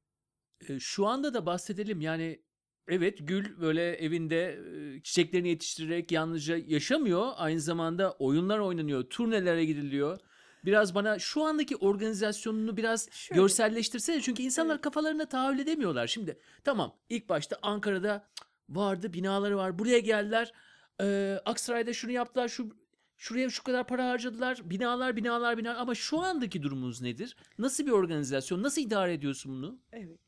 E, 0.68 0.80
Şu 0.80 1.06
anda 1.06 1.34
da 1.34 1.46
bahsedelim. 1.46 2.00
Yani 2.00 2.42
evet 2.88 3.18
Gül 3.22 3.60
böyle 3.60 3.92
evinde 3.92 4.60
e, 4.96 5.02
çiçeklerini 5.02 5.48
yetiştirerek 5.48 6.12
yalnızca 6.12 6.56
yaşamıyor. 6.56 7.32
Aynı 7.36 7.60
zamanda 7.60 8.12
oyunlar 8.12 8.58
oynanıyor, 8.58 9.02
turnelere 9.04 9.64
gidiliyor. 9.64 10.18
Biraz 10.64 10.94
bana 10.94 11.18
şu 11.18 11.44
andaki 11.44 11.76
organizasyonunu 11.76 12.76
biraz 12.76 13.08
Şöyle. 13.10 13.40
görselleştirsene. 13.40 14.20
Çünkü 14.20 14.42
insanlar 14.42 14.74
Evet. 14.74 14.82
kafalarına 14.84 15.26
tahayyül 15.26 15.58
edemiyorlar. 15.60 16.06
Şimdi 16.06 16.38
tamam 16.64 16.96
ilk 17.08 17.28
başta 17.28 17.58
Ankara'da 17.62 18.28
vardı 18.68 19.12
binaları 19.12 19.56
var. 19.56 19.78
Buraya 19.78 19.98
geldiler. 19.98 20.52
E, 21.00 21.38
Aksaray'da 21.44 21.92
şunu 21.92 22.10
yaptılar. 22.12 22.48
Şu 22.48 22.76
şuraya 23.16 23.50
şu 23.50 23.62
kadar 23.64 23.86
para 23.86 24.08
harcadılar. 24.08 24.70
Binalar 24.70 25.16
binalar 25.16 25.58
binalar. 25.58 25.76
Ama 25.80 25.94
şu 25.94 26.18
andaki 26.20 26.62
durumunuz 26.62 27.02
nedir? 27.02 27.36
Nasıl 27.58 27.86
bir 27.86 27.90
organizasyon? 27.90 28.62
Nasıl 28.62 28.82
idare 28.82 29.12
ediyorsun 29.12 29.52
bunu? 29.52 29.78
Evet. 29.92 30.20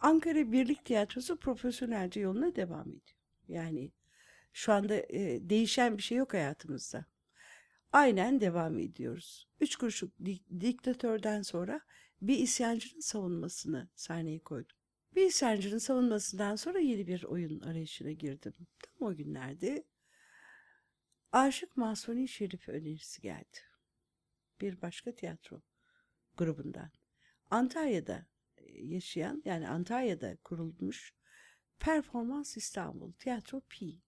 Ankara 0.00 0.52
Birlik 0.52 0.84
Tiyatrosu 0.84 1.36
profesyonelce 1.36 2.20
yoluna 2.20 2.56
devam 2.56 2.88
ediyor. 2.88 3.16
Yani 3.48 3.92
şu 4.52 4.72
anda 4.72 4.94
e, 4.94 5.50
değişen 5.50 5.98
bir 5.98 6.02
şey 6.02 6.18
yok 6.18 6.34
hayatımızda. 6.34 7.04
Aynen 7.92 8.40
devam 8.40 8.78
ediyoruz. 8.78 9.48
Üç 9.60 9.76
kuruşluk 9.76 10.12
dik- 10.20 10.60
diktatörden 10.60 11.42
sonra 11.42 11.80
bir 12.22 12.38
isyancının 12.38 13.00
savunmasını 13.00 13.88
sahneye 13.94 14.38
koydum. 14.38 14.76
Bir 15.14 15.26
isyancının 15.26 15.78
savunmasından 15.78 16.56
sonra 16.56 16.78
yeni 16.78 17.06
bir 17.06 17.24
oyun 17.24 17.60
arayışına 17.60 18.12
girdim. 18.12 18.52
Tam 18.82 19.08
o 19.08 19.14
günlerde 19.14 19.84
Aşık 21.32 21.76
Mahsuni 21.76 22.28
Şerif 22.28 22.68
önerisi 22.68 23.22
geldi. 23.22 23.58
Bir 24.60 24.82
başka 24.82 25.14
tiyatro 25.14 25.62
grubundan. 26.36 26.90
Antalya'da 27.50 28.26
e, 28.56 28.84
yaşayan 28.84 29.42
yani 29.44 29.68
Antalya'da 29.68 30.36
kurulmuş 30.36 31.14
Performans 31.78 32.56
İstanbul 32.56 33.12
Tiyatro 33.12 33.60
Pi. 33.60 34.02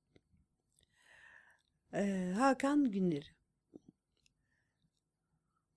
Ee, 1.93 2.33
Hakan 2.37 2.91
Günleri. 2.91 3.44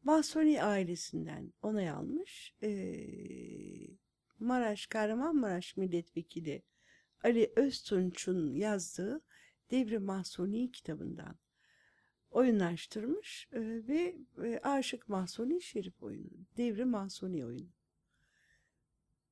Mahsuni 0.07 0.63
ailesinden 0.63 1.53
onay 1.61 1.89
almış. 1.89 2.53
Ee, 2.63 3.07
Maraş, 4.39 4.87
Kahramanmaraş 4.87 5.77
Milletvekili 5.77 6.63
Ali 7.23 7.51
Öztunç'un 7.55 8.53
yazdığı 8.53 9.21
Devri 9.71 9.99
Mahsuni 9.99 10.71
kitabından 10.71 11.35
oyunlaştırmış 12.29 13.47
e, 13.51 13.59
ve 13.61 14.17
e, 14.43 14.59
Aşık 14.63 15.09
Mahsuni 15.09 15.61
Şerif 15.61 16.03
oyunu, 16.03 16.47
Devri 16.57 16.85
Mahsuni 16.85 17.45
oyunu. 17.45 17.69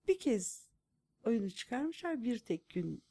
Bir 0.08 0.20
kez 0.20 0.70
oyunu 1.24 1.52
çıkarmışlar, 1.52 2.24
bir 2.24 2.40
tek 2.40 2.70
gün 2.70 3.04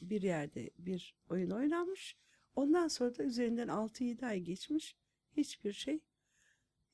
bir 0.00 0.22
yerde 0.22 0.70
bir 0.78 1.16
oyun 1.30 1.50
oynanmış. 1.50 2.16
Ondan 2.54 2.88
sonra 2.88 3.18
da 3.18 3.24
üzerinden 3.24 3.68
6-7 3.68 4.26
ay 4.26 4.40
geçmiş, 4.40 4.96
hiçbir 5.36 5.72
şey 5.72 6.00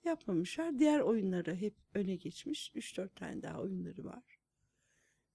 yapmamışlar. 0.08 0.78
Diğer 0.78 1.00
oyunları 1.00 1.56
hep 1.56 1.74
öne 1.94 2.16
geçmiş, 2.16 2.72
3-4 2.74 3.14
tane 3.14 3.42
daha 3.42 3.60
oyunları 3.60 4.04
var. 4.04 4.38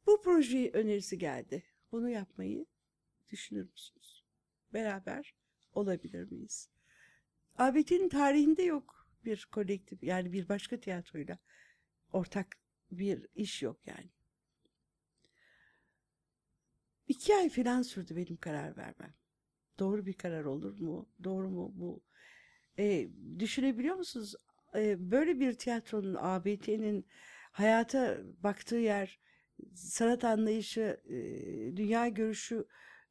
Bu 0.06 0.22
proje 0.22 0.72
önerisi 0.74 1.18
geldi. 1.18 1.64
Bunu 1.92 2.10
yapmayı 2.10 2.66
düşünür 3.30 3.70
müsünüz? 3.72 4.24
Beraber 4.74 5.36
olabilir 5.72 6.32
miyiz? 6.32 6.70
ABD'nin 7.58 8.10
tarihinde 8.10 8.64
yok 8.64 9.08
bir 9.26 9.48
kolektif 9.52 10.04
yani 10.04 10.34
bir 10.34 10.50
başka 10.50 10.80
tiyatroyla 10.80 11.38
ortak 12.12 12.58
bir 12.92 13.28
iş 13.36 13.62
yok 13.62 13.88
yani. 13.88 14.10
İki 17.08 17.36
ay 17.36 17.50
falan 17.50 17.82
sürdü 17.82 18.16
benim 18.16 18.38
karar 18.38 18.78
vermem. 18.78 19.14
Doğru 19.80 20.06
bir 20.06 20.14
karar 20.14 20.44
olur 20.44 20.80
mu? 20.80 21.10
Doğru 21.24 21.50
mu 21.50 21.72
bu? 21.76 22.04
E, 22.80 23.10
düşünebiliyor 23.40 23.96
musunuz? 23.96 24.36
E, 24.76 25.12
böyle 25.12 25.40
bir 25.40 25.54
tiyatronun, 25.54 26.18
ABT'nin 26.20 27.06
hayata 27.52 28.18
baktığı 28.44 28.76
yer, 28.76 29.20
sanat 29.76 30.24
anlayışı, 30.24 31.02
e, 31.10 31.16
dünya 31.78 32.08
görüşü 32.08 32.66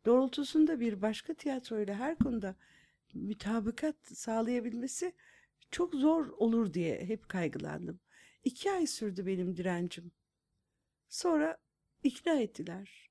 doğrultusunda 0.06 0.80
bir 0.80 1.02
başka 1.02 1.34
tiyatroyla 1.34 1.94
her 1.94 2.18
konuda 2.18 2.56
mütabakat 3.14 3.96
sağlayabilmesi 4.04 5.12
çok 5.70 5.94
zor 5.94 6.26
olur 6.28 6.74
diye 6.74 7.04
hep 7.04 7.28
kaygılandım. 7.28 8.00
İki 8.44 8.72
ay 8.72 8.86
sürdü 8.86 9.26
benim 9.26 9.56
direncim. 9.56 10.12
Sonra 11.08 11.58
ikna 12.04 12.40
ettiler. 12.40 13.10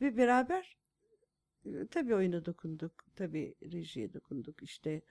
Ve 0.00 0.16
beraber 0.16 0.76
tabii 1.90 2.14
oyuna 2.14 2.44
dokunduk, 2.44 3.04
tabii 3.16 3.54
rejiye 3.62 4.12
dokunduk, 4.12 4.62
işte 4.62 5.02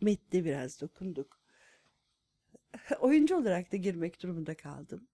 metne 0.00 0.44
biraz 0.44 0.80
dokunduk. 0.80 1.40
Oyuncu 3.00 3.36
olarak 3.36 3.72
da 3.72 3.76
girmek 3.76 4.22
durumunda 4.22 4.56
kaldım. 4.56 5.08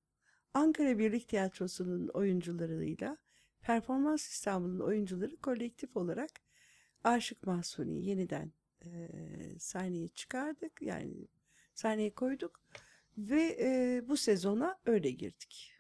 Ankara 0.55 0.99
Birlik 0.99 1.29
Tiyatrosu'nun 1.29 2.09
oyuncularıyla 2.09 3.17
Performans 3.61 4.29
İstanbul'un 4.29 4.81
oyuncuları 4.81 5.37
kolektif 5.37 5.97
olarak 5.97 6.31
Aşık 7.05 7.47
Mahsuni'yi 7.47 8.07
yeniden 8.07 8.53
e, 8.85 8.89
sahneye 9.59 10.09
çıkardık. 10.09 10.83
Yani 10.83 11.29
sahneye 11.75 12.15
koyduk 12.15 12.63
ve 13.19 13.57
e, 13.61 14.03
bu 14.09 14.17
sezona 14.17 14.79
öyle 14.87 15.11
girdik. 15.11 15.73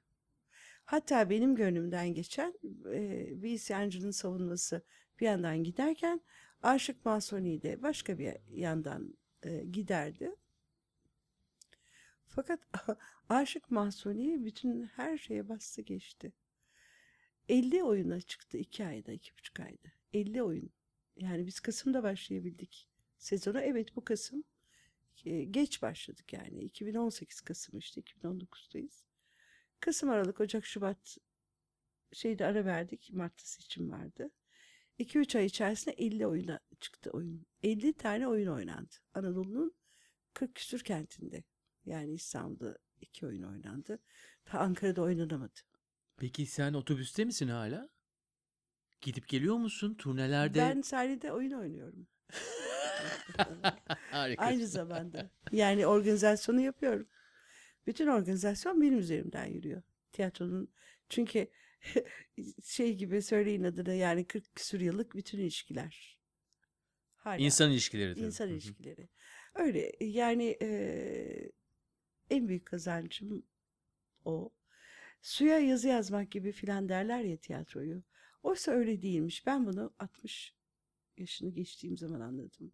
Hatta 0.85 1.31
benim 1.31 1.55
gönlümden 1.55 2.15
geçen 2.15 2.55
e, 2.93 3.43
bir 3.43 3.51
isyancının 3.51 4.11
savunması 4.11 4.83
bir 5.21 5.27
yandan 5.27 5.65
giderken 5.65 6.21
Aşık 6.63 7.05
Mahsuni 7.05 7.63
de 7.63 7.83
başka 7.83 8.19
bir 8.19 8.35
yandan 8.51 9.15
e, 9.43 9.65
giderdi. 9.65 10.31
Fakat 12.35 12.61
Aşık 13.29 13.71
Mahsuni 13.71 14.45
bütün 14.45 14.85
her 14.85 15.19
şeye 15.19 15.49
bastı 15.49 15.83
geçti. 15.83 16.33
50 17.49 17.83
oyuna 17.83 18.21
çıktı 18.21 18.59
2 18.59 18.87
ayda, 18.87 19.13
2,5 19.13 19.63
ayda. 19.65 19.89
50 20.13 20.43
oyun. 20.43 20.71
Yani 21.17 21.47
biz 21.47 21.61
Kasım'da 21.61 22.03
başlayabildik 22.03 22.89
sezona. 23.19 23.61
Evet 23.61 23.97
bu 23.97 24.05
Kasım 24.05 24.45
e, 25.25 25.45
geç 25.45 25.83
başladık 25.83 26.33
yani. 26.33 26.65
2018 26.65 27.41
Kasım 27.41 27.79
işte 27.79 28.01
2019'dayız. 28.01 29.05
Kasım, 29.81 30.11
Aralık, 30.11 30.41
Ocak, 30.41 30.67
Şubat 30.67 31.19
şeyde 32.13 32.47
ara 32.47 32.65
verdik. 32.65 33.11
Mart'ta 33.13 33.45
seçim 33.45 33.91
vardı. 33.91 34.31
2-3 34.99 35.39
ay 35.39 35.47
içerisinde 35.47 35.95
50 35.95 36.27
oyuna 36.27 36.61
çıktı 36.81 37.11
oyun. 37.11 37.47
50 37.63 37.93
tane 37.93 38.29
oyun 38.29 38.49
oynandı. 38.49 38.95
Anadolu'nun 39.15 39.75
40 40.35 40.55
küsür 40.55 40.81
kentinde. 40.81 41.45
Yani 41.87 42.13
İstanbul'da 42.13 42.79
iki 43.01 43.27
oyun 43.27 43.43
oynandı. 43.43 43.99
Ta 44.45 44.59
Ankara'da 44.59 45.03
oynanamadı. 45.03 45.61
Peki 46.17 46.47
sen 46.47 46.75
otobüste 46.75 47.25
misin 47.25 47.49
hala? 47.49 47.89
Gidip 49.01 49.29
geliyor 49.29 49.57
musun 49.57 49.95
turnelerde? 49.95 50.59
Ben 50.59 50.81
sahnede 50.81 51.33
oyun 51.33 51.53
oynuyorum. 51.53 52.07
Harika. 54.11 54.45
Aynı 54.45 54.67
zamanda. 54.67 55.31
Yani 55.53 55.87
organizasyonu 55.87 56.61
yapıyorum. 56.61 57.09
Bütün 57.87 58.07
organizasyon 58.07 58.83
benim 58.83 58.99
üzerimden 58.99 59.47
yürüyor. 59.47 59.83
Tiyatronun 60.13 60.73
çünkü 61.09 61.51
şey 62.65 62.95
gibi 62.95 63.23
söyleyin 63.23 63.65
adına 63.65 63.95
yani 63.95 64.27
40 64.27 64.55
küsur 64.55 64.81
yıllık 64.81 65.15
bütün 65.15 65.39
ilişkiler. 65.39 66.19
Hala. 67.17 67.37
İnsan 67.37 67.71
ilişkileri. 67.71 68.15
tabii. 68.15 68.25
İnsan 68.25 68.49
ilişkileri. 68.49 69.09
Öyle 69.55 69.93
yani 70.01 70.57
eee, 70.61 71.53
en 72.31 72.49
büyük 72.49 72.67
kazancım 72.67 73.43
o. 74.25 74.51
Suya 75.23 75.59
yazı 75.59 75.89
yazmak 75.89 76.31
gibi 76.31 76.53
filan 76.53 76.89
derler 76.89 77.21
ya 77.25 77.37
tiyatroyu. 77.37 78.03
Oysa 78.43 78.73
öyle 78.73 79.03
değilmiş. 79.03 79.47
Ben 79.47 79.67
bunu 79.67 79.95
60 79.99 80.55
yaşını 81.19 81.51
geçtiğim 81.51 81.97
zaman 81.99 82.21
anladım. 82.21 82.73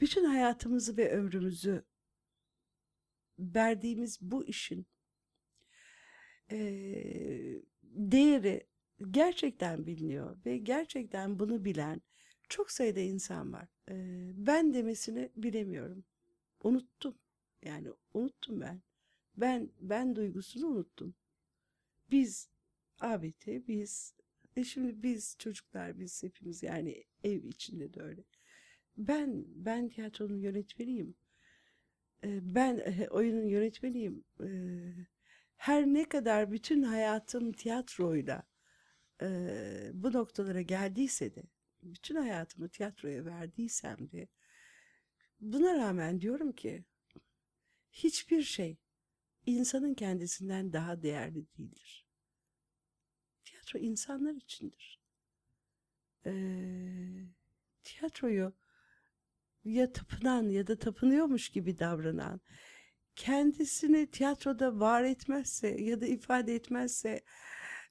Bütün 0.00 0.24
hayatımızı 0.24 0.96
ve 0.96 1.12
ömrümüzü 1.12 1.84
verdiğimiz 3.38 4.18
bu 4.20 4.44
işin 4.46 4.86
eee, 6.50 7.62
değeri 7.82 8.66
gerçekten 9.10 9.86
biliniyor 9.86 10.36
ve 10.46 10.58
gerçekten 10.58 11.38
bunu 11.38 11.64
bilen 11.64 12.02
çok 12.48 12.70
sayıda 12.70 13.00
insan 13.00 13.52
var. 13.52 13.68
Eee, 13.90 13.96
ben 14.36 14.74
demesini 14.74 15.30
bilemiyorum. 15.36 16.04
Unuttum. 16.64 17.18
Yani 17.62 17.88
unuttum 18.14 18.60
ben. 18.60 18.82
Ben 19.36 19.70
ben 19.80 20.16
duygusunu 20.16 20.66
unuttum. 20.66 21.14
Biz 22.10 22.48
ABT, 23.00 23.46
biz 23.68 24.14
e 24.56 24.64
şimdi 24.64 25.02
biz 25.02 25.36
çocuklar, 25.38 25.98
biz 25.98 26.22
hepimiz 26.22 26.62
yani 26.62 27.04
ev 27.24 27.44
içinde 27.44 27.94
de 27.94 28.02
öyle. 28.02 28.24
Ben 28.96 29.44
ben 29.48 29.88
tiyatronun 29.88 30.38
yönetmeniyim. 30.38 31.14
Eee, 32.24 32.40
Ben 32.42 32.78
e, 32.78 33.08
oyunun 33.10 33.46
yönetmeniyim. 33.46 34.24
Eee, 34.40 35.06
Her 35.56 35.86
ne 35.86 36.08
kadar 36.08 36.52
bütün 36.52 36.82
hayatım 36.82 37.52
tiyatroyla 37.52 38.42
bu 39.92 40.12
noktalara 40.12 40.62
geldiyse 40.62 41.34
de, 41.34 41.42
bütün 41.82 42.16
hayatımı 42.16 42.68
tiyatroya 42.68 43.24
verdiysem 43.24 43.96
de, 44.12 44.28
buna 45.40 45.74
rağmen 45.78 46.20
diyorum 46.20 46.52
ki 46.52 46.84
hiçbir 47.96 48.42
şey 48.42 48.76
insanın 49.46 49.94
kendisinden 49.94 50.72
daha 50.72 51.02
değerli 51.02 51.46
değildir. 51.58 52.06
Tiyatro 53.44 53.78
insanlar 53.78 54.34
içindir. 54.34 55.00
Eee, 56.26 57.28
tiyatroyu 57.82 58.54
ya 59.64 59.92
tapınan 59.92 60.48
ya 60.48 60.66
da 60.66 60.78
tapınıyormuş 60.78 61.48
gibi 61.48 61.78
davranan, 61.78 62.40
kendisini 63.16 64.10
tiyatroda 64.10 64.80
var 64.80 65.04
etmezse 65.04 65.68
ya 65.68 66.00
da 66.00 66.06
ifade 66.06 66.54
etmezse 66.54 67.24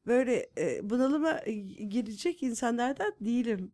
böyle 0.06 0.49
e, 0.57 0.90
bunalıma 0.90 1.40
e, 1.45 1.53
girecek 1.53 2.44
insanlardan 2.44 3.15
değilim. 3.22 3.73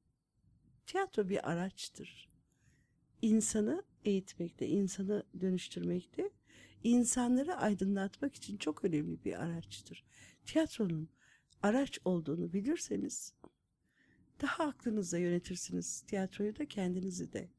Tiyatro 0.85 1.29
bir 1.29 1.51
araçtır. 1.51 2.29
İnsanı 3.21 3.83
eğitmekte, 4.05 4.67
insanı 4.67 5.23
dönüştürmekte, 5.41 6.29
insanları 6.83 7.55
aydınlatmak 7.55 8.35
için 8.35 8.57
çok 8.57 8.85
önemli 8.85 9.23
bir 9.25 9.43
araçtır. 9.43 10.03
Tiyatronun 10.45 11.09
araç 11.63 11.99
olduğunu 12.05 12.53
bilirseniz 12.53 13.33
daha 14.41 14.63
aklınızla 14.63 15.17
yönetirsiniz 15.17 16.01
tiyatroyu 16.01 16.55
da 16.55 16.65
kendinizi 16.65 17.33
de. 17.33 17.49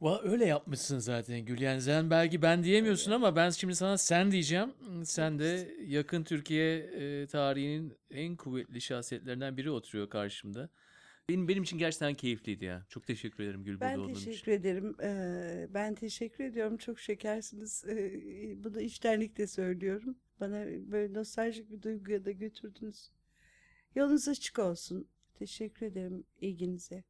Va 0.00 0.22
öyle 0.22 0.44
yapmışsın 0.46 0.98
zaten 0.98 1.44
Gül. 1.44 1.60
Yani 1.60 1.82
sen 1.82 2.10
belki 2.10 2.42
ben 2.42 2.64
diyemiyorsun 2.64 3.12
ama 3.12 3.36
ben 3.36 3.50
şimdi 3.50 3.74
sana 3.74 3.98
sen 3.98 4.30
diyeceğim. 4.30 4.72
Sen 5.04 5.38
de 5.38 5.74
yakın 5.86 6.24
Türkiye 6.24 6.78
e, 6.78 7.26
tarihinin 7.26 7.96
en 8.10 8.36
kuvvetli 8.36 8.80
şahsiyetlerinden 8.80 9.56
biri 9.56 9.70
oturuyor 9.70 10.10
karşımda. 10.10 10.70
Benim 11.28 11.48
benim 11.48 11.62
için 11.62 11.78
gerçekten 11.78 12.14
keyifliydi 12.14 12.64
ya. 12.64 12.84
Çok 12.88 13.06
teşekkür 13.06 13.44
ederim 13.44 13.64
Gül 13.64 13.74
burada 13.74 13.84
Ben 13.90 13.98
olduğun 13.98 14.12
için. 14.12 14.24
teşekkür 14.24 14.52
ederim. 14.52 14.96
Ee, 15.02 15.68
ben 15.74 15.94
teşekkür 15.94 16.44
ediyorum. 16.44 16.76
Çok 16.76 17.00
şekersiniz. 17.00 17.84
Ee, 17.88 18.64
bunu 18.64 18.80
içtenlikle 18.80 19.46
söylüyorum. 19.46 20.16
Bana 20.40 20.66
böyle 20.92 21.14
nostaljik 21.14 21.70
bir 21.70 21.82
duyguya 21.82 22.24
da 22.24 22.30
götürdünüz. 22.30 23.10
Yolunuz 23.94 24.28
açık 24.28 24.58
olsun. 24.58 25.08
Teşekkür 25.34 25.86
ederim 25.86 26.24
ilginize. 26.40 27.04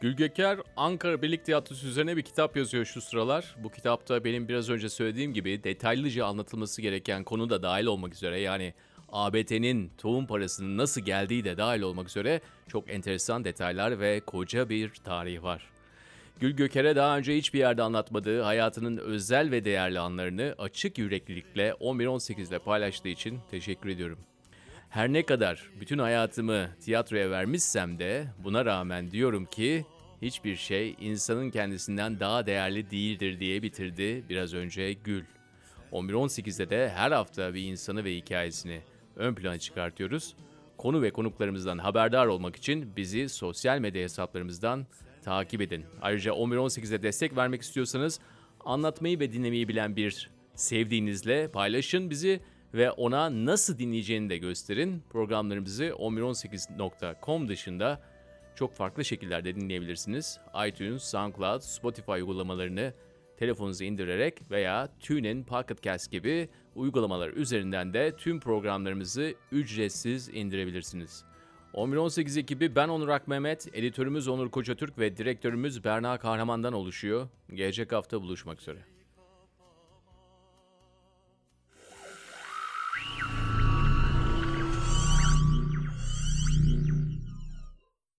Gülgöker 0.00 0.58
Ankara 0.76 1.22
Birlik 1.22 1.44
Tiyatrosu 1.44 1.86
üzerine 1.86 2.16
bir 2.16 2.22
kitap 2.22 2.56
yazıyor 2.56 2.84
şu 2.84 3.00
sıralar. 3.00 3.56
Bu 3.62 3.70
kitapta 3.70 4.24
benim 4.24 4.48
biraz 4.48 4.70
önce 4.70 4.88
söylediğim 4.88 5.34
gibi 5.34 5.64
detaylıca 5.64 6.26
anlatılması 6.26 6.82
gereken 6.82 7.24
konu 7.24 7.50
da 7.50 7.62
dahil 7.62 7.86
olmak 7.86 8.14
üzere 8.14 8.40
yani 8.40 8.74
ABT'nin 9.12 9.92
tohum 9.98 10.26
parasının 10.26 10.78
nasıl 10.78 11.00
geldiği 11.00 11.44
de 11.44 11.56
dahil 11.56 11.82
olmak 11.82 12.08
üzere 12.08 12.40
çok 12.68 12.90
enteresan 12.90 13.44
detaylar 13.44 14.00
ve 14.00 14.20
koca 14.20 14.68
bir 14.68 14.90
tarih 15.04 15.42
var. 15.42 15.70
Gül 16.40 16.56
Göker'e 16.56 16.96
daha 16.96 17.18
önce 17.18 17.36
hiçbir 17.36 17.58
yerde 17.58 17.82
anlatmadığı 17.82 18.42
hayatının 18.42 18.96
özel 18.96 19.50
ve 19.50 19.64
değerli 19.64 19.98
anlarını 19.98 20.54
açık 20.58 20.98
yüreklilikle 20.98 21.70
11-18'de 21.70 22.58
paylaştığı 22.58 23.08
için 23.08 23.38
teşekkür 23.50 23.88
ediyorum. 23.88 24.18
Her 24.88 25.12
ne 25.12 25.22
kadar 25.22 25.70
bütün 25.80 25.98
hayatımı 25.98 26.68
tiyatroya 26.80 27.30
vermişsem 27.30 27.98
de 27.98 28.26
buna 28.44 28.64
rağmen 28.64 29.10
diyorum 29.10 29.44
ki 29.44 29.86
hiçbir 30.22 30.56
şey 30.56 30.96
insanın 31.00 31.50
kendisinden 31.50 32.20
daha 32.20 32.46
değerli 32.46 32.90
değildir 32.90 33.40
diye 33.40 33.62
bitirdi 33.62 34.24
biraz 34.28 34.54
önce 34.54 34.92
Gül. 34.92 35.24
11.18'de 35.92 36.70
de 36.70 36.88
her 36.88 37.12
hafta 37.12 37.54
bir 37.54 37.62
insanı 37.62 38.04
ve 38.04 38.16
hikayesini 38.16 38.80
ön 39.16 39.34
plana 39.34 39.58
çıkartıyoruz. 39.58 40.34
Konu 40.76 41.02
ve 41.02 41.10
konuklarımızdan 41.10 41.78
haberdar 41.78 42.26
olmak 42.26 42.56
için 42.56 42.96
bizi 42.96 43.28
sosyal 43.28 43.78
medya 43.78 44.02
hesaplarımızdan 44.02 44.86
takip 45.22 45.60
edin. 45.60 45.84
Ayrıca 46.02 46.32
11.18'e 46.32 47.02
destek 47.02 47.36
vermek 47.36 47.62
istiyorsanız 47.62 48.20
anlatmayı 48.64 49.20
ve 49.20 49.32
dinlemeyi 49.32 49.68
bilen 49.68 49.96
bir 49.96 50.30
sevdiğinizle 50.54 51.48
paylaşın 51.48 52.10
bizi 52.10 52.40
ve 52.74 52.90
ona 52.90 53.46
nasıl 53.46 53.78
dinleyeceğini 53.78 54.30
de 54.30 54.38
gösterin. 54.38 55.02
Programlarımızı 55.10 55.84
1118.com 55.84 57.48
dışında 57.48 58.00
çok 58.54 58.74
farklı 58.74 59.04
şekillerde 59.04 59.54
dinleyebilirsiniz. 59.54 60.38
iTunes, 60.68 61.02
SoundCloud, 61.02 61.60
Spotify 61.60 62.12
uygulamalarını 62.12 62.94
telefonunuza 63.36 63.84
indirerek 63.84 64.50
veya 64.50 64.88
TuneIn, 65.00 65.44
Pocket 65.44 65.82
Cast 65.82 66.10
gibi 66.10 66.48
uygulamalar 66.74 67.28
üzerinden 67.28 67.94
de 67.94 68.16
tüm 68.16 68.40
programlarımızı 68.40 69.34
ücretsiz 69.52 70.28
indirebilirsiniz. 70.28 71.24
1118 71.74 72.36
ekibi 72.36 72.76
ben 72.76 72.88
Onur 72.88 73.08
Akmehmet, 73.08 73.68
editörümüz 73.72 74.28
Onur 74.28 74.50
Koçatürk 74.50 74.98
ve 74.98 75.16
direktörümüz 75.16 75.84
Berna 75.84 76.18
Kahraman'dan 76.18 76.72
oluşuyor. 76.72 77.28
Gelecek 77.54 77.92
hafta 77.92 78.22
buluşmak 78.22 78.60
üzere. 78.60 78.97